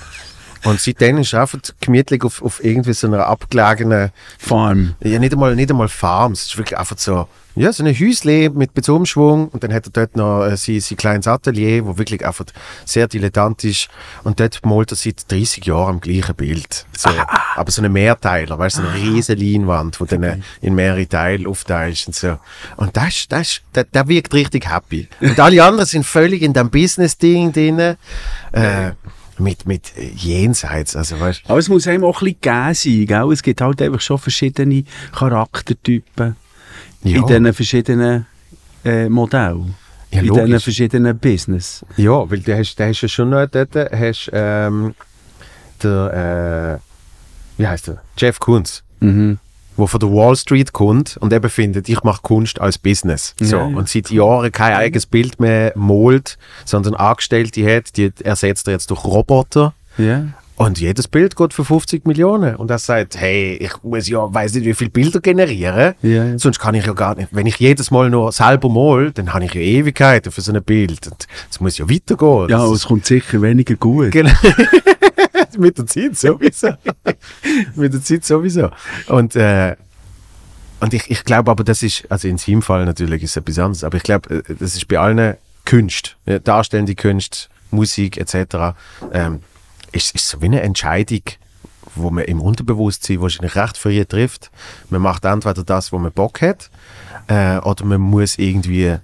Und 0.66 0.82
seitdem 0.82 1.20
ist 1.20 1.34
einfach 1.34 1.60
gemütlich 1.80 2.24
auf, 2.24 2.42
auf 2.42 2.64
irgendwie 2.64 2.94
so 2.94 3.08
einer 3.08 3.28
abgelegenen 3.28 4.12
Farm. 4.40 4.96
ja, 5.00 5.20
nicht 5.20 5.34
einmal, 5.34 5.56
nicht 5.56 5.70
einmal 5.70 5.88
Farms. 5.88 6.42
Es 6.42 6.46
ist 6.48 6.58
wirklich 6.58 6.78
einfach 6.78 6.98
so, 6.98 7.28
ja, 7.56 7.72
so 7.72 7.84
ein 7.84 7.94
Häusle 7.94 8.50
mit 8.50 8.74
Bezumschwung 8.74 9.48
und 9.50 9.64
dann 9.64 9.72
hat 9.72 9.86
er 9.86 9.92
dort 9.92 10.16
noch 10.16 10.44
äh, 10.44 10.58
sein, 10.58 10.82
sein 10.82 10.98
kleines 10.98 11.28
Atelier, 11.28 11.86
wo 11.86 11.98
wirklich 11.98 12.26
einfach 12.26 12.46
sehr 12.84 13.08
dilettantisch 13.08 13.88
und 14.24 14.40
dort 14.40 14.66
malt 14.66 14.92
er 14.92 14.98
seit 14.98 15.32
30 15.32 15.66
Jahren 15.66 15.96
am 15.96 16.02
gleichen 16.02 16.36
Bild. 16.36 16.86
So, 16.98 17.10
aber 17.56 17.72
so 17.72 17.82
eine 17.82 17.90
Mehrteiler, 17.90 18.58
weißt 18.58 18.80
du, 18.80 18.82
so 18.82 18.88
eine 18.88 18.98
riesen 18.98 19.38
Leinwand, 19.38 20.02
wo 20.02 20.06
dann 20.06 20.44
in 20.62 20.76
mehrere 20.76 21.08
Teile 21.08 21.48
aufteilst 21.48 22.08
und 22.08 22.16
so. 22.16 22.40
Und 22.76 22.98
das, 22.98 23.28
das, 23.30 23.62
der, 23.74 23.86
der 23.86 24.08
wirkt 24.08 24.34
richtig 24.34 24.70
happy. 24.70 25.08
Und 25.22 25.40
alle 25.40 25.64
anderen 25.64 25.86
sind 25.86 26.06
völlig 26.06 26.42
in 26.42 26.54
dem 26.54 26.70
Business-Ding 26.70 27.54
drin, 27.54 27.80
äh, 27.80 28.92
mit, 29.38 29.66
mit 29.66 29.94
äh, 29.98 30.10
Jenseits, 30.16 30.96
also 30.96 31.20
weißt 31.20 31.44
Aber 31.48 31.60
es 31.60 31.70
muss 31.70 31.88
einem 31.88 32.04
auch 32.04 32.22
ein 32.22 32.34
bisschen 32.36 32.42
gegeben 32.42 32.74
sein, 32.74 33.06
gell? 33.24 33.32
Es 33.34 33.44
gibt 33.44 33.62
halt 33.62 33.82
einfach 33.82 34.02
schon 34.02 34.18
verschiedene 34.18 34.84
Charaktertypen 35.12 36.36
Ja. 37.04 37.18
in 37.18 37.28
diesen 37.28 37.54
verschiedenen 37.54 38.26
äh, 38.84 39.10
Modellen. 39.10 39.76
Ja, 40.12 40.22
in 40.22 40.34
diesen 40.34 40.60
verschiedenen 40.60 41.18
Business. 41.18 41.86
Ja, 41.98 42.30
weil 42.30 42.40
du 42.40 42.58
hast, 42.58 42.76
du 42.76 42.86
hast 42.88 43.02
ja 43.02 43.08
schon 43.08 43.30
noch 43.32 43.46
dort, 43.48 43.76
hast, 43.76 44.30
ähm, 44.34 44.96
der, 45.84 46.80
äh, 46.80 47.60
wie 47.62 47.68
heißt 47.68 47.88
der? 47.88 48.02
Jeff 48.18 48.40
Koons, 48.40 48.84
Mhm. 49.02 49.38
Wo 49.78 49.88
von 49.88 50.00
der 50.00 50.10
Wall 50.10 50.36
Street 50.36 50.74
kommt 50.74 51.18
und 51.18 51.34
eben 51.34 51.50
findet, 51.50 51.90
ich 51.90 52.04
mache 52.04 52.22
Kunst 52.22 52.62
als 52.62 52.78
Business. 52.78 53.36
So, 53.40 53.58
Ja, 53.58 53.70
ja. 53.70 53.76
Und 53.76 53.90
seit 53.90 54.10
Jahren 54.10 54.52
kein 54.52 54.74
eigenes 54.74 55.06
Bild 55.06 55.40
mehr 55.40 55.74
malt, 55.76 56.38
sondern 56.64 56.96
Angestellte 56.96 57.66
hat, 57.76 57.98
die 57.98 58.12
ersetzt 58.24 58.68
er 58.68 58.74
jetzt 58.74 58.90
durch 58.90 59.04
Roboter. 59.04 59.74
Ja. 59.98 60.26
Und 60.58 60.80
jedes 60.80 61.10
Bild 61.10 61.36
geht 61.36 61.54
für 61.54 61.66
50 61.66 62.06
Millionen. 62.06 62.56
Und 62.56 62.72
er 62.72 62.80
sagt, 62.80 63.18
hey, 63.18 63.58
ich 63.58 63.84
muss 63.84 64.08
ja, 64.08 64.34
weiß 64.34 64.54
nicht, 64.54 64.66
wie 64.66 64.74
viele 64.74 64.90
Bilder 64.90 65.20
generieren. 65.20 65.96
Ja, 66.02 66.26
ja. 66.26 66.40
Sonst 66.40 66.60
kann 66.60 66.76
ich 66.76 66.86
ja 66.86 66.94
gar 66.94 67.16
nicht. 67.16 67.30
Wenn 67.32 67.46
ich 67.46 67.58
jedes 67.58 67.92
Mal 67.92 68.10
nur 68.10 68.32
selber 68.32 68.70
mal, 68.70 69.12
dann 69.12 69.34
habe 69.34 69.46
ich 69.46 69.54
ja 69.54 69.62
Ewigkeiten 69.62 70.32
für 70.32 70.40
so 70.40 70.54
ein 70.54 70.64
Bild. 70.64 71.08
Und 71.08 71.28
es 71.52 71.60
muss 71.60 71.78
ja 71.78 71.90
weitergehen. 71.90 72.50
Ja, 72.50 72.64
und 72.64 72.76
es 72.76 72.86
kommt 72.86 73.06
sicher 73.06 73.42
weniger 73.42 73.76
gut. 73.76 74.12
Genau. 74.12 74.32
Mit 75.58 75.78
der 75.78 75.86
Zeit 75.88 76.18
sowieso. 76.18 76.70
Mit 77.76 77.94
der 77.94 78.02
Zeit 78.02 78.24
sowieso. 78.24 78.70
Und, 79.08 79.36
äh, 79.36 79.76
und 80.80 80.94
ich, 80.94 81.10
ich 81.10 81.24
glaube 81.26 81.52
aber, 81.52 81.66
das 81.66 81.84
ist, 81.84 82.10
also 82.10 82.28
in 82.30 82.38
seinem 82.38 82.62
Fall 82.62 82.86
natürlich 82.86 83.24
ist 83.24 83.32
es 83.32 83.38
etwas 83.38 83.60
anderes, 83.60 83.84
aber 83.84 83.98
ich 83.98 84.04
glaube, 84.04 84.44
äh, 84.48 84.56
das 84.58 84.76
ist 84.76 84.88
bei 84.88 85.00
allen 85.00 85.36
Kunst, 85.66 86.16
ja, 86.26 86.40
darstellende 86.40 86.96
Kunst, 86.96 87.50
Musik 87.72 88.18
etc., 88.18 88.76
ähm, 89.12 89.40
ist, 89.96 90.14
ist 90.16 90.28
so 90.28 90.42
wie 90.42 90.48
eine 90.48 90.62
Entscheidung, 90.62 91.22
wo 91.96 92.10
man 92.10 92.26
im 92.26 92.42
Unterbewusstsein 92.42 93.22
wahrscheinlich 93.22 93.56
recht 93.56 93.78
früh 93.78 94.04
trifft. 94.06 94.52
Man 94.90 95.02
macht 95.02 95.26
entweder 95.26 95.64
das, 95.64 95.92
wo 95.92 95.98
man 95.98 96.12
Bock 96.12 96.42
hat, 96.42 96.70
äh, 97.28 97.58
oder 97.60 97.86
man 97.86 98.02
muss 98.02 98.38
irgendwie 98.38 98.98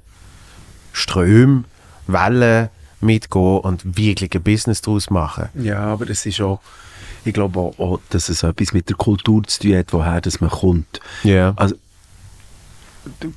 Ströme, 0.91 1.63
Wellen 2.07 2.69
mitgehen 2.99 3.59
und 3.59 3.97
wirklich 3.97 4.35
ein 4.35 4.43
Business 4.43 4.81
daraus 4.81 5.09
machen. 5.09 5.49
Ja, 5.55 5.79
aber 5.79 6.09
es 6.09 6.25
ist 6.25 6.41
auch, 6.41 6.59
ich 7.23 7.33
glaube 7.33 7.59
auch, 7.59 7.79
auch, 7.79 7.99
dass 8.09 8.29
es 8.29 8.43
etwas 8.43 8.73
mit 8.73 8.89
der 8.89 8.97
Kultur 8.97 9.43
zu 9.45 9.61
tun 9.61 9.77
hat, 9.77 9.93
woher 9.93 10.21
das 10.21 10.41
man 10.41 10.49
kommt. 10.49 10.99
Ja. 11.23 11.53
Also, 11.55 11.75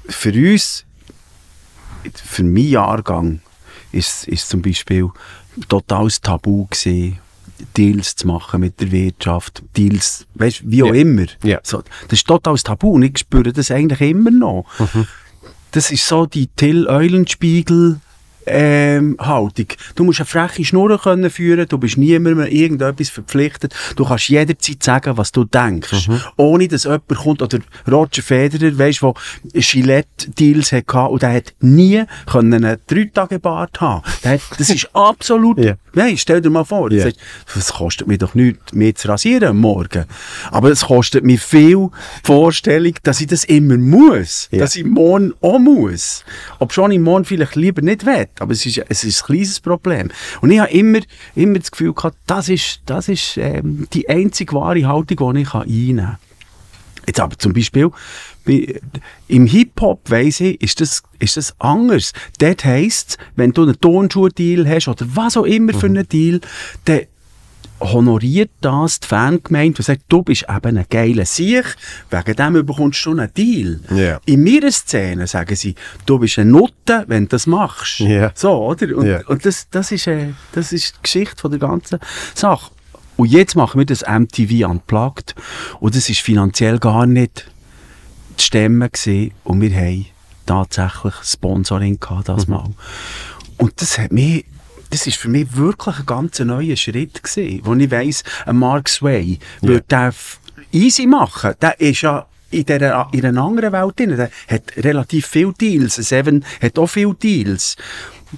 für 0.09 0.33
uns, 0.33 0.85
für 2.15 2.43
meinen 2.43 2.69
Jahrgang, 2.69 3.41
ist 3.93 4.27
ist 4.27 4.49
zum 4.49 4.61
Beispiel 4.61 5.09
totales 5.69 6.21
Tabu 6.21 6.67
gewesen, 6.67 7.19
Deals 7.77 8.17
zu 8.17 8.27
machen 8.27 8.61
mit 8.61 8.81
der 8.81 8.91
Wirtschaft, 8.93 9.63
Deals, 9.77 10.27
weißt, 10.35 10.63
wie 10.65 10.83
auch 10.83 10.89
Ja. 10.89 10.95
immer. 10.95 11.27
Ja. 11.43 11.61
So, 11.63 11.83
das 12.09 12.19
ist 12.21 12.27
totales 12.27 12.63
Tabu 12.63 12.91
und 12.93 13.03
ich 13.03 13.19
spüre 13.19 13.53
das 13.53 13.71
eigentlich 13.71 14.01
immer 14.01 14.31
noch. 14.31 14.65
Das 15.71 15.91
ist 15.91 16.07
so 16.07 16.27
die 16.27 16.47
Till 16.49 16.87
Eulenspiegel 16.89 18.01
ähm, 18.47 19.17
Haltung. 19.19 19.67
Du 19.95 20.05
musst 20.05 20.21
eine 20.21 20.27
freche 20.27 20.65
Schnur 20.65 20.99
können 21.01 21.31
führen, 21.31 21.67
du 21.69 21.79
bist 21.79 21.97
niemandem 21.99 22.47
irgendetwas 22.47 23.09
verpflichtet, 23.09 23.75
du 23.97 24.05
kannst 24.05 24.29
jederzeit 24.29 24.83
sagen, 24.83 25.17
was 25.17 25.33
du 25.33 25.45
denkst. 25.45 26.09
Ohne 26.37 26.69
dass 26.69 26.85
jemand 26.85 27.09
kommt, 27.09 27.43
oder 27.43 27.59
Roger 27.91 28.23
Federer, 28.23 28.77
weisst 28.79 29.03
du, 29.03 29.15
der 29.45 29.63
Gillette-Deals 29.63 30.73
hatte 30.73 30.99
und 31.11 31.23
der 31.23 31.33
hat 31.35 31.55
nie 31.61 32.05
können 32.31 32.65
einen 32.65 32.79
Drei-Tage-Bart 32.87 33.81
haben. 33.81 34.03
Hat, 34.25 34.41
das 34.59 34.71
ist 34.71 34.89
absolut, 34.95 35.59
Ja. 35.65 35.75
nein, 35.95 36.17
stell 36.19 36.41
dir 36.41 36.51
mal 36.51 36.65
vor, 36.65 36.91
Ja. 36.93 37.05
das, 37.05 37.15
das 37.55 37.73
kostet 37.73 38.07
mir 38.07 38.19
doch 38.19 38.35
nichts, 38.35 38.73
mehr 38.73 38.95
zu 38.95 39.09
rasieren 39.09 39.49
am 39.49 39.59
Morgen. 39.59 40.05
Aber 40.51 40.71
es 40.71 40.85
kostet 40.87 41.25
mir 41.25 41.39
viel 41.39 41.89
Vorstellung, 42.23 42.95
dass 43.03 43.21
ich 43.21 43.27
das 43.29 43.45
immer 43.45 43.77
muss. 43.79 44.49
Ja. 44.51 44.59
Dass 44.61 44.77
ich 44.77 44.85
morgen 44.85 45.33
auch 45.41 45.59
muss. 45.59 46.25
Ob 46.59 46.73
schon 46.73 46.91
ich 46.91 46.99
morgen 47.01 47.25
vielleicht 47.25 47.57
lieber 47.57 47.83
nicht 47.83 48.05
will. 48.07 48.27
Aber 48.39 48.53
es 48.53 48.67
ist, 48.67 48.79
es 48.89 49.05
ist 49.05 49.23
ein 49.23 49.27
kleines 49.27 49.61
Problem. 49.61 50.11
Und 50.41 50.51
ich 50.51 50.59
habe 50.59 50.71
immer, 50.73 51.01
immer 51.35 51.59
das 51.59 51.71
Gefühl 51.71 51.93
gehabt, 51.93 52.17
das 52.27 52.49
ist, 52.49 52.81
das 52.87 53.09
ist 53.09 53.37
ähm, 53.37 53.87
die 53.93 54.09
einzige 54.09 54.55
wahre 54.55 54.87
Haltung, 54.87 55.35
die 55.35 55.41
ich 55.43 55.55
einnehmen 55.55 55.97
kann. 55.97 56.19
Jetzt 57.07 57.21
aber 57.21 57.39
zum 57.39 57.53
Beispiel, 57.53 57.91
bei, 58.45 58.81
im 59.29 59.47
Hip-Hop, 59.47 60.11
weiss 60.11 60.41
ich, 60.41 60.61
ist 60.61 60.81
das, 60.81 61.03
ist 61.19 61.37
das 61.37 61.55
anders. 61.59 62.13
Dort 62.39 62.65
heisst 62.65 63.11
es, 63.11 63.19
wenn 63.37 63.53
du 63.53 63.63
einen 63.63 63.81
Tonschuh-Deal 63.81 64.69
hast 64.69 64.89
oder 64.89 65.07
was 65.15 65.37
auch 65.37 65.45
immer 65.45 65.75
für 65.75 65.87
einen 65.87 66.09
Deal, 66.09 66.41
dann 66.85 67.03
honoriert 67.93 68.51
das 68.61 69.01
die 69.01 69.07
Fangemeinde 69.09 69.79
und 69.79 69.85
sagt, 69.85 70.03
du 70.09 70.23
bist 70.23 70.47
eben 70.49 70.77
ein 70.79 70.87
geiler 70.91 71.25
Sieg, 71.27 71.65
wegen 72.11 72.37
dem 72.37 72.67
bekommst 72.67 73.05
du 73.07 73.11
einen 73.13 73.33
Deal. 73.35 73.81
Ja. 73.95 74.21
In 74.27 74.43
meiner 74.43 74.73
Szene 74.73 75.27
sagen 75.27 75.55
sie, 75.55 75.75
du 76.07 76.19
bist 76.19 76.39
ein 76.39 76.51
Nutte, 76.51 77.05
wenn 77.09 77.25
du 77.25 77.29
das 77.31 77.47
machst. 77.47 78.01
Ja. 78.01 78.33
So, 78.35 78.53
oder? 78.65 78.97
Und, 78.97 79.07
Ja. 79.07 79.21
und 79.27 79.45
das, 79.45 79.69
das, 79.71 79.93
ist, 79.93 80.07
äh, 80.07 80.29
das 80.53 80.73
ist 80.73 80.95
die 80.97 81.03
Geschichte 81.03 81.37
von 81.41 81.51
der 81.51 81.61
ganzen 81.61 81.99
Sache. 82.35 82.71
Und 83.17 83.31
jetzt 83.31 83.55
machen 83.55 83.79
wir 83.79 83.87
das 83.87 84.03
MTV 84.03 84.69
Unplugged 84.69 85.35
und 85.79 85.95
das 85.95 86.09
ist 86.09 86.21
finanziell 86.21 86.79
gar 86.79 87.07
nicht 87.07 87.51
zu 88.37 88.47
stemmen 88.47 88.91
gewesen. 88.91 89.31
und 89.45 89.61
wir 89.61 89.73
haben 89.75 90.07
tatsächlich 90.47 91.15
Sponsoring 91.23 92.01
gehabt, 92.01 92.29
das 92.29 92.49
Mal. 92.49 92.71
Und 93.59 93.81
das 93.81 93.99
hat 93.99 94.11
mich, 94.13 94.45
das 94.95 95.09
ist 95.09 95.17
für 95.17 95.29
mich 95.29 95.57
wirklich 95.57 95.99
ein 95.99 96.07
ganz 96.07 96.39
neuer 96.39 96.77
Schritt 96.77 97.21
gewesen, 97.23 97.61
wo 97.65 97.75
ich 97.75 97.91
weiss, 97.91 98.23
ein 98.47 98.57
Mark 98.57 98.89
Sway 98.89 99.41
würde 99.61 99.81
den 99.91 100.09
f- 100.09 100.39
easy 100.71 101.05
machen. 101.07 101.55
Der 101.61 101.81
ist 101.81 102.03
ja 102.03 102.27
in, 102.53 102.65
der, 102.67 103.09
in 103.11 103.27
einer 103.27 103.43
anderen 103.43 103.73
Welt 103.73 103.99
drin. 103.99 104.17
Der 104.17 104.31
hat 104.49 104.63
relativ 104.77 105.27
viele 105.27 105.53
Deals. 105.53 105.97
Seven 105.97 106.45
hat 106.63 106.79
auch 106.79 106.87
viele 106.87 107.15
Deals. 107.15 107.75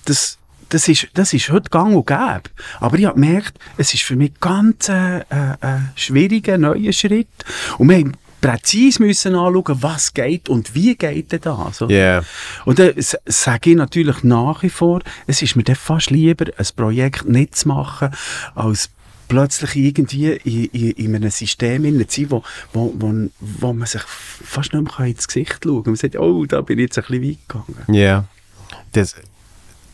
Das, 0.06 0.38
das 0.70 0.88
ist, 0.88 1.08
das 1.12 1.34
ist 1.34 1.50
heute 1.50 1.68
gang 1.68 1.94
und 1.94 2.06
gäbe. 2.06 2.48
Aber 2.80 2.98
ich 2.98 3.04
habe 3.04 3.20
gemerkt, 3.20 3.58
es 3.76 3.92
ist 3.92 4.04
für 4.04 4.16
mich 4.16 4.32
ganz 4.40 4.88
ein 4.88 5.22
äh, 5.30 5.52
äh, 5.60 5.78
schwieriger, 5.94 6.56
neuer 6.56 6.92
Schritt. 6.92 7.28
Und 7.76 7.90
wir 7.90 7.98
haben 7.98 8.12
präzise 8.40 9.02
müssen 9.02 9.34
anschauen, 9.34 9.82
was 9.82 10.14
geht 10.14 10.48
und 10.48 10.74
wie 10.74 10.94
geht 10.94 11.32
denn 11.32 11.40
das. 11.40 11.82
oder? 11.82 11.94
Ja. 11.94 12.22
Und 12.64 12.78
dann 12.78 12.92
sage 12.96 13.70
ich 13.70 13.76
natürlich 13.76 14.22
nach 14.22 14.62
wie 14.62 14.70
vor, 14.70 15.00
es 15.26 15.42
ist 15.42 15.56
mir 15.56 15.64
dann 15.64 15.76
fast 15.76 16.10
lieber, 16.10 16.46
ein 16.56 16.66
Projekt 16.76 17.28
nicht 17.28 17.56
zu 17.56 17.68
machen, 17.68 18.10
als 18.54 18.90
plötzlich 19.28 19.76
irgendwie 19.76 20.32
in, 20.32 20.64
in, 20.66 20.90
in 20.92 21.16
einem 21.16 21.30
System 21.30 21.82
zu 22.08 22.20
sein, 22.20 22.30
wo, 22.30 22.42
wo, 22.72 22.94
wo, 22.96 23.28
wo 23.40 23.72
man 23.72 23.86
sich 23.86 24.02
fast 24.02 24.72
nicht 24.72 24.98
mehr 24.98 25.08
ins 25.08 25.26
Gesicht 25.26 25.60
schauen 25.64 25.82
kann. 25.82 25.92
Man 25.92 25.96
sagt, 25.96 26.16
oh, 26.16 26.44
da 26.44 26.60
bin 26.60 26.78
ich 26.78 26.84
jetzt 26.84 26.98
ein 26.98 27.04
bisschen 27.04 27.30
weit 27.30 27.48
gegangen. 27.48 27.94
Ja. 27.94 28.24
Das, 28.92 29.16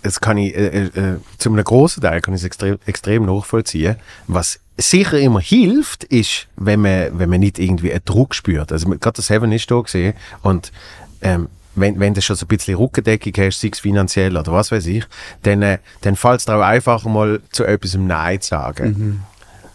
das 0.03 0.21
kann 0.21 0.37
ich, 0.39 0.55
äh, 0.55 0.85
äh, 0.87 1.19
zu 1.39 1.51
einem 1.51 1.65
grossen 1.65 2.03
Teil 2.03 2.21
kann 2.21 2.35
ich 2.35 2.41
es 2.41 2.45
extrem, 2.45 2.79
extrem 2.87 3.25
nachvollziehen. 3.25 3.97
Was 4.27 4.61
sicher 4.77 5.19
immer 5.19 5.41
hilft, 5.41 6.05
ist, 6.05 6.47
wenn 6.57 6.81
man, 6.81 7.19
wenn 7.19 7.29
man 7.31 7.41
nicht 7.41 7.59
irgendwie 7.59 7.93
einen 7.93 8.05
Druck 8.05 8.35
spürt. 8.35 8.73
Also, 8.73 8.89
gerade 8.89 9.17
das 9.17 9.27
Seven 9.27 9.53
ist 9.53 9.71
da 9.71 9.81
gesehen 9.81 10.15
und, 10.43 10.73
ähm, 11.21 11.49
wenn, 11.75 11.99
wenn 12.01 12.13
du 12.13 12.21
schon 12.21 12.37
so 12.37 12.45
ein 12.45 12.49
bisschen 12.49 12.77
Rückendeckung 12.77 13.33
hast, 13.39 13.61
sei 13.61 13.71
es 13.73 13.81
finanziell 13.81 14.37
oder 14.37 14.53
was 14.53 14.71
weiß 14.71 14.87
ich, 14.87 15.05
dann, 15.43 15.63
äh, 15.63 15.79
dann 16.03 16.17
fällt 16.17 16.41
es 16.41 16.45
dir 16.45 16.57
auch 16.57 16.63
einfach 16.63 17.05
mal 17.05 17.41
zu 17.51 17.65
etwas 17.65 17.95
Nein 17.95 18.41
zu 18.43 18.51
sagen. 18.51 19.25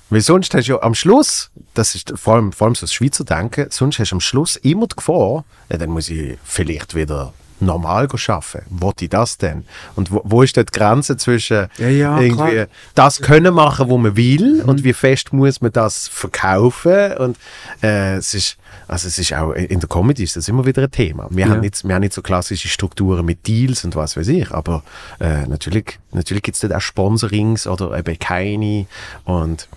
Weil 0.09 0.21
sonst 0.21 0.53
hast 0.53 0.67
du 0.67 0.73
ja 0.73 0.81
am 0.83 0.95
Schluss, 0.95 1.49
das 1.73 1.95
ist 1.95 2.13
vor 2.15 2.35
allem, 2.35 2.53
vor 2.53 2.67
allem 2.67 2.75
so 2.75 2.81
das 2.81 2.93
Schweizer 2.93 3.25
Denken, 3.25 3.67
sonst 3.69 3.99
hast 3.99 4.11
du 4.11 4.15
am 4.15 4.21
Schluss 4.21 4.55
immer 4.57 4.87
die 4.87 4.95
Gefahr, 4.95 5.43
ja, 5.69 5.77
dann 5.77 5.89
muss 5.89 6.09
ich 6.09 6.37
vielleicht 6.43 6.95
wieder 6.95 7.33
normal 7.59 8.07
arbeiten. 8.07 8.65
Wo 8.69 8.93
ich 8.99 9.09
das 9.09 9.37
denn? 9.37 9.65
Und 9.95 10.11
wo, 10.11 10.21
wo 10.23 10.41
ist 10.43 10.55
dort 10.57 10.73
die 10.73 10.79
Grenze 10.79 11.17
zwischen 11.17 11.67
Ja, 11.77 11.87
ja, 11.89 12.19
irgendwie 12.19 12.51
klar. 12.53 12.67
das 12.95 13.21
können 13.21 13.53
machen, 13.53 13.89
wo 13.89 13.97
man 13.97 14.15
will 14.15 14.61
und 14.65 14.83
wie 14.83 14.93
fest 14.93 15.33
muss 15.33 15.61
man 15.61 15.71
das 15.71 16.07
verkaufen 16.07 17.13
und 17.17 17.37
äh, 17.81 18.15
es 18.17 18.33
ist 18.33 18.57
also 18.87 19.07
es 19.07 19.19
ist 19.19 19.33
auch 19.33 19.51
in 19.51 19.79
der 19.79 19.89
Comedy 19.89 20.23
ist 20.23 20.35
das 20.37 20.47
immer 20.47 20.65
wieder 20.65 20.83
ein 20.83 20.91
Thema. 20.91 21.27
Wir, 21.29 21.45
Ja. 21.45 21.51
haben, 21.51 21.59
nicht, 21.61 21.85
wir 21.85 21.93
haben 21.95 22.01
nicht 22.01 22.13
so 22.13 22.21
klassische 22.21 22.67
Strukturen 22.69 23.25
mit 23.25 23.45
Deals 23.47 23.83
und 23.83 23.95
was 23.95 24.15
weiß 24.15 24.27
ich, 24.29 24.51
aber 24.51 24.83
äh, 25.19 25.45
natürlich, 25.47 25.99
natürlich 26.13 26.43
gibt 26.43 26.55
es 26.55 26.61
dort 26.61 26.73
auch 26.73 26.81
Sponsorings 26.81 27.67
oder 27.67 27.97
eben 27.97 28.17
keine 28.19 28.85
und 29.25 29.67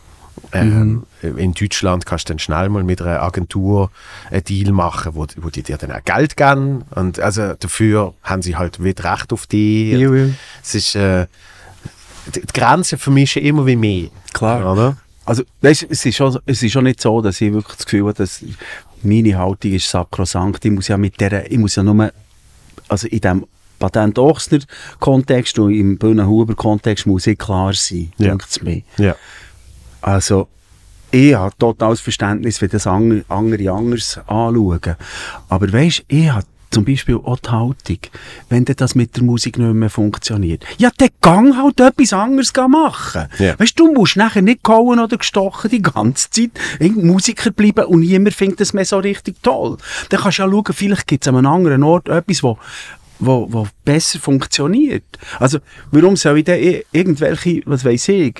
ähm, 0.52 1.04
In 1.22 1.52
Deutschland 1.54 2.06
kannst 2.06 2.28
du 2.28 2.32
dann 2.32 2.38
schnell 2.38 2.68
mal 2.68 2.82
mit 2.82 3.00
einer 3.02 3.22
Agentur 3.22 3.90
einen 4.30 4.44
Deal 4.44 4.72
machen, 4.72 5.14
wo, 5.14 5.26
wo 5.36 5.50
die 5.50 5.62
dir 5.62 5.76
dann 5.76 5.92
auch 5.92 6.04
Geld 6.04 6.36
geben. 6.36 6.82
Und 6.94 7.20
also 7.20 7.54
dafür 7.54 8.14
haben 8.22 8.42
sie 8.42 8.56
halt 8.56 8.82
wieder 8.82 9.12
Recht 9.12 9.32
auf 9.32 9.46
dich. 9.46 9.92
Ja, 9.92 10.12
ja. 10.14 10.28
Es 10.62 10.74
ist, 10.74 10.94
äh, 10.96 11.26
die, 12.34 12.42
Grenzen 12.52 12.98
vermischen 12.98 13.42
immer 13.42 13.66
wie 13.66 13.76
mehr. 13.76 14.08
Klar. 14.32 14.72
Oder? 14.72 14.96
Also, 15.24 15.42
weißt, 15.60 15.86
es 15.90 16.04
ist 16.04 16.16
schon, 16.16 16.38
es 16.46 16.62
ist 16.62 16.72
schon 16.72 16.84
nicht 16.84 17.00
so, 17.00 17.20
dass 17.20 17.40
ich 17.40 17.52
wirklich 17.52 17.76
das 17.76 17.86
Gefühl 17.86 18.02
habe, 18.02 18.14
dass 18.14 18.44
meine 19.02 19.38
Haltung 19.38 19.72
ist 19.72 19.88
sakrosankt. 19.88 20.64
Ich 20.64 20.70
muss 20.70 20.88
ja 20.88 20.96
mit 20.96 21.20
der, 21.20 21.50
ich 21.50 21.58
muss 21.58 21.76
ja 21.76 21.82
nur, 21.82 22.12
also 22.88 23.06
in 23.08 23.20
dem 23.20 23.46
Patent-Ochsner-Kontext 23.78 25.58
und 25.58 25.72
im 25.72 25.98
Böhnen-Huber-Kontext 25.98 27.06
muss 27.06 27.26
ich 27.26 27.38
klar 27.38 27.72
sein, 27.74 28.12
Ja. 28.18 28.28
denkt 28.28 28.62
mir. 28.62 28.82
Ja. 28.98 29.16
Also, 30.00 30.48
ich 31.10 31.34
habe 31.34 31.54
totales 31.58 32.00
Verständnis, 32.00 32.62
wie 32.62 32.68
das 32.68 32.86
andere, 32.86 33.24
anders 33.72 34.18
anschauen. 34.26 34.96
Aber 35.48 35.72
weisst, 35.72 36.04
ich 36.08 36.30
habe 36.30 36.46
zum 36.70 36.84
Beispiel 36.84 37.16
auch 37.16 37.38
die 37.40 37.50
Haltung, 37.50 37.98
wenn 38.48 38.64
das 38.64 38.94
mit 38.94 39.16
der 39.16 39.24
Musik 39.24 39.58
nicht 39.58 39.74
mehr 39.74 39.90
funktioniert. 39.90 40.64
Ja, 40.78 40.90
dann 40.96 41.08
gang 41.20 41.56
halt 41.56 41.80
etwas 41.80 42.12
anderes 42.12 42.52
machen. 42.54 43.26
Ja. 43.38 43.58
Weisst 43.58 43.78
du, 43.78 43.92
musst 43.92 44.16
nachher 44.16 44.42
nicht 44.42 44.62
gehauen 44.62 45.00
oder 45.00 45.16
gestochen 45.16 45.70
die 45.70 45.82
ganze 45.82 46.30
Zeit 46.30 46.50
Musiker 46.80 47.50
bleiben 47.50 47.86
und 47.86 48.00
niemand 48.00 48.34
findet 48.34 48.60
das 48.60 48.72
mehr 48.72 48.84
so 48.84 48.98
richtig 48.98 49.42
toll. 49.42 49.78
Dann 50.10 50.20
kannst 50.20 50.38
du 50.38 50.42
ja 50.42 50.50
schauen, 50.50 50.72
vielleicht 50.72 51.06
gibt 51.08 51.24
es 51.24 51.28
an 51.28 51.36
einem 51.36 51.52
anderen 51.52 51.82
Ort 51.82 52.08
etwas, 52.08 52.42
wo 52.44 52.56
wo, 53.20 53.46
wo 53.50 53.66
besser 53.84 54.18
funktioniert. 54.18 55.04
Also, 55.38 55.58
warum 55.92 56.16
soll 56.16 56.38
ich 56.38 56.44
denn 56.44 56.82
irgendwelche, 56.92 57.62
was 57.66 57.84
weiß 57.84 58.08
ich, 58.08 58.34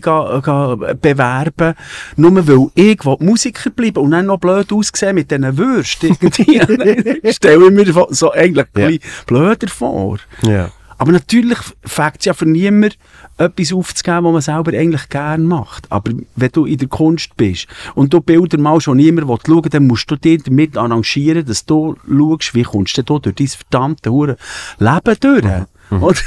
ga, 0.00 0.40
ga 0.40 0.74
bewerben, 1.00 1.74
nur 2.16 2.46
weil 2.46 2.68
ich 2.74 3.02
Musiker 3.20 3.70
bleiben 3.70 3.98
und 4.02 4.10
dann 4.10 4.26
noch 4.26 4.38
blöd 4.38 4.72
aussehen 4.72 5.14
mit 5.14 5.30
diesen 5.30 5.56
Würsten 5.56 6.16
irgendwie. 6.20 7.32
Stelle 7.32 7.64
ich 7.66 7.70
mir 7.72 7.92
so- 7.92 8.08
eigentlich 8.32 8.66
Ja. 8.76 8.88
blöder 9.26 9.68
vor. 9.68 10.18
Ja. 10.42 10.70
Aber 10.98 11.12
natürlich 11.12 11.58
fängt 11.84 12.20
es 12.20 12.24
ja 12.24 12.34
für 12.34 12.46
niemand, 12.46 12.98
etwas 13.38 13.72
aufzugeben, 13.72 14.24
was 14.24 14.32
man 14.32 14.40
selber 14.40 14.78
eigentlich 14.78 15.08
gerne 15.08 15.44
macht. 15.44 15.90
Aber 15.90 16.12
wenn 16.36 16.50
du 16.52 16.64
in 16.64 16.78
der 16.78 16.88
Kunst 16.88 17.36
bist 17.36 17.66
und 17.94 18.12
du 18.12 18.20
Bilder 18.20 18.58
mal 18.58 18.80
schon 18.80 18.96
niemand 18.96 19.28
schauen 19.28 19.64
will, 19.64 19.70
dann 19.70 19.86
musst 19.86 20.10
du 20.10 20.16
dich 20.16 20.42
damit 20.42 20.76
arrangieren, 20.76 21.44
dass 21.44 21.66
du 21.66 21.96
schaust, 22.08 22.54
wie 22.54 22.62
kommst 22.62 22.96
du 22.96 23.02
da 23.02 23.18
durch 23.18 23.34
dein 23.34 23.48
verdammte 23.48 24.10
Leben 24.10 25.20
durch. 25.20 25.66
Oder, 25.90 26.18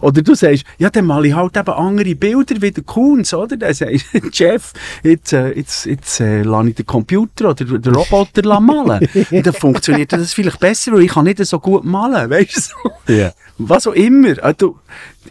oder 0.00 0.22
du 0.22 0.34
sagst, 0.34 0.64
ja, 0.78 0.90
dann 0.90 1.06
male 1.06 1.28
ich 1.28 1.34
halt 1.34 1.56
eben 1.56 1.70
andere 1.70 2.14
Bilder 2.14 2.62
wie 2.62 2.70
der 2.70 2.84
Kunz, 2.84 3.32
oder? 3.34 3.56
Dann 3.56 3.74
sagst 3.74 4.06
du, 4.12 4.32
Chef, 4.32 4.72
jetzt, 5.02 5.32
äh, 5.32 5.52
jetzt, 5.52 5.86
jetzt 5.86 6.20
äh, 6.20 6.42
lasse 6.42 6.68
ich 6.68 6.74
den 6.76 6.86
Computer 6.86 7.50
oder 7.50 7.64
den 7.64 7.94
Roboter 7.94 8.60
malen. 8.60 9.08
Und 9.30 9.46
dann 9.46 9.54
funktioniert 9.54 10.12
das 10.12 10.34
vielleicht 10.34 10.60
besser, 10.60 10.92
weil 10.92 11.02
ich 11.02 11.10
kann 11.10 11.24
nicht 11.24 11.44
so 11.44 11.58
gut 11.58 11.84
malen, 11.84 12.30
weißt 12.30 12.56
du? 12.56 12.90
So. 13.06 13.12
Ja. 13.12 13.32
Was 13.58 13.86
auch 13.86 13.92
immer. 13.92 14.42
Also, 14.42 14.78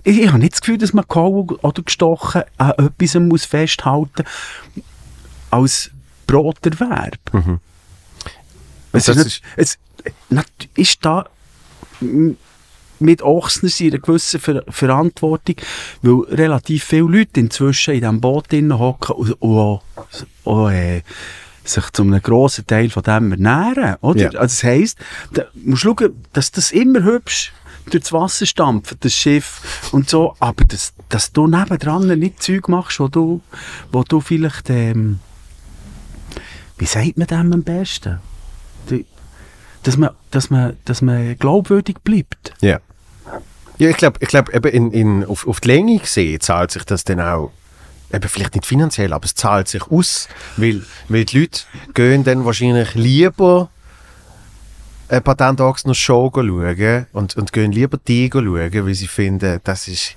ich, 0.03 0.19
ich 0.19 0.27
habe 0.27 0.39
nicht 0.39 0.53
das 0.53 0.61
Gefühl, 0.61 0.77
dass 0.77 0.93
man 0.93 1.05
gehauen 1.07 1.47
oder 1.61 1.81
gestochen 1.81 2.43
an 2.57 2.71
etwas 2.71 3.15
muss 3.15 3.45
festhalten 3.45 4.23
als 5.49 5.91
Broterwerb. 6.27 7.19
Es 8.91 9.05
Das 9.05 9.17
ist, 9.17 9.23
nicht, 9.23 9.41
es, 9.55 9.77
ist 10.75 11.05
da 11.05 11.25
mit 12.99 13.21
Ochsner 13.21 13.69
eine 13.79 13.99
gewisse 13.99 14.39
Ver 14.39 14.63
Verantwortung, 14.69 15.55
weil 16.01 16.35
relativ 16.35 16.83
viele 16.83 17.03
Leute 17.19 17.39
inzwischen 17.39 17.93
in 17.95 17.99
diesem 18.01 18.21
Boot 18.21 18.51
hocken 18.51 19.15
und, 19.15 19.31
und 19.41 19.81
auch, 20.45 20.69
äh, 20.71 21.01
sich 21.63 21.89
zu 21.91 22.03
einem 22.03 22.21
grossen 22.21 22.67
Teil 22.67 22.89
von 22.89 23.03
dem 23.03 23.31
ernähren. 23.31 23.95
Oder? 24.01 24.31
Ja. 24.31 24.39
Also 24.39 24.53
das 24.53 24.63
heisst, 24.63 24.97
da 25.33 25.45
musst 25.55 25.83
du 25.83 25.95
schauen, 25.97 26.23
dass 26.33 26.51
das 26.51 26.71
immer 26.71 27.03
hübsch 27.03 27.51
durchs 27.89 28.11
Wasser 28.13 28.45
stampft, 28.45 28.97
das 29.01 29.13
Schiff 29.13 29.89
und 29.91 30.09
so, 30.09 30.35
aber 30.39 30.63
dass, 30.65 30.93
dass 31.09 31.31
du 31.31 31.47
nebendran 31.47 32.07
nicht 32.19 32.41
Zeug 32.41 32.67
machst, 32.67 32.99
wo 32.99 33.07
du, 33.07 33.41
wo 33.91 34.03
du 34.03 34.21
vielleicht, 34.21 34.69
ähm, 34.69 35.19
wie 36.77 36.85
sagt 36.85 37.17
man 37.17 37.27
dem 37.27 37.53
am 37.53 37.63
besten? 37.63 38.19
Die- 38.89 39.05
Dass 39.85 39.97
man, 39.97 40.09
dass 40.31 40.49
man, 40.49 40.75
dass 40.85 41.01
man 41.01 41.37
glaubwürdig 41.37 41.97
bleibt. 42.03 42.53
Ja. 42.59 42.79
Ja, 43.77 43.89
ich 43.89 43.97
glaube, 43.97 44.19
ich 44.21 44.29
glaub, 44.29 44.53
eben 44.53 44.67
in, 44.69 44.91
in, 44.91 45.25
auf, 45.25 45.47
auf 45.47 45.59
die 45.59 45.67
Länge 45.67 45.99
gesehen 45.99 46.39
zahlt 46.39 46.71
sich 46.71 46.83
das 46.85 47.03
dann 47.03 47.19
auch, 47.19 47.51
eben 48.13 48.27
vielleicht 48.29 48.55
nicht 48.55 48.65
finanziell, 48.65 49.11
aber 49.13 49.25
es 49.25 49.35
zahlt 49.35 49.67
sich 49.67 49.83
aus, 49.91 50.27
weil, 50.57 50.81
weil 51.09 51.25
die 51.25 51.39
Leute 51.41 51.61
gehen 51.93 52.23
dann 52.23 52.45
wahrscheinlich 52.45 52.95
lieber 52.95 53.69
ein 55.09 55.21
paar 55.21 55.37
Tage 55.37 55.61
noch 55.61 55.93
Show 55.93 56.31
schauen 56.33 57.05
und, 57.13 57.35
und 57.37 57.53
gehen 57.53 57.71
lieber 57.71 57.99
die 58.07 58.29
schauen, 58.31 58.45
weil 58.73 58.93
sie 58.95 59.07
finden, 59.07 59.59
das 59.63 59.87
ist, 59.87 60.15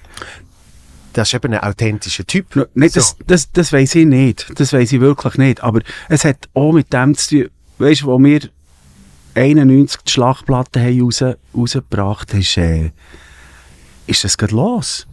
das 1.12 1.28
ist 1.28 1.34
eben 1.34 1.52
ein 1.52 1.60
authentischer 1.60 2.24
Typ. 2.24 2.54
No, 2.56 2.64
Nein, 2.74 2.90
So. 2.90 3.00
das, 3.00 3.16
das, 3.26 3.52
das 3.52 3.72
weiß 3.72 3.96
ich 3.96 4.06
nicht. 4.06 4.46
Das 4.54 4.72
weiß 4.72 4.92
ich 4.92 5.00
wirklich 5.00 5.36
nicht. 5.36 5.62
Aber 5.62 5.80
es 6.08 6.24
hat 6.24 6.48
auch 6.54 6.72
mit 6.72 6.92
dem 6.92 7.16
zu 7.16 7.28
tun, 7.42 7.50
weißt 7.78 8.02
du, 8.02 8.06
wo 8.06 8.18
wir 8.18 8.40
91 9.38 10.02
die 10.02 10.12
Schlachtplatte 10.12 10.80
haben 10.80 11.00
raus, 11.00 11.24
rausgebracht 11.56 12.32
haben, 12.32 12.40
ist, 12.40 12.56
äh, 12.56 12.90
ist 14.06 14.24
das 14.24 14.36
gerade 14.36 14.54
los. 14.54 15.06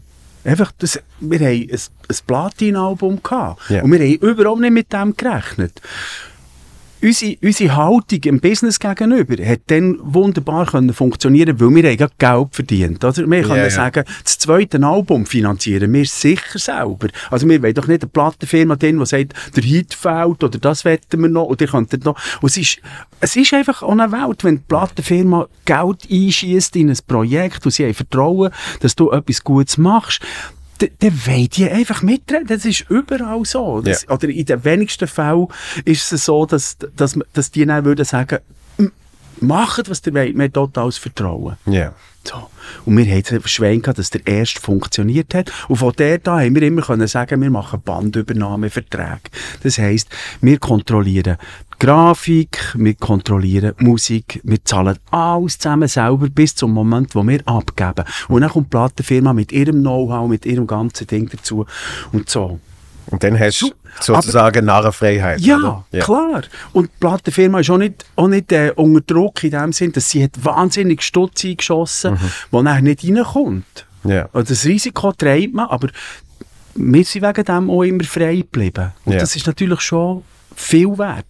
Einfach, 0.43 0.71
das, 0.77 0.99
wir 1.19 1.39
haben 1.39 1.69
ein, 1.69 1.69
ein 1.71 2.15
Platin-Album 2.27 3.23
gehabt. 3.23 3.69
Ja. 3.69 3.83
Und 3.83 3.91
wir 3.91 3.99
haben 3.99 4.15
überhaupt 4.15 4.61
nicht 4.61 4.71
mit 4.71 4.93
dem 4.93 5.15
gerechnet. 5.15 5.81
Unsere, 7.01 7.37
unsere 7.43 7.75
Haltung 7.75 8.19
im 8.23 8.39
Business 8.39 8.79
gegenüber 8.79 9.43
hat 9.45 9.61
dann 9.67 9.97
wunderbar 10.01 10.65
können 10.65 10.93
funktionieren, 10.93 11.59
weil 11.59 11.75
wir 11.75 11.91
haben 11.91 12.11
Geld 12.17 12.47
verdient. 12.51 13.03
Oder? 13.03 13.29
Wir 13.29 13.43
können 13.43 13.57
ja. 13.57 13.69
sagen, 13.69 14.05
das 14.23 14.39
zweite 14.39 14.81
Album 14.81 15.25
finanzieren 15.25 15.91
wir 15.93 16.05
sicher 16.05 16.57
selber. 16.57 17.07
Also 17.29 17.47
wir 17.47 17.61
wollen 17.61 17.73
doch 17.73 17.87
nicht 17.87 18.03
eine 18.03 18.09
Plattenfirma 18.09 18.75
drin, 18.75 18.99
die 18.99 19.05
sagt, 19.05 19.33
der 19.55 19.63
Hit 19.63 19.93
fehlt 19.93 20.43
oder 20.43 20.57
das 20.57 20.85
wetten 20.85 21.21
wir 21.21 21.29
noch 21.29 21.45
oder 21.45 21.65
ihr 21.65 21.71
könntet 21.71 22.05
noch. 22.05 22.17
Und 22.41 22.49
es 22.49 22.57
ist, 22.57 22.79
es 23.19 23.35
ist 23.35 23.53
einfach 23.53 23.83
auch 23.83 23.91
eine 23.91 24.11
Welt, 24.11 24.43
wenn 24.43 24.57
die 24.57 24.63
Plattenfirma 24.67 25.47
Geld 25.65 26.07
einschießt 26.09 26.75
in 26.75 26.89
ein 26.89 26.97
Projekt 27.07 27.65
und 27.65 27.71
sie 27.71 27.85
haben 27.85 27.93
Vertrauen, 27.93 28.51
dass 28.79 28.95
du 28.95 29.11
etwas 29.11 29.43
Gutes 29.43 29.77
machst, 29.77 30.21
dann 30.79 31.25
wollen 31.25 31.49
die 31.49 31.69
einfach 31.69 32.01
mitreden. 32.01 32.47
Das 32.47 32.65
ist 32.65 32.85
überall 32.89 33.45
so. 33.45 33.81
Das, 33.81 34.07
Oder 34.09 34.29
in 34.29 34.45
den 34.45 34.63
wenigsten 34.63 35.07
Fällen 35.07 35.47
ist 35.85 36.11
es 36.11 36.25
so, 36.25 36.45
dass, 36.45 36.77
dass, 36.95 37.17
dass 37.33 37.51
die 37.51 37.65
dann 37.65 37.85
würden 37.85 38.05
sagen, 38.05 38.39
«M- 38.77 38.91
macht, 39.39 39.89
was 39.89 40.01
ihr 40.05 40.13
wollt, 40.13 40.35
wir 40.35 40.43
haben 40.43 40.53
totales 40.53 40.97
Vertrauen. 40.97 41.57
Ja. 41.65 41.93
So. 42.23 42.49
Und 42.85 42.97
wir 42.97 43.05
einfach 43.31 43.47
Schwein 43.47 43.81
gehabt, 43.81 43.99
dass 43.99 44.09
der 44.09 44.25
erste 44.25 44.59
funktioniert 44.59 45.33
hat. 45.35 45.51
Und 45.67 45.75
von 45.77 45.93
der 45.93 46.17
da 46.17 46.39
haben 46.39 46.55
wir 46.55 46.63
immer 46.63 46.81
können 46.81 47.07
sagen, 47.07 47.39
wir 47.41 47.51
machen 47.51 47.81
Bandübernahmeverträge. 47.85 49.29
Das 49.61 49.77
heisst, 49.77 50.09
wir 50.41 50.57
kontrollieren 50.57 51.37
Grafik, 51.79 52.73
wir 52.77 52.95
kontrollieren 52.95 53.73
Musik, 53.79 54.39
wir 54.43 54.63
zahlen 54.63 54.97
alles 55.11 55.57
zusammen 55.59 55.87
selber 55.87 56.27
bis 56.29 56.55
zum 56.55 56.71
Moment, 56.71 57.13
wo 57.15 57.23
wir 57.23 57.41
abgeben. 57.45 58.05
Und 58.27 58.41
dann 58.41 58.49
kommt 58.49 58.67
die 58.67 58.69
Plattenfirma 58.69 59.33
mit 59.33 59.51
ihrem 59.51 59.81
Know-how, 59.81 60.27
mit 60.29 60.45
ihrem 60.45 60.67
ganzen 60.67 61.07
Ding 61.07 61.29
dazu 61.29 61.65
und 62.11 62.29
so. 62.29 62.59
Und 63.07 63.23
dann 63.23 63.37
hast 63.39 63.61
du 63.61 63.71
sozusagen 63.99 64.65
Narrenfreiheit. 64.65 65.39
Ja, 65.41 65.85
ja. 65.91 66.03
klar. 66.03 66.41
Und 66.73 66.87
die 66.87 66.97
Plattenfirma 66.99 67.59
ist 67.59 67.69
auch 67.69 67.77
nicht, 67.77 68.03
auch 68.15 68.27
nicht 68.27 68.51
äh, 68.51 68.71
unter 68.75 69.01
Druck 69.01 69.43
in 69.43 69.51
dem 69.51 69.73
Sinn, 69.73 69.91
dass 69.91 70.09
sie 70.09 70.23
hat 70.23 70.31
wahnsinnig 70.43 71.03
Stutz 71.03 71.45
eingeschossen, 71.45 72.13
Mhm. 72.13 72.31
wo 72.51 72.61
nachher 72.63 72.81
nicht 72.81 73.03
reinkommt. 73.03 73.85
Ja. 74.05 74.27
Also 74.33 74.53
das 74.53 74.65
Risiko 74.65 75.11
trägt 75.11 75.53
man, 75.53 75.67
aber 75.67 75.89
wir 76.75 77.03
sind 77.03 77.21
wegen 77.21 77.43
dem 77.45 77.69
auch 77.69 77.83
immer 77.83 78.03
frei 78.03 78.37
geblieben. 78.37 78.91
Und 79.05 79.13
Ja. 79.13 79.19
das 79.19 79.35
ist 79.35 79.45
natürlich 79.45 79.81
schon 79.81 80.23
viel 80.55 80.97
wert. 80.97 81.25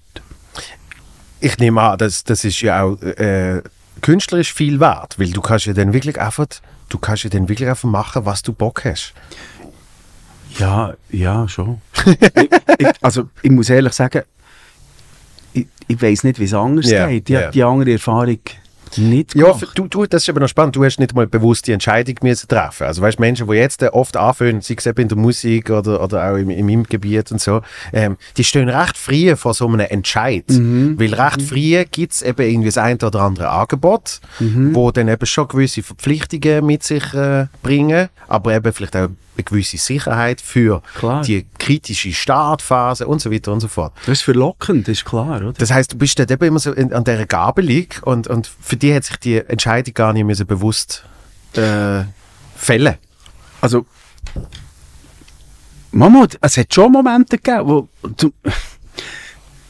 Ich 1.45 1.59
nehme 1.59 1.79
an, 1.79 1.99
das, 1.99 2.23
das 2.23 2.43
ist 2.43 2.59
ja 2.61 2.81
auch 2.81 2.99
äh, 3.03 3.61
künstlerisch 4.01 4.51
viel 4.51 4.79
wert, 4.79 5.19
weil 5.19 5.29
du 5.29 5.41
kannst 5.41 5.67
ja 5.67 5.73
dann 5.73 5.93
wirklich 5.93 6.19
einfach, 6.19 6.47
du 6.89 6.97
kannst 6.97 7.23
ja 7.23 7.29
dann 7.29 7.47
wirklich 7.47 7.69
einfach 7.69 7.87
machen, 7.87 8.25
was 8.25 8.41
du 8.41 8.51
Bock 8.51 8.83
hast. 8.83 9.13
Ja, 10.57 10.95
ja, 11.11 11.47
schon. 11.47 11.81
ich, 12.05 12.19
ich, 12.79 12.87
also 12.99 13.29
ich 13.43 13.51
muss 13.51 13.69
ehrlich 13.69 13.93
sagen, 13.93 14.23
ich, 15.53 15.67
ich 15.87 16.01
weiß 16.01 16.23
nicht, 16.23 16.39
wie 16.39 16.45
es 16.45 16.53
anders 16.55 16.89
Ja, 16.89 17.05
geht. 17.05 17.29
Ich 17.29 17.35
ja. 17.35 17.41
habe 17.43 17.51
die 17.51 17.63
andere 17.63 17.91
Erfahrung 17.91 18.39
nicht 18.97 19.35
Ja, 19.35 19.51
gemacht. 19.51 19.71
du, 19.75 19.87
du, 19.87 20.05
das 20.05 20.23
ist 20.23 20.29
aber 20.29 20.39
noch 20.39 20.47
spannend. 20.47 20.75
Du 20.75 20.83
hast 20.83 20.99
nicht 20.99 21.13
mal 21.15 21.27
bewusst 21.27 21.67
die 21.67 21.71
Entscheidung 21.71 22.15
müssen 22.21 22.47
treffen. 22.47 22.85
Also 22.87 23.01
weißt 23.01 23.19
Menschen, 23.19 23.47
die 23.47 23.53
jetzt 23.55 23.83
oft 23.83 24.17
anfangen, 24.17 24.61
sei 24.61 24.75
es 24.77 24.85
eben 24.85 25.01
in 25.01 25.07
der 25.09 25.17
Musik 25.17 25.69
oder, 25.69 26.01
oder 26.03 26.31
auch 26.31 26.35
in, 26.35 26.49
in 26.49 26.65
meinem 26.65 26.83
Gebiet 26.83 27.31
und 27.31 27.41
so, 27.41 27.61
ähm, 27.93 28.17
die 28.37 28.43
stehen 28.43 28.69
recht 28.69 28.97
früh 28.97 29.35
vor 29.35 29.53
so 29.53 29.67
einem 29.67 29.79
Entscheid. 29.81 30.45
Weil 30.47 31.13
recht 31.13 31.41
früh 31.41 31.83
gibt 31.91 32.13
es 32.13 32.21
eben 32.21 32.41
irgendwie 32.41 32.67
das 32.69 32.77
ein 32.77 32.97
oder 33.01 33.21
andere 33.21 33.49
Angebot, 33.49 34.19
wo 34.39 34.91
dann 34.91 35.07
eben 35.07 35.25
schon 35.25 35.47
gewisse 35.47 35.83
Verpflichtungen 35.83 36.65
mit 36.65 36.83
sich 36.83 37.13
äh, 37.13 37.47
bringen, 37.63 38.09
aber 38.27 38.53
eben 38.55 38.71
vielleicht 38.73 38.95
auch 38.95 39.09
eine 39.35 39.43
gewisse 39.43 39.77
Sicherheit 39.77 40.41
für 40.41 40.81
Klar. 40.97 41.21
die 41.23 41.45
kritische 41.57 42.13
Startphase 42.13 43.07
und 43.07 43.21
so 43.21 43.31
weiter 43.31 43.51
und 43.51 43.59
so 43.59 43.67
fort. 43.67 43.93
Das 44.05 44.19
ist 44.19 44.21
verlockend, 44.21 44.87
ist 44.87 45.05
klar, 45.05 45.37
oder? 45.37 45.53
Das 45.53 45.71
heißt, 45.71 45.93
du 45.93 45.97
bist 45.97 46.19
dort 46.19 46.31
eben 46.31 46.45
immer 46.45 46.59
so 46.59 46.71
in, 46.71 46.93
an 46.93 47.03
dieser 47.03 47.25
Gabelung 47.25 47.87
und, 48.03 48.27
und 48.27 48.49
für 48.59 48.77
die 48.77 48.93
hat 48.93 49.03
sich 49.03 49.17
die 49.17 49.37
Entscheidung 49.37 49.93
gar 49.93 50.13
nicht 50.13 50.25
müssen 50.25 50.45
bewusst 50.47 51.05
äh, 51.53 52.03
fällen. 52.55 52.95
Also, 53.61 53.85
Mama, 55.91 56.27
es 56.41 56.57
hat 56.57 56.73
schon 56.73 56.91
Momente 56.91 57.37
gegeben, 57.37 57.67
wo 57.67 57.87
du, 58.17 58.33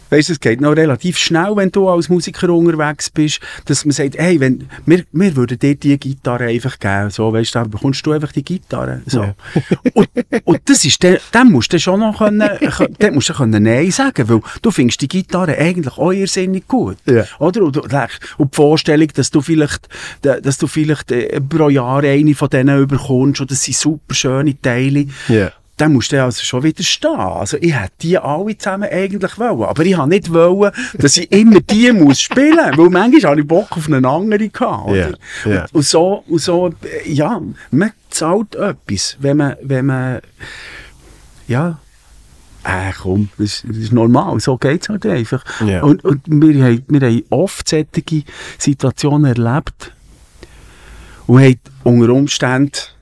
weißt, 0.10 0.30
es 0.30 0.40
geht 0.40 0.62
noch 0.62 0.76
relativ 0.76 1.18
schnell, 1.18 1.56
wenn 1.56 1.72
du 1.72 1.88
als 1.90 2.10
Musiker 2.10 2.50
unterwegs 2.50 3.10
bist, 3.10 3.40
dass 3.66 3.86
man 3.86 3.92
sagt, 3.92 4.18
hey, 4.18 4.40
wenn, 4.40 4.68
wir, 4.86 5.04
wir 5.12 5.36
würden 5.36 5.58
dir 5.60 5.76
die 5.76 5.98
Gitarre 5.98 6.46
einfach 6.46 6.80
geben, 6.80 7.10
so, 7.10 7.32
weißt 7.32 7.56
du, 7.56 7.60
dann 7.60 7.70
bekommst 7.70 8.06
du 8.06 8.12
einfach 8.12 8.32
die 8.32 8.44
Gitarre, 8.44 9.02
so. 9.06 9.24
Ja. 9.24 9.36
und, 9.94 10.08
und 10.44 10.62
das 10.66 10.86
ist, 10.86 11.02
dem 11.04 11.20
musst 11.52 11.74
du 11.74 11.80
schon 11.80 12.00
noch 12.00 12.18
können, 12.18 12.50
dem 13.02 13.14
musst 13.16 13.30
du 13.30 13.34
können 13.34 13.64
Nein 13.64 13.92
sagen, 13.92 14.28
weil 14.30 14.42
du 14.62 14.72
findest 14.72 15.02
die 15.02 15.08
Gitarre 15.08 15.58
eigentlich 15.58 15.98
auch 15.98 16.12
irrsinnig 16.12 16.68
gut, 16.68 16.98
Ja. 17.06 17.26
oder? 17.40 17.64
Und, 17.64 17.78
und 17.78 17.94
und 18.38 18.54
die 18.54 18.56
Vorstellung, 18.56 19.08
dass 19.16 19.30
du 19.32 19.42
vielleicht, 19.42 19.88
dass 20.22 20.58
du 20.58 20.68
vielleicht 20.68 21.12
äh, 21.12 21.40
pro 21.42 21.70
Jahr 21.70 22.04
eine 22.04 22.36
von 22.36 22.50
denen 22.50 22.82
überkommst, 22.82 23.42
und 23.42 23.52
das 23.52 23.64
sind 23.64 23.76
super 23.78 24.14
schöne 24.14 24.60
Teile, 24.62 25.06
Ja. 25.28 25.52
Dann 25.78 25.94
musst 25.94 26.12
du 26.12 26.24
also 26.24 26.44
schon 26.44 26.64
widerstehen. 26.64 27.16
Also 27.16 27.58
ich 27.60 27.74
hätte 27.74 27.94
die 28.02 28.18
alle 28.18 28.58
zusammen 28.58 28.90
eigentlich 28.90 29.38
wollen, 29.38 29.64
aber 29.64 29.86
ich 29.86 29.98
habe 29.98 30.10
nicht 30.10 30.32
wollen, 30.34 30.72
dass 30.98 31.18
ich 31.18 31.32
immer 31.32 31.60
die 31.60 31.92
muss 31.94 32.22
spielen, 32.22 32.78
weil 32.78 32.90
manchmal 32.90 33.32
habe 33.32 33.42
ich 33.42 33.48
Bock 33.48 33.76
auf 33.76 33.88
eine 33.88 34.08
andere 34.08 34.50
gehabt. 34.50 34.92
Ja, 34.92 35.10
ja. 35.46 35.62
Und, 35.64 35.76
und 35.76 35.86
so, 35.86 36.24
und 36.28 36.42
so, 36.42 36.74
ja, 37.06 37.42
man 37.72 37.92
zahlt 38.10 38.56
etwas, 38.56 39.18
wenn 39.20 39.38
man, 39.38 39.56
wenn 39.62 39.86
man, 39.86 40.22
ja, 41.48 41.80
äh, 42.64 42.92
komm, 43.00 43.30
das, 43.38 43.64
das 43.68 43.78
ist 43.78 43.94
normal, 43.94 44.40
so 44.40 44.58
geht 44.58 44.82
es 44.82 44.90
halt 44.90 45.06
einfach. 45.06 45.44
Ja. 45.66 45.84
Und, 45.84 46.04
und 46.04 46.22
wir, 46.26 46.64
haben, 46.64 46.84
wir 46.88 47.02
haben 47.02 47.24
oft 47.30 47.68
solche 47.68 48.24
Situationen 48.58 49.36
erlebt 49.36 49.94
und 51.28 51.42
haben 51.42 51.60
unter 51.84 52.14
Umständen 52.14 52.95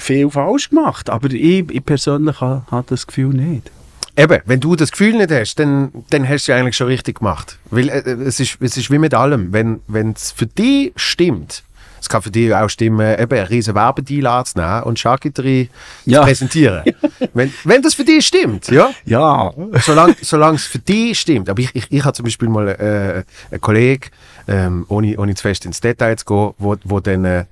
viel 0.00 0.30
falsch 0.30 0.70
gemacht. 0.70 1.10
Aber 1.10 1.30
ich, 1.30 1.70
ich 1.70 1.84
persönlich 1.84 2.40
habe 2.40 2.62
ha 2.70 2.84
das 2.86 3.06
Gefühl 3.06 3.34
nicht. 3.34 3.70
Eben, 4.16 4.40
wenn 4.44 4.60
du 4.60 4.74
das 4.76 4.90
Gefühl 4.90 5.14
nicht 5.16 5.30
hast, 5.30 5.54
dann, 5.60 5.90
dann 6.10 6.28
hast 6.28 6.46
du 6.48 6.52
es 6.52 6.58
eigentlich 6.58 6.76
schon 6.76 6.88
richtig 6.88 7.18
gemacht. 7.20 7.58
Weil 7.70 7.88
äh, 7.88 8.00
es, 8.26 8.40
ist, 8.40 8.58
es 8.60 8.76
ist 8.76 8.90
wie 8.90 8.98
mit 8.98 9.14
allem. 9.14 9.52
Wenn 9.52 10.12
es 10.14 10.32
für 10.32 10.46
dich 10.46 10.92
stimmt, 10.96 11.62
Es 12.00 12.08
kann 12.08 12.20
für 12.22 12.30
dich 12.30 12.52
auch 12.54 12.68
stimmen, 12.68 13.18
eben 13.18 13.32
einen 13.38 13.46
riesen 13.46 13.74
Werbedeal 13.74 14.26
anzunehmen 14.26 14.82
und 14.84 14.98
Charcuterie 14.98 15.68
Ja. 16.06 16.20
zu 16.20 16.26
präsentieren. 16.26 16.82
wenn, 17.34 17.52
wenn 17.64 17.82
das 17.82 17.94
für 17.94 18.04
dich 18.04 18.26
stimmt, 18.26 18.68
ja? 18.70 18.90
Ja. 19.04 19.52
Solange 19.82 20.16
solange 20.22 20.56
es 20.56 20.64
für 20.64 20.78
dich 20.80 21.20
stimmt. 21.20 21.48
Aber 21.48 21.60
ich, 21.60 21.74
ich, 21.74 21.86
ich 21.90 22.04
habe 22.04 22.14
zum 22.14 22.24
Beispiel 22.24 22.48
mal 22.48 22.68
äh, 22.68 23.24
einen 23.52 23.60
Kollegen, 23.60 24.08
ähm, 24.48 24.86
ohne, 24.88 25.16
ohne 25.18 25.34
zu 25.34 25.42
fest 25.42 25.64
ins 25.66 25.80
Detail 25.80 26.16
zu 26.16 26.24
gehen, 26.24 26.54
wo, 26.58 26.76
wo 26.84 27.00
dann, 27.00 27.24
äh, 27.26 27.44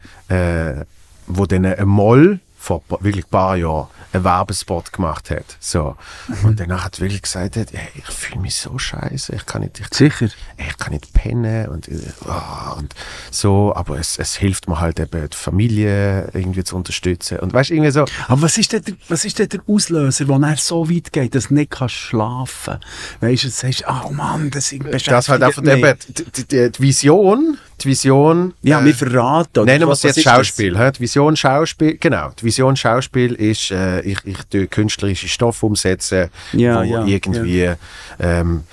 wo 1.28 1.46
dann 1.46 1.64
ein 1.64 1.88
Moll 1.88 2.40
vor 2.58 2.82
wirklich 3.00 3.24
ein 3.24 3.30
paar 3.30 3.56
Jahren 3.56 3.86
einen 4.12 4.24
Werbespot 4.24 4.92
gemacht 4.92 5.30
hat. 5.30 5.56
So. 5.60 5.96
Und 6.42 6.58
danach 6.58 6.84
hat 6.84 7.00
wirklich 7.00 7.22
gesagt, 7.22 7.56
hat, 7.56 7.68
hey, 7.72 7.88
ich 7.94 8.06
fühle 8.06 8.40
mich 8.40 8.56
so 8.56 8.78
scheiße, 8.78 9.34
ich 9.34 9.46
kann 9.46 9.62
nicht, 9.62 9.80
ich 9.80 9.86
Sicher. 9.94 10.28
ich 10.56 10.76
kann 10.76 10.92
nicht 10.92 11.12
pennen 11.12 11.68
und, 11.68 11.88
ah, 12.26 12.74
und 12.78 12.94
so, 13.30 13.74
aber 13.74 13.98
es, 13.98 14.18
es 14.18 14.34
hilft 14.36 14.68
mir 14.68 14.80
halt 14.80 14.98
eben, 14.98 15.28
die 15.28 15.36
Familie 15.36 16.30
irgendwie 16.34 16.64
zu 16.64 16.76
unterstützen. 16.76 17.38
Und 17.38 17.52
weißt 17.52 17.70
irgendwie 17.70 17.92
so, 17.92 18.04
Aber 18.26 18.42
was 18.42 18.58
ist 18.58 18.72
denn 18.72 18.82
der, 18.82 18.94
was 19.08 19.24
ist 19.24 19.38
denn 19.38 19.48
der 19.48 19.60
Auslöser, 19.66 20.24
der 20.24 20.48
er 20.48 20.56
so 20.56 20.90
weit 20.90 21.12
geht, 21.12 21.34
dass 21.34 21.48
du 21.48 21.54
nicht 21.54 21.70
kannst 21.70 21.94
schlafen 21.94 22.78
Weißt 23.20 23.44
du, 23.44 23.48
du 23.48 23.52
sagst, 23.52 23.84
oh 23.88 24.10
Mann, 24.10 24.50
das 24.50 24.72
ist 24.72 25.06
das 25.06 25.28
halt 25.28 25.42
einfach 25.42 25.62
eben, 25.64 25.98
die, 26.08 26.44
die, 26.44 26.70
die 26.72 26.80
Vision, 26.80 27.58
die 27.80 27.88
Vision. 27.88 28.54
Ja, 28.62 28.80
äh, 28.80 28.84
wir 28.84 28.94
verraten. 28.94 29.64
Nennen 29.64 29.86
wir 29.86 29.92
es 29.92 30.02
jetzt 30.02 30.16
das? 30.16 30.24
Schauspiel. 30.24 30.74
Die 30.74 31.00
Vision 31.00 31.36
Schauspiel, 31.36 31.96
genau. 31.98 32.30
Die 32.38 32.44
Vision 32.48 32.76
Schauspiel 32.76 33.34
ist, 33.34 33.70
äh, 33.70 34.00
ich, 34.00 34.18
ich 34.24 34.38
tue 34.50 34.66
künstlerische 34.66 35.28
Stoffe 35.28 35.66
umsetzen, 35.66 36.28
Ja, 36.52 36.80
wo 36.80 36.82
ja, 36.82 37.04
irgendwie 37.04 37.72
Ähm, 38.18 38.64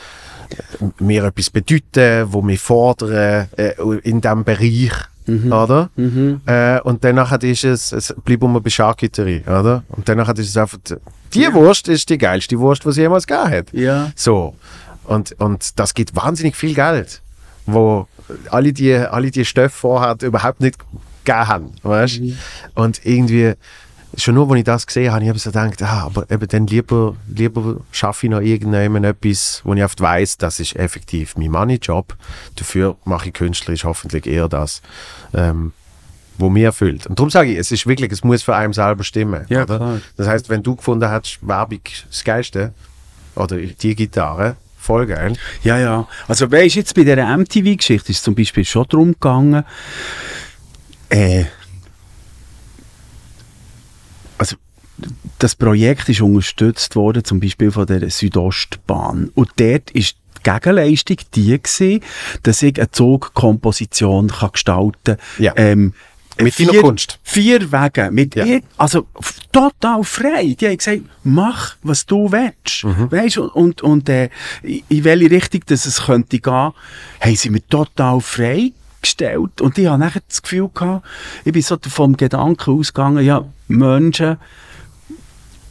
mir 1.00 1.24
etwas 1.24 1.50
bedeuten, 1.50 2.28
wo 2.32 2.42
wir 2.48 2.58
fordern 2.58 3.48
äh, 3.58 3.74
in 4.04 4.22
diesem 4.22 4.44
Bereich. 4.44 4.92
Mhm. 5.26 5.52
Oder? 5.52 5.90
Äh, 6.46 6.82
und 6.82 7.04
danach 7.04 7.32
ist 7.42 7.64
es, 7.64 7.92
es 7.92 8.14
bleibt 8.24 8.44
immer 8.44 8.62
bei 8.62 8.70
Charcuterie, 8.70 9.42
oder? 9.42 9.84
Und 9.90 10.08
danach 10.08 10.30
ist 10.36 10.50
es 10.50 10.58
einfach, 10.58 10.78
die 11.34 11.52
Wurst 11.54 11.88
ist 11.88 12.10
die 12.10 12.18
geilste 12.18 12.60
Wurst, 12.60 12.84
die 12.86 12.90
es 12.90 12.98
jemals 12.98 13.26
gegeben 13.26 13.50
hat. 13.50 13.74
Ja. 13.74 14.12
So. 14.16 14.54
Und, 15.06 15.36
und 15.40 15.80
das 15.80 15.94
gibt 15.94 16.16
wahnsinnig 16.16 16.56
viel 16.56 16.76
Geld, 16.76 17.22
wo 17.66 18.08
alle 18.52 18.72
die, 18.72 18.94
alle 18.94 19.32
die 19.32 19.46
Stoffe 19.46 19.70
vorher 19.70 20.16
überhaupt 20.22 20.62
nicht 20.62 20.78
gegeben 21.26 21.48
haben. 21.48 21.72
Weißt? 21.84 22.22
Und 22.76 23.06
irgendwie, 23.06 23.54
schon 24.18 24.36
nur, 24.36 24.50
als 24.50 24.58
ich 24.60 24.64
das 24.64 24.88
gesehen 24.88 25.12
habe, 25.12 25.26
habe 25.26 25.38
ich 25.38 25.44
so 25.44 25.52
gedacht, 25.52 25.82
ah, 25.82 26.04
aber 26.06 26.30
eben 26.30 26.48
dann 26.48 26.68
lieber, 26.68 27.16
lieber 27.28 27.78
schaffe 27.92 28.28
ich 28.28 28.32
noch 28.32 28.42
irgendjemand 28.42 29.06
etwas, 29.06 29.62
wo 29.64 29.74
ich 29.74 29.84
oft 29.84 30.00
weiss, 30.02 30.38
das 30.38 30.60
ist 30.60 30.76
effektiv 30.76 31.36
mein 31.38 31.52
Money-Job. 31.52 32.16
Dafür 32.56 32.96
mache 33.06 33.28
ich 33.28 33.34
künstlerisch 33.34 33.84
hoffentlich 33.84 34.26
eher 34.26 34.48
das, 34.48 34.82
ähm, 35.34 35.74
wo 36.38 36.50
mir 36.50 36.68
erfüllt. 36.68 37.08
Und 37.08 37.20
darum 37.20 37.30
sage 37.30 37.52
ich, 37.52 37.58
es 37.58 37.72
ist 37.72 37.88
wirklich, 37.88 38.12
es 38.12 38.24
muss 38.24 38.44
für 38.44 38.56
einen 38.56 38.74
selber 38.74 39.04
stimmen. 39.04 39.46
Ja. 39.50 39.66
Das 39.66 40.28
heißt, 40.28 40.50
wenn 40.50 40.64
du 40.64 40.76
gefunden 40.76 41.10
hast, 41.10 41.40
Werbung 41.42 41.82
das 42.08 42.24
Geilste, 42.24 42.74
oder 43.36 43.58
die 43.58 43.96
Gitarre, 43.96 44.56
voll 44.78 45.08
geil. 45.08 45.34
Ja, 45.64 45.78
ja. 45.78 46.08
Also 46.28 46.52
weißt 46.52 46.76
jetzt 46.76 46.96
bei 46.96 47.04
dieser 47.04 47.38
MTV-Geschichte 47.38 48.12
ist 48.12 48.18
es 48.20 48.24
zum 48.24 48.36
Beispiel 48.36 48.66
schon 48.66 48.86
darum 48.90 49.14
gegangen, 49.14 49.64
äh, 51.10 51.46
also 54.38 54.56
das 55.40 55.56
Projekt 55.56 56.10
ist 56.10 56.22
unterstützt 56.22 56.96
worden, 56.96 57.24
zum 57.24 57.40
Beispiel 57.40 57.72
von 57.72 57.86
der 57.86 58.10
Südostbahn. 58.10 59.32
Und 59.36 59.50
dort 59.58 59.92
ist 59.92 60.16
die 60.38 60.52
Gegenleistung 60.52 61.18
die 61.34 61.62
gewesen, 61.62 62.02
dass 62.44 62.62
ich 62.62 62.78
eine 62.80 62.92
Zugkomposition 62.92 64.28
kann 64.30 64.52
gestalten 64.52 64.94
kann. 65.04 65.18
Ja. 65.40 65.54
Ähm, 65.56 65.94
Mit 66.38 66.54
vier, 66.54 66.82
Kunst. 66.82 67.20
Vier 67.24 67.72
Wege. 67.72 68.10
Mit 68.12 68.36
Ja. 68.36 68.60
also 68.78 69.08
total 69.52 70.04
frei. 70.04 70.56
Die 70.60 70.68
haben 70.68 70.78
gesagt, 70.78 71.02
mach, 71.24 71.76
was 71.82 72.06
du 72.06 72.32
willst. 72.32 72.84
Mhm. 72.84 73.12
Weißt, 73.12 73.38
und, 73.38 73.50
und, 73.56 73.82
und 73.82 74.10
äh, 74.10 74.30
in 74.64 74.84
in 74.90 75.04
welche 75.04 75.32
Richtung 75.32 75.62
dass 75.68 75.86
es 75.86 76.04
könnte 76.04 76.40
gehen, 76.40 76.72
haben 77.22 77.36
sie 77.36 77.50
mir 77.50 77.66
total 77.68 78.20
frei 78.22 78.72
gestellt. 79.06 79.62
Und 79.62 79.78
ich 79.78 79.88
habe 79.88 80.00
nachher 80.00 80.22
das 80.28 80.42
Gefühl 80.42 80.70
gehabt, 80.74 81.06
ich 81.44 81.54
bin 81.54 81.62
so 81.62 81.78
vom 81.88 82.18
Gedanken 82.18 82.78
ausgegangen, 82.80 83.24
ja, 83.26 83.46
Menschen 83.68 84.38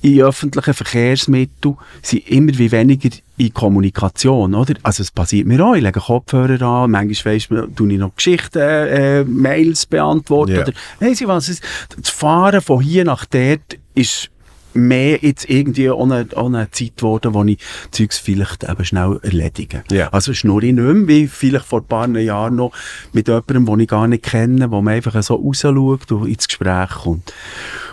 in 0.02 0.20
öffentlichen 0.20 0.74
Verkehrsmitteln 0.74 1.78
sind 2.02 2.28
immer 2.28 2.52
wie 2.58 2.70
weniger 2.70 3.08
in 3.38 3.54
Kommunikation, 3.54 4.54
oder? 4.54 4.74
Also 4.82 5.02
es 5.02 5.10
passiert 5.10 5.46
mir 5.46 5.64
auch, 5.64 5.74
ich 5.74 5.82
lege 5.82 5.98
Kopfhörer 5.98 6.60
an, 6.60 6.90
manchmal 6.90 7.34
weiss 7.34 7.48
man, 7.48 7.74
tue 7.74 7.90
ich 7.90 7.98
noch 7.98 8.14
Geschichten, 8.14 8.58
äh, 8.58 9.24
Mails 9.24 9.86
beantworten, 9.86 10.56
Ja. 10.56 10.60
oder 10.60 10.72
weiss 11.00 11.22
ich 11.22 11.26
was, 11.26 11.46
das 11.46 12.10
Fahren 12.10 12.60
von 12.60 12.82
hier 12.82 13.04
nach 13.04 13.24
dort 13.24 13.78
ist 13.94 14.30
mehr 14.74 15.18
jetzt 15.22 15.48
irgendwie 15.48 15.90
auch 15.90 16.02
eine, 16.02 16.70
Zeit 16.70 16.96
geworden, 16.96 17.34
wo 17.34 17.44
ich 17.44 17.58
Zeugs 17.90 18.18
vielleicht 18.18 18.64
eben 18.64 18.84
schnell 18.84 19.18
erledige. 19.22 19.84
Ja. 19.90 20.08
Also 20.08 20.34
schnurre 20.34 20.66
ich 20.66 20.74
nicht 20.74 20.84
mehr, 20.84 21.08
wie 21.08 21.26
vielleicht 21.26 21.66
vor 21.66 21.80
ein 21.80 21.86
paar 21.86 22.08
Jahren 22.08 22.56
noch 22.56 22.72
mit 23.12 23.28
jemandem, 23.28 23.66
den 23.66 23.80
ich 23.80 23.88
gar 23.88 24.08
nicht 24.08 24.24
kenne, 24.24 24.70
wo 24.70 24.82
man 24.82 24.94
einfach 24.94 25.20
so 25.22 25.34
rausschaut 25.34 26.10
und 26.12 26.28
ins 26.28 26.48
Gespräch 26.48 26.90
kommt. 26.90 27.32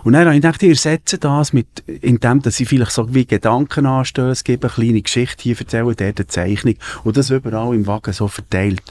Und 0.04 0.14
dann 0.14 0.26
habe 0.26 0.36
ich 0.36 0.42
gedacht, 0.42 0.64
ich 0.64 0.70
ersetze 0.70 1.18
das 1.18 1.54
mit, 1.54 1.68
indem 1.86 2.42
dass 2.42 2.60
ich 2.60 2.68
vielleicht 2.68 2.92
so 2.92 3.14
wie 3.14 3.26
Gedankenanstöße 3.26 4.44
gebe, 4.44 4.68
eine 4.68 4.74
kleine 4.74 5.02
Geschichte 5.02 5.44
hier 5.44 5.60
erzähle, 5.60 5.96
dort 5.96 6.02
eine 6.02 6.28
Zeichnung 6.28 6.76
und 7.04 7.18
das 7.18 7.30
überall 7.30 7.76
im 7.76 7.86
Wagen 7.88 8.14
so 8.14 8.28
verteilt. 8.28 8.82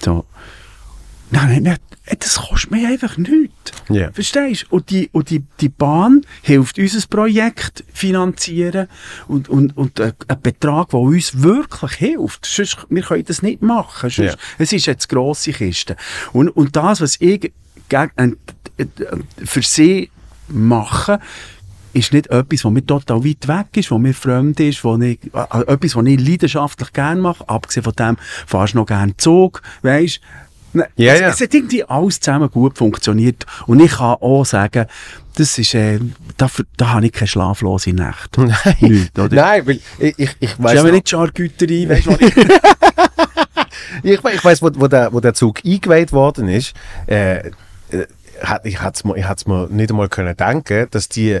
So. 0.00 0.24
Nein, 1.32 1.48
nein, 1.48 1.62
nein, 1.62 1.78
das 2.18 2.36
kostet 2.36 2.70
mir 2.70 2.86
einfach 2.86 3.16
nichts. 3.16 3.72
Ja. 3.88 4.12
Verstehst 4.12 4.66
du? 4.68 4.76
Und, 4.76 4.90
die, 4.90 5.08
und 5.12 5.30
die, 5.30 5.42
die 5.60 5.70
Bahn 5.70 6.26
hilft 6.42 6.78
unser 6.78 7.06
Projekt 7.08 7.84
finanzieren 7.92 8.86
und, 9.28 9.48
und, 9.48 9.74
und 9.76 9.98
ein, 9.98 10.12
ein 10.28 10.40
Betrag, 10.42 10.90
der 10.90 11.00
uns 11.00 11.42
wirklich 11.42 11.92
hilft. 11.92 12.44
Sonst, 12.44 12.86
wir 12.90 13.02
können 13.02 13.24
das 13.24 13.40
nicht 13.40 13.62
machen. 13.62 14.10
Sonst, 14.10 14.32
Ja. 14.32 14.34
Es 14.58 14.74
ist 14.74 14.84
jetzt 14.84 15.08
grosse 15.08 15.52
Kiste. 15.52 15.96
Und, 16.34 16.50
und 16.50 16.76
das, 16.76 17.00
was 17.00 17.18
ich 17.18 17.50
äh, 17.90 18.08
äh, 18.16 18.86
für 19.44 19.62
sie 19.62 20.10
mache, 20.48 21.18
ist 21.94 22.12
nicht 22.12 22.28
etwas, 22.28 22.64
was 22.64 22.72
mir 22.72 22.84
total 22.84 23.24
weit 23.24 23.48
weg 23.48 23.66
ist, 23.76 23.90
was 23.90 23.98
mir 23.98 24.14
fremd 24.14 24.60
ist, 24.60 24.84
wo 24.84 24.96
ich, 24.98 25.18
äh, 25.32 25.60
etwas, 25.66 25.96
was 25.96 26.06
ich 26.06 26.20
leidenschaftlich 26.20 26.92
gerne 26.92 27.20
mache. 27.22 27.48
Abgesehen 27.48 27.84
von 27.84 27.94
dem 27.94 28.16
fahrst 28.46 28.74
du 28.74 28.78
noch 28.78 28.86
gerne 28.86 29.16
Zug, 29.16 29.62
weisst 29.82 30.20
Nein, 30.74 30.86
es, 30.96 31.04
ja. 31.20 31.28
es 31.28 31.40
hat 31.40 31.52
irgendwie 31.54 31.84
alles 31.84 32.20
zusammen 32.20 32.50
gut 32.50 32.78
funktioniert. 32.78 33.44
Und 33.66 33.80
ich 33.80 33.92
kann 33.92 34.16
auch 34.20 34.44
sagen, 34.44 34.86
das 35.36 35.58
ist, 35.58 35.74
äh, 35.74 35.98
dafür, 36.36 36.64
da 36.76 36.90
habe 36.90 37.06
ich 37.06 37.12
keine 37.12 37.28
schlaflose 37.28 37.92
Nacht. 37.92 38.30
Nein, 38.38 38.76
Nicht, 38.80 39.18
oder? 39.18 39.34
Nein 39.34 39.66
weil 39.66 39.80
ich, 39.98 40.18
ich, 40.18 40.36
ich 40.40 40.58
weiß 40.62 40.78
aber 40.78 40.88
noch- 40.88 40.94
nicht 40.94 41.08
Charcuterie, 41.08 41.88
weißt 41.88 42.06
du, 42.06 42.16
ich 42.20 42.34
Ich, 44.02 44.24
ich 44.24 44.44
weiß, 44.44 44.62
wo, 44.62 44.70
wo, 44.74 44.88
der, 44.88 45.12
wo 45.12 45.20
der 45.20 45.34
Zug 45.34 45.60
eingeweiht 45.64 46.12
worden 46.12 46.48
ist, 46.48 46.72
äh, 47.06 47.48
äh, 47.48 47.50
ich 48.64 48.82
hätte 48.82 48.92
es 48.94 49.04
mir, 49.04 49.16
ich 49.16 49.28
hätt's 49.28 49.46
mir 49.46 49.68
nicht 49.68 49.90
einmal 49.90 50.08
können 50.08 50.36
denken, 50.36 50.86
dass 50.90 51.08
die 51.08 51.40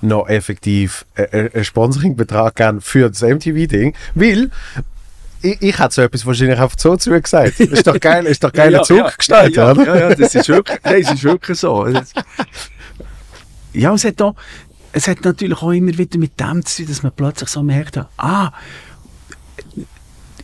noch 0.00 0.28
effektiv 0.28 1.04
äh, 1.14 1.22
äh, 1.24 1.50
einen 1.54 1.64
Sponsoringbetrag 1.64 2.56
geben 2.56 2.80
für 2.80 3.10
das 3.10 3.20
MTV-Ding, 3.22 3.94
weil 4.14 4.50
ich, 5.42 5.60
ich 5.60 5.78
hätte 5.78 5.94
so 5.94 6.02
etwas 6.02 6.24
wahrscheinlich 6.26 6.58
einfach 6.58 6.76
so 6.78 6.96
zugesagt. 6.96 7.60
Ist 7.60 7.86
doch 7.86 7.98
geil, 7.98 8.26
ist 8.26 8.42
doch 8.44 8.52
geiler 8.52 8.78
Ja, 8.78 8.82
Zug 8.84 8.96
ja, 8.98 9.10
gestaltet, 9.16 9.56
ja, 9.56 9.70
oder? 9.70 9.86
Ja, 9.86 10.08
ja, 10.10 10.14
das 10.14 10.34
ist 10.34 10.48
wirklich, 10.48 10.78
nein, 10.84 11.00
es 11.02 11.10
ist 11.12 11.24
wirklich 11.24 11.58
so. 11.58 11.84
Das- 11.84 12.12
Ja, 13.72 13.94
es 13.94 14.04
hat, 14.04 14.20
auch, 14.20 14.34
es 14.92 15.06
hat 15.06 15.24
natürlich 15.24 15.62
auch 15.62 15.70
immer 15.70 15.96
wieder 15.96 16.18
mit 16.18 16.38
dem 16.40 16.64
zu 16.66 16.78
tun, 16.82 16.86
dass 16.88 17.02
man 17.02 17.12
plötzlich 17.12 17.48
so 17.48 17.62
merkt, 17.62 17.98
ah, 18.18 18.52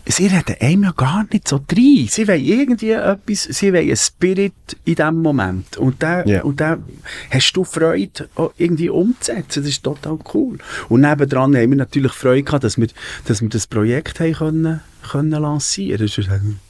sie 0.06 0.26
reden 0.26 0.56
einem 0.60 0.84
ja 0.84 0.92
gar 0.92 1.26
nicht 1.32 1.48
so 1.48 1.56
rein. 1.56 2.06
Sie 2.08 2.26
wollen 2.28 2.44
irgendwie 2.44 2.90
etwas, 2.92 3.42
sie 3.44 3.72
wollen 3.72 3.86
einen 3.86 3.96
Spirit 3.96 4.52
in 4.84 4.94
diesem 4.94 5.22
Moment. 5.22 5.76
Und 5.76 6.02
und 6.42 6.60
den 6.60 6.82
hast 7.30 7.52
du 7.52 7.64
Freude, 7.64 8.28
irgendwie 8.56 8.88
umzusetzen. 8.90 9.62
Das 9.62 9.70
ist 9.70 9.82
total 9.82 10.18
cool. 10.34 10.58
Und 10.88 11.00
nebendran 11.00 11.56
haben 11.56 11.70
wir 11.70 11.76
natürlich 11.76 12.12
Freude 12.12 12.42
gehabt, 12.42 12.64
dass 12.64 12.78
wir, 12.78 12.88
dass 13.26 13.42
wir 13.42 13.48
das 13.48 13.66
Projekt 13.66 14.20
haben 14.20 14.32
können, 14.34 14.80
können 15.10 15.30
lancieren. 15.42 16.06
Sonst 16.08 16.30
hätten 16.30 16.60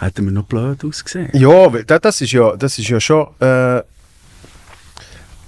hätten 0.00 0.24
wir 0.26 0.32
noch 0.32 0.44
blöd 0.44 0.84
ausgesehen. 0.84 1.30
Ja, 1.32 1.68
da- 1.86 1.98
das 1.98 2.20
ist 2.20 2.32
ja, 2.32 2.56
das 2.56 2.78
ist 2.78 2.88
ja 2.88 3.00
schon. 3.00 3.26
Äh, 3.40 3.82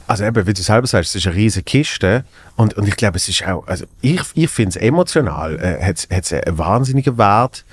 also 0.07 0.25
eben, 0.25 0.47
wie 0.47 0.53
du 0.53 0.63
selber 0.63 0.87
sagst, 0.87 1.11
es 1.11 1.17
ist 1.17 1.27
eine 1.27 1.37
riesige 1.37 1.65
Kiste. 1.65 2.25
Und, 2.57 2.75
und 2.75 2.87
ich 2.87 2.97
glaube, 2.97 3.17
es 3.17 3.29
ist 3.29 3.47
auch, 3.47 3.67
also 3.67 3.87
ich, 4.01 4.23
ich 4.35 4.51
finde 4.51 4.71
es 4.71 4.77
emotional, 4.77 5.59
äh, 5.59 5.83
hat 5.85 6.09
es 6.11 6.33
einen 6.33 6.59
wahnsinnigen 6.59 7.19
Wert, 7.19 7.65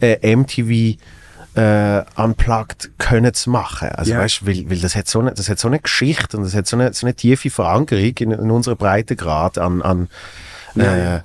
äh, 0.00 0.34
MTV 0.36 0.98
äh, 1.56 2.02
unplugged 2.14 2.90
können 2.98 3.34
zu 3.34 3.50
machen. 3.50 3.88
Also 3.88 4.12
Ja. 4.12 4.18
weißt, 4.20 4.46
weil, 4.46 4.70
weil 4.70 4.78
das 4.78 4.94
hat 4.94 5.08
so 5.08 5.18
eine, 5.20 5.32
das 5.32 5.48
hat 5.48 5.58
so 5.58 5.68
eine 5.68 5.80
Geschichte 5.80 6.36
und 6.36 6.44
das 6.44 6.54
hat 6.54 6.66
so 6.66 6.76
eine, 6.76 6.92
so 6.92 7.06
eine 7.06 7.14
tiefe 7.14 7.50
Verankerung 7.50 8.14
in, 8.18 8.30
in 8.30 8.50
unserer 8.50 8.76
Breitengrad 8.76 9.58
an, 9.58 9.82
an, 9.82 10.08
äh, 10.76 11.20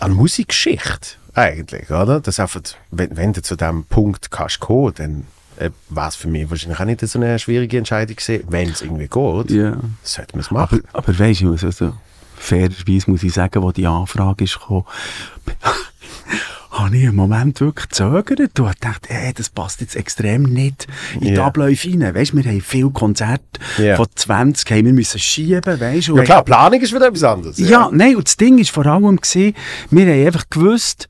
an 0.00 0.12
Musikgeschichte 0.12 1.16
eigentlich, 1.34 1.90
oder? 1.90 2.20
Das 2.20 2.40
einfach, 2.40 2.60
wenn, 2.90 3.16
wenn 3.16 3.32
du 3.32 3.40
zu 3.40 3.56
diesem 3.56 3.84
Punkt 3.84 4.30
kannst 4.30 4.60
kommen, 4.60 4.92
dann 4.96 5.26
äh, 5.58 5.70
war 5.90 6.08
es 6.08 6.16
für 6.16 6.28
mich 6.28 6.48
wahrscheinlich 6.50 6.80
auch 6.80 6.84
nicht 6.84 7.00
so 7.00 7.18
eine 7.18 7.38
schwierige 7.38 7.78
Entscheidung 7.78 8.16
gewesen. 8.16 8.44
Wenn 8.48 8.70
es 8.70 8.82
irgendwie 8.82 9.08
geht, 9.08 9.50
Ja. 9.50 9.76
sollte 10.02 10.32
man 10.32 10.40
es 10.40 10.50
machen. 10.50 10.82
Aber, 10.92 10.98
aber 11.08 11.18
weißt 11.18 11.42
du, 11.42 11.52
also, 11.52 11.66
also, 11.66 11.92
fairerweise 12.36 13.10
muss 13.10 13.22
ich 13.22 13.32
sagen, 13.32 13.62
wo 13.62 13.70
die 13.72 13.86
Anfrage 13.86 14.44
ist 14.44 14.58
gekommen, 14.58 14.84
habe 16.70 16.96
ich 16.96 17.06
einen 17.06 17.14
Moment 17.16 17.60
wirklich 17.60 17.90
gezögert 17.90 18.40
und 18.40 18.58
habe 18.66 18.74
gedacht, 18.74 19.06
ey, 19.10 19.32
das 19.34 19.50
passt 19.50 19.82
jetzt 19.82 19.94
extrem 19.94 20.44
nicht 20.44 20.86
in 21.14 21.20
die 21.20 21.34
Ja. 21.34 21.44
Abläufe 21.46 21.86
rein. 21.90 22.14
Weißt 22.14 22.32
du, 22.32 22.38
wir 22.38 22.44
haben 22.44 22.60
viele 22.62 22.88
Konzerte 22.90 23.42
Ja. 23.76 23.96
von 23.96 24.06
20, 24.14 24.70
haben 24.70 24.86
wir 24.86 24.92
müssen 24.94 25.18
schieben, 25.20 25.62
weißt 25.80 26.08
ja 26.08 26.22
klar, 26.22 26.42
Planung 26.42 26.80
ist 26.80 26.94
wieder 26.94 27.08
etwas 27.08 27.24
anderes. 27.24 27.58
Ja, 27.58 27.90
nein, 27.92 28.16
und 28.16 28.26
das 28.26 28.38
Ding 28.38 28.58
ist 28.58 28.70
vor 28.70 28.86
allem 28.86 29.16
gewesen, 29.16 29.54
wir 29.90 30.06
haben 30.06 30.26
einfach 30.26 30.44
gewusst, 30.48 31.08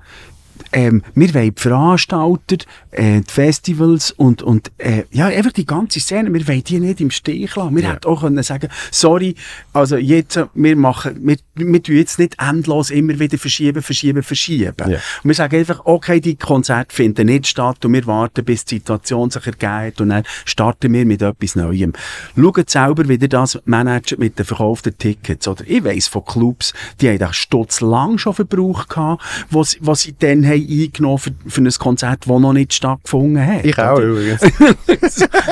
ähm, 0.73 1.03
wir 1.15 1.35
wollen 1.35 1.55
die 1.55 1.61
Veranstalter, 1.61 2.57
äh, 2.91 3.21
die 3.21 3.33
Festivals 3.33 4.11
und, 4.11 4.43
und 4.43 4.73
äh, 4.79 5.05
ja, 5.11 5.27
einfach 5.27 5.53
die 5.53 5.67
ganze 5.67 6.01
Szene, 6.01 6.33
wir 6.33 6.47
wollen 6.49 6.65
die 6.65 6.81
nicht 6.81 7.01
im 7.01 7.11
Stich 7.11 7.55
lassen. 7.57 7.77
Wir 7.77 7.83
Ja. 7.83 7.93
hätten 7.93 8.07
auch 8.09 8.21
können 8.23 8.43
sagen 8.43 8.69
sorry, 8.91 9.35
also 9.73 9.97
jetzt, 9.97 10.39
wir 10.55 10.77
machen, 10.77 11.17
wir, 11.23 11.37
wir 11.55 11.83
tun 11.83 11.97
jetzt 11.97 12.19
nicht 12.19 12.37
endlos 12.41 12.91
immer 12.91 13.19
wieder 13.19 13.39
verschieben, 13.39 13.83
verschieben, 13.83 14.23
verschieben. 14.23 14.75
Ja. 14.91 14.97
Und 14.97 15.25
wir 15.25 15.35
sagen 15.35 15.57
einfach, 15.57 15.81
okay, 15.85 16.21
die 16.21 16.37
Konzerte 16.37 16.95
finden 16.95 17.27
nicht 17.27 17.47
statt 17.47 17.85
und 17.85 17.93
wir 17.93 18.07
warten, 18.07 18.45
bis 18.45 18.65
die 18.65 18.77
Situation 18.77 19.31
sich 19.31 19.47
ergeht 19.47 20.01
und 20.01 20.11
dann 20.11 20.25
starten 20.45 20.93
wir 20.93 21.05
mit 21.05 21.23
etwas 21.23 21.57
Neuem. 21.57 21.93
Schaut 22.37 22.71
selber, 22.71 23.09
wie 23.09 23.15
ihr 23.17 23.29
das 23.29 23.59
managt 23.65 24.19
mit 24.19 24.39
den 24.39 24.45
verkauften 24.47 24.97
Tickets. 24.97 25.47
Oder 25.49 25.65
ich 25.67 25.85
weiss 25.85 26.09
von 26.09 26.25
Clubs, 26.25 26.73
die 27.01 27.09
haben 27.09 27.19
den 27.19 27.33
Stutz 27.33 27.81
lang 27.81 28.19
schon 28.19 28.35
verbraucht 28.35 28.89
gehabt, 28.89 29.23
was, 29.51 29.77
was 29.81 30.03
sie 30.03 30.15
dann 30.19 30.47
haben 30.47 30.62
eingenommen 30.69 31.19
für, 31.19 31.31
für 31.47 31.61
ein 31.61 31.71
Konzert, 31.71 32.21
das 32.27 32.41
noch 32.41 32.53
nicht 32.53 32.73
stattgefunden 32.73 33.45
hat. 33.45 33.65
Ich 33.65 33.79
auch 33.79 33.97
Oder? 33.97 34.05
übrigens. 34.05 34.41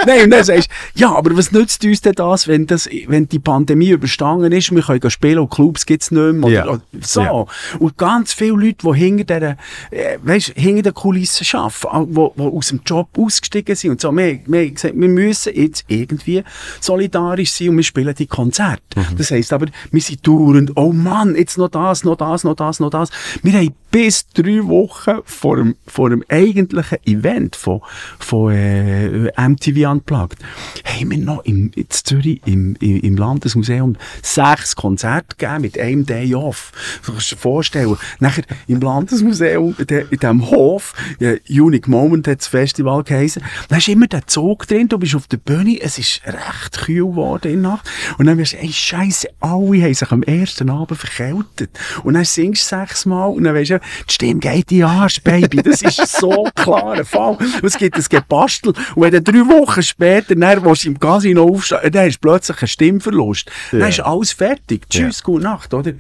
Nein, 0.06 0.24
und 0.24 0.30
dann 0.30 0.44
sagst 0.44 0.68
du, 0.94 1.00
ja, 1.00 1.14
aber 1.14 1.36
was 1.36 1.52
nützt 1.52 1.84
uns 1.84 2.00
denn 2.00 2.14
das, 2.14 2.48
wenn, 2.48 2.66
das, 2.66 2.88
wenn 3.06 3.28
die 3.28 3.38
Pandemie 3.38 3.90
überstanden 3.90 4.52
ist, 4.52 4.70
wir 4.74 4.82
können 4.82 5.10
spielen 5.10 5.38
und 5.38 5.50
Clubs 5.50 5.86
gibt's 5.86 6.10
nicht 6.10 6.34
mehr, 6.34 6.44
oder, 6.44 6.52
Ja. 6.52 6.80
so. 7.00 7.20
Ja. 7.20 7.44
Und 7.78 7.96
ganz 7.96 8.32
viele 8.32 8.52
Leute, 8.52 8.86
die 8.86 8.98
hinter 8.98 9.40
der, 9.40 9.56
äh, 9.90 10.18
weißt, 10.22 10.52
hinter 10.56 10.82
den 10.82 10.94
Kulissen 10.94 11.46
arbeiten, 11.58 12.14
die, 12.14 12.28
die 12.36 12.42
aus 12.42 12.68
dem 12.68 12.80
Job 12.84 13.08
ausgestiegen 13.18 13.76
sind 13.76 13.90
und 13.92 14.00
so, 14.00 14.12
wir, 14.12 14.40
wir 14.46 14.60
haben 14.60 14.74
gesagt, 14.74 14.94
wir 14.96 15.08
müssen 15.08 15.54
jetzt 15.54 15.84
irgendwie 15.88 16.42
solidarisch 16.80 17.52
sein 17.52 17.70
und 17.70 17.76
wir 17.76 17.84
spielen 17.84 18.14
die 18.14 18.26
Konzerte. 18.26 18.80
Mhm. 18.96 19.16
Das 19.16 19.30
heisst 19.30 19.52
aber, 19.52 19.66
wir 19.90 20.00
sind 20.00 20.26
dauernd, 20.26 20.72
oh 20.76 20.92
Mann, 20.92 21.34
jetzt 21.36 21.58
noch 21.58 21.68
das, 21.68 22.04
noch 22.04 22.16
das, 22.16 22.44
noch 22.44 22.54
das, 22.54 22.80
noch 22.80 22.90
das. 22.90 23.10
Wir 23.42 23.52
haben 23.54 23.74
bis 23.90 24.26
drei 24.28 24.64
Wochen 24.66 24.99
vor 25.24 25.56
dem, 25.56 25.76
vor 25.86 26.10
dem 26.10 26.24
eigentlichen 26.28 26.98
Event 27.04 27.56
von, 27.56 27.80
von 28.18 28.52
äh, 28.52 29.30
MTV 29.36 29.90
Unplugged, 29.90 30.38
haben 30.84 31.10
wir 31.10 31.18
noch 31.18 31.44
im, 31.44 31.70
in 31.74 31.86
Zürich 31.90 32.40
im, 32.46 32.76
im, 32.80 33.00
im 33.00 33.16
Landesmuseum 33.16 33.96
sechs 34.22 34.76
Konzerte 34.76 35.36
gegeben 35.36 35.62
mit 35.62 35.78
einem 35.78 36.06
Day 36.06 36.34
off. 36.34 36.72
Du 37.04 37.12
kannst 37.12 37.32
dir 37.32 37.36
vorstellen. 37.36 37.96
Nachher 38.18 38.44
im 38.66 38.80
Landesmuseum, 38.80 39.76
de, 39.78 40.06
in 40.10 40.18
diesem 40.18 40.50
Hof, 40.50 40.94
äh, 41.20 41.38
Unique 41.48 41.88
Moment 41.88 42.26
hat 42.28 42.40
das 42.40 42.46
Festival 42.46 43.02
geheißen, 43.02 43.42
da 43.68 43.76
ist 43.76 43.88
immer 43.88 44.06
der 44.06 44.26
Zug 44.26 44.66
drin, 44.66 44.88
du 44.88 44.98
bist 44.98 45.14
auf 45.14 45.26
der 45.26 45.38
Bühne, 45.38 45.80
es 45.80 45.98
ist 45.98 46.22
recht 46.26 46.78
kühl 46.78 47.06
geworden 47.06 47.52
in 47.52 47.62
Nacht. 47.62 47.88
Und 48.18 48.26
dann 48.26 48.38
wirst 48.38 48.54
du, 48.54 48.58
ey, 48.58 48.72
Scheiße, 48.72 49.28
alle 49.40 49.82
haben 49.82 49.94
sich 49.94 50.10
am 50.10 50.22
ersten 50.22 50.70
Abend 50.70 50.98
verkältet. 50.98 51.70
Und 52.02 52.14
dann 52.14 52.24
singst 52.24 52.70
du 52.70 52.76
sechsmal 52.76 53.30
und 53.30 53.44
dann 53.44 53.54
weisst 53.54 53.70
du, 53.70 53.80
die 54.08 54.12
Stimme 54.12 54.40
geht 54.40 54.72
in 54.72 54.78
Arsch, 54.90 55.22
Baby. 55.22 55.62
Das 55.62 55.82
ist 55.82 56.18
so 56.18 56.48
klar 56.54 56.92
ein 56.94 57.04
Fall. 57.04 57.36
Und 57.36 57.64
es 57.64 57.76
gibt 57.78 57.96
ein 57.96 58.04
Gebastel. 58.08 58.72
Und 58.94 59.02
wenn 59.02 59.12
du 59.12 59.22
drei 59.22 59.38
Wochen 59.48 59.82
später, 59.82 60.34
dann, 60.34 60.64
wo 60.64 60.74
du 60.74 60.86
im 60.88 60.98
Casino 60.98 61.44
aufstehst, 61.44 61.94
dann 61.94 62.06
hast 62.06 62.16
du 62.16 62.20
plötzlich 62.20 62.60
einen 62.62 62.68
Stimmverlust. 62.68 63.50
Dann 63.70 63.80
Ja. 63.80 63.86
ist 63.88 64.00
alles 64.00 64.32
fertig. 64.32 64.88
Tschüss, 64.88 65.22
gute 65.22 65.44
Nacht, 65.44 65.72
oder? 65.74 65.92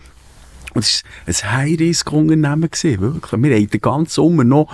Und 0.72 0.84
es 1.26 1.42
war 1.42 1.50
ein 1.50 1.56
High-Risk-Unternehmen, 1.58 2.62
wirklich. 2.62 3.42
Wir 3.42 3.56
haben 3.56 3.70
den 3.70 3.80
ganzen 3.80 4.10
Sommer 4.12 4.44
noch 4.44 4.72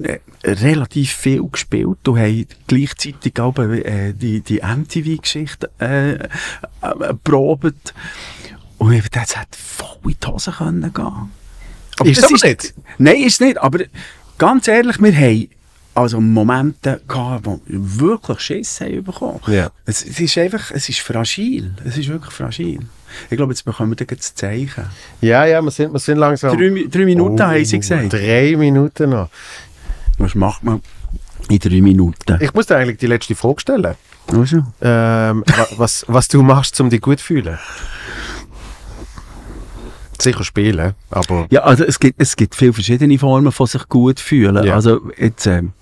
äh, 0.00 0.18
relativ 0.44 1.12
viel 1.12 1.44
gespielt 1.48 2.08
und 2.08 2.18
haben 2.18 2.46
gleichzeitig 2.66 3.38
auch 3.40 3.56
äh, 3.58 4.12
die, 4.12 4.40
die 4.40 4.60
MTV-Geschichte 4.60 5.70
äh, 5.80 6.14
äh, 6.14 7.14
probiert. 7.22 7.94
Und 8.78 8.92
ich 8.92 9.08
dachte, 9.08 9.20
das 9.20 9.36
hätte 9.40 9.56
voll 9.58 10.10
in 10.12 10.16
die 10.20 10.26
Hose 10.26 10.50
können 10.50 10.92
gehen. 10.92 11.30
Ist 12.04 12.22
das 12.22 12.32
aber 12.32 12.48
nicht. 12.48 12.74
Nein, 12.98 13.16
ist 13.22 13.40
nicht. 13.40 13.58
Aber 13.58 13.78
ganz 14.38 14.68
ehrlich, 14.68 15.00
wir 15.00 15.14
haben 15.16 15.48
also 15.94 16.20
Momente 16.20 17.00
gehabt, 17.08 17.46
wo 17.46 17.60
wir 17.66 18.00
wirklich 18.00 18.40
Schiss 18.40 18.80
haben 18.82 19.02
bekommen. 19.02 19.40
Ja. 19.46 19.70
Es, 19.86 20.04
es 20.04 20.20
ist 20.20 20.36
einfach, 20.36 20.70
es 20.72 20.88
ist 20.90 21.00
fragil. 21.00 21.74
Es 21.86 21.96
ist 21.96 22.08
wirklich 22.08 22.32
fragil. 22.34 22.80
Ich 23.30 23.36
glaube, 23.36 23.52
jetzt 23.52 23.64
bekommen 23.64 23.96
wir 23.98 24.06
das 24.06 24.34
Zeichen. 24.34 24.84
Ja, 25.22 25.46
ja, 25.46 25.62
wir 25.62 25.70
sind, 25.70 25.92
wir 25.92 25.98
sind 25.98 26.18
langsam. 26.18 26.56
Drei, 26.56 26.84
drei 26.90 27.04
Minuten 27.06 27.42
haben 27.42 27.64
sie 27.64 27.78
gesagt. 27.78 28.12
Drei 28.12 28.54
Minuten 28.58 29.10
noch. 29.10 29.30
Was 30.18 30.34
macht 30.34 30.64
man 30.64 30.82
in 31.48 31.58
drei 31.58 31.80
Minuten? 31.80 32.38
Ich 32.42 32.52
muss 32.52 32.66
dir 32.66 32.76
eigentlich 32.76 32.98
die 32.98 33.06
letzte 33.06 33.34
Frage 33.34 33.60
stellen. 33.60 33.94
Also, 34.32 34.56
Ähm, 34.82 35.44
wa- 35.46 35.68
was, 35.76 36.04
was 36.08 36.28
du 36.28 36.42
machst, 36.42 36.78
um 36.80 36.90
dich 36.90 37.00
gut 37.00 37.20
zu 37.20 37.24
fühlen. 37.26 37.58
Sicher 40.22 40.44
spielen, 40.44 40.94
aber 41.10 41.46
ja, 41.50 41.62
also 41.62 41.84
es 41.84 41.98
gibt, 41.98 42.20
es 42.20 42.36
gibt 42.36 42.54
viele 42.54 42.72
verschiedene 42.72 43.18
Formen 43.18 43.52
von 43.52 43.66
sich 43.66 43.88
gut 43.88 44.20
fühlen. 44.20 44.64
Ja. 44.64 44.74
Also 44.74 45.00
jetzt, 45.18 45.46
ähm, 45.46 45.72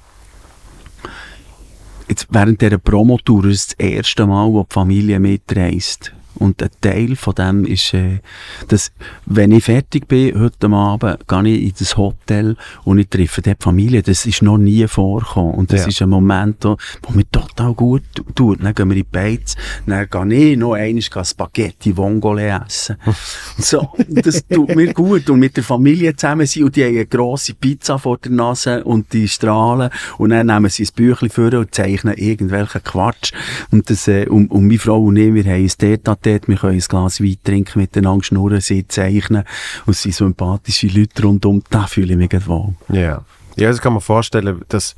jetzt 2.09 2.27
während 2.31 2.61
dieser 2.61 2.79
Promotour 2.79 3.45
ist 3.47 3.59
es 3.59 3.67
das 3.77 3.87
erste 3.87 4.27
Mal, 4.27 4.49
wo 4.49 4.63
die 4.63 4.73
Familie 4.75 5.21
mitreist. 5.21 6.13
Und 6.37 6.63
ein 6.63 6.71
Teil 6.81 7.17
von 7.17 7.35
dem 7.35 7.65
ist, 7.65 7.95
äh, 7.95 8.21
dass, 8.69 8.93
wenn 9.27 9.53
ich 9.53 9.65
fertig 9.65 10.09
bin, 10.09 10.39
heute 10.41 10.67
Abend, 10.69 11.27
gehe 11.29 11.49
ich 11.49 11.63
in 11.63 11.73
das 11.79 11.97
Hotel 11.97 12.57
und 12.85 12.99
ich 12.99 13.09
treffe 13.09 13.41
dort 13.43 13.61
die 13.61 13.65
Familie. 13.65 14.03
Das 14.03 14.27
ist 14.27 14.43
noch 14.43 14.59
nie 14.59 14.87
vorgekommen. 14.87 15.55
Und 15.55 15.73
das 15.73 15.83
Ja. 15.83 15.89
ist 15.89 16.03
ein 16.03 16.09
Moment, 16.09 16.65
wo 16.65 16.77
wo 17.03 17.13
mir 17.13 17.25
total 17.31 17.75
gut 17.75 18.03
tu- 18.15 18.23
tut. 18.35 18.63
Dann 18.65 18.75
gehen 18.75 18.89
wir 18.89 18.97
in 18.97 19.03
die 19.03 19.09
Beiz, 19.11 19.55
dann 19.87 20.07
gehe 20.31 20.53
ich 20.53 20.57
noch 20.59 20.73
einmal 20.75 21.03
Spaghetti 21.25 21.97
Vongole 21.97 22.61
essen. 22.67 22.97
so, 23.59 23.89
das 24.09 24.47
tut 24.47 24.75
mir 24.75 24.93
gut. 24.93 25.29
Und 25.31 25.39
mit 25.41 25.57
der 25.57 25.65
Familie 25.65 26.15
zusammen 26.17 26.47
sein 26.47 26.65
und 26.65 26.77
die 26.77 26.85
haben 26.85 26.95
eine 26.95 27.07
grosse 27.07 27.55
Pizza 27.55 27.99
vor 27.99 28.19
der 28.19 28.33
Nase 28.33 28.83
und 28.85 29.13
die 29.13 29.29
strahlen. 29.29 29.91
Und 30.19 30.31
dann 30.31 30.47
nehmen 30.47 30.69
sie 30.71 30.85
ein 30.85 30.89
Büchlein 30.95 31.31
vor 31.31 31.53
und 31.55 31.75
zeichnen 31.75 32.15
irgendwelchen 32.17 32.83
Quatsch. 32.83 33.33
Und, 33.71 33.89
das, 33.91 34.09
äh, 34.09 34.27
und, 34.29 34.51
und 34.51 34.67
meine 34.67 34.79
Frau 34.79 35.03
und 35.03 35.17
ich, 35.17 35.33
wir 35.35 35.45
haben 35.45 35.63
ein 35.63 35.69
Tete 35.69 36.11
dort, 36.27 36.49
wir 36.49 36.57
können 36.57 36.75
ein 36.75 36.81
Glas 36.81 37.21
Wein 37.21 37.37
trinken, 37.45 37.81
miteinander 37.81 38.25
schnurren, 38.25 38.61
sie 38.61 38.87
zeichnen. 38.89 39.45
Und 39.87 39.93
es 39.93 40.03
sind 40.03 40.15
sympathische 40.15 40.87
Leute 40.89 41.23
rundum. 41.23 41.63
Da 41.71 41.87
fühle 41.87 42.13
ich 42.13 42.19
mich 42.19 42.49
wohl. 42.49 42.75
ja. 42.89 43.25
Ja, 43.57 43.69
das 43.69 43.81
kann 43.81 43.93
man 43.93 44.03
vorstellen, 44.03 44.63
dass 44.69 44.97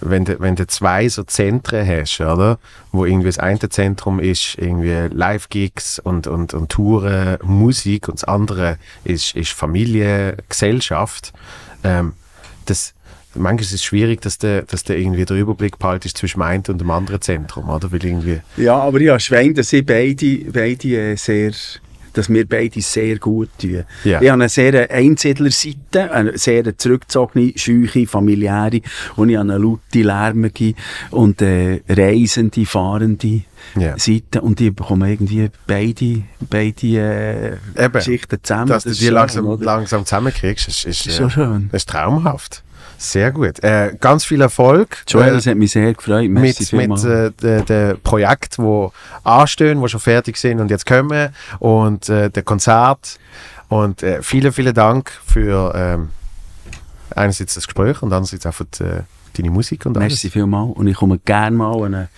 wenn 0.00 0.24
du, 0.24 0.38
wenn 0.40 0.54
du 0.54 0.66
zwei 0.66 1.08
so 1.08 1.22
Zentren 1.24 1.86
hast, 1.86 2.20
oder? 2.20 2.58
Wo 2.92 3.04
irgendwie 3.04 3.28
das 3.28 3.38
eine 3.38 3.68
Zentrum 3.68 4.20
ist 4.20 4.56
irgendwie 4.58 5.08
Live-Gigs 5.14 5.98
und, 5.98 6.26
und, 6.26 6.54
und 6.54 6.70
Touren, 6.70 7.38
Musik 7.42 8.08
und 8.08 8.20
das 8.20 8.24
andere 8.24 8.78
ist, 9.04 9.34
ist 9.34 9.52
Familie, 9.52 10.36
Gesellschaft. 10.48 11.32
Ähm, 11.82 12.12
das, 12.66 12.94
manchmal 13.34 13.62
ist 13.64 13.72
es 13.72 13.84
schwierig, 13.84 14.20
dass 14.22 14.38
du, 14.38 14.62
dass 14.64 14.84
du 14.84 14.96
irgendwie 14.96 15.24
den 15.24 15.38
Überblick 15.38 15.78
behaltest 15.78 16.18
zwischen 16.18 16.38
dem 16.40 16.42
einen 16.42 16.64
und 16.68 16.80
dem 16.80 16.90
anderen 16.90 17.20
Zentrum, 17.20 17.68
oder? 17.68 17.90
Weil 17.92 18.04
irgendwie, 18.04 18.40
Ja, 18.56 18.76
aber 18.76 19.00
habe 19.00 19.20
Schwein, 19.20 19.54
dass 19.54 19.72
ich 19.72 19.84
beide, 19.84 20.36
beide 20.52 20.88
äh, 21.12 21.16
sehr, 21.16 21.52
dass 22.12 22.28
wir 22.28 22.46
beide 22.48 22.80
sehr 22.80 23.18
gut 23.18 23.48
tun. 23.60 23.82
Ja. 24.04 24.20
Ich 24.22 24.28
habe 24.30 24.34
eine 24.42 24.48
sehr 24.48 24.88
Einsiedlerseite, 24.88 26.12
eine 26.12 26.38
sehr 26.38 26.78
zurückgezogene, 26.78 27.52
scheuche, 27.56 28.06
familiäre, 28.06 28.80
und 29.16 29.30
ich 29.30 29.36
habe 29.36 29.50
eine 29.52 29.58
laute, 29.58 30.02
lärmige 30.02 30.74
und 31.10 31.42
äh, 31.42 31.80
reisende, 31.88 32.64
fahrende 32.66 33.42
Ja. 33.76 33.98
Seite. 33.98 34.42
Und 34.42 34.60
ich 34.60 34.72
bekomme 34.74 35.10
irgendwie 35.10 35.50
beide, 35.66 36.22
beide 36.48 37.58
äh. 37.74 37.88
Geschichten 37.90 38.38
zusammen. 38.42 38.68
dass 38.68 38.84
du 38.84 38.90
Das 38.90 38.98
die 38.98 39.06
ist 39.06 39.10
langsam, 39.10 39.60
langsam 39.60 40.04
zusammenkriegst, 40.04 40.68
ist, 40.68 40.84
ist, 40.84 41.06
ist 41.06 41.32
schön. 41.32 41.68
das 41.72 41.82
ist 41.82 41.88
traumhaft. 41.88 42.62
Sehr 43.10 43.32
gut. 43.32 43.62
Äh, 43.62 43.96
ganz 44.00 44.24
viel 44.24 44.40
Erfolg. 44.40 45.02
Joel, 45.06 45.28
äh, 45.28 45.32
das 45.32 45.46
hat 45.46 45.56
mich 45.56 45.72
sehr 45.72 45.92
gefreut. 45.92 46.28
Merci 46.30 46.74
mit, 46.74 46.88
mit 46.88 47.04
äh, 47.04 47.30
den 47.30 47.64
de 47.66 47.94
Projekten, 48.02 48.64
die 48.64 48.88
anstehen, 49.24 49.82
die 49.82 49.88
schon 49.88 50.00
fertig 50.00 50.36
sind 50.36 50.60
und 50.60 50.70
jetzt 50.70 50.86
kommen 50.86 51.28
und 51.58 52.08
äh, 52.08 52.30
der 52.30 52.42
Konzert. 52.42 53.18
Und 53.68 54.02
äh, 54.02 54.22
vielen, 54.22 54.52
vielen 54.52 54.74
Dank 54.74 55.12
für 55.26 55.72
ähm, 55.74 56.08
einerseits 57.14 57.54
das 57.54 57.66
Gespräch 57.66 58.02
und 58.02 58.12
andererseits 58.12 58.46
auch 58.46 58.54
für 58.54 58.64
die, 58.64 58.84
äh, 58.84 59.02
deine 59.36 59.50
Musik 59.50 59.84
und 59.86 59.96
alles. 59.96 60.12
Merci 60.12 60.30
vielmals. 60.30 60.76
Und 60.76 60.86
ich 60.86 60.96
komme 60.96 61.18
gerne 61.18 61.56
mal 61.56 61.74
an 61.74 61.94
eine 61.94 62.08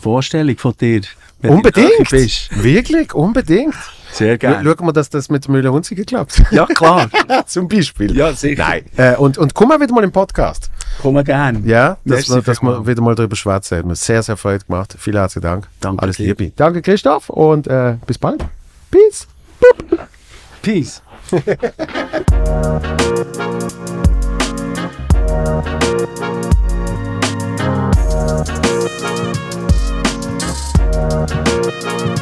Vorstellung 0.00 0.56
von 0.56 0.74
dir. 0.80 1.02
wenn 1.40 1.50
du 1.50 1.56
Unbedingt! 1.56 1.88
näher 1.88 2.06
Bist. 2.10 2.62
Wirklich, 2.62 3.14
unbedingt. 3.14 3.74
Sehr 4.12 4.36
gerne. 4.38 4.62
Schauen 4.62 4.86
wir, 4.86 4.92
dass 4.92 5.08
das 5.10 5.28
mit 5.30 5.48
Müller-Hunziger 5.48 6.04
klappt. 6.04 6.42
Ja, 6.50 6.66
klar. 6.66 7.08
Zum 7.46 7.66
Beispiel. 7.66 8.16
Ja, 8.16 8.32
sicher. 8.32 8.62
Nein. 8.62 8.84
Äh, 8.96 9.16
und, 9.16 9.38
und 9.38 9.54
komm 9.54 9.68
mal 9.68 9.80
wieder 9.80 9.94
mal 9.94 10.04
im 10.04 10.12
Podcast. 10.12 10.70
Komme 11.00 11.24
gerne. 11.24 11.60
Ja, 11.64 11.96
dass 12.04 12.28
wir, 12.28 12.42
dass 12.42 12.62
wir 12.62 12.86
wieder 12.86 13.00
mal 13.00 13.14
darüber 13.14 13.36
schwätzen. 13.36 13.78
Hat 13.78 13.86
mir 13.86 13.96
sehr, 13.96 14.22
sehr 14.22 14.36
Freude 14.36 14.64
gemacht. 14.64 14.94
Vielen 14.98 15.16
herzlichen 15.16 15.42
Dank. 15.42 15.68
Danke 15.80 16.02
Alles 16.02 16.16
dir. 16.18 16.34
Liebe. 16.34 16.52
Danke, 16.54 16.82
Christoph, 16.82 17.30
und 17.30 17.66
äh, 17.66 17.96
bis 18.06 18.18
bald. 18.18 18.44
Peace. 18.90 19.26
Peace. 20.60 21.02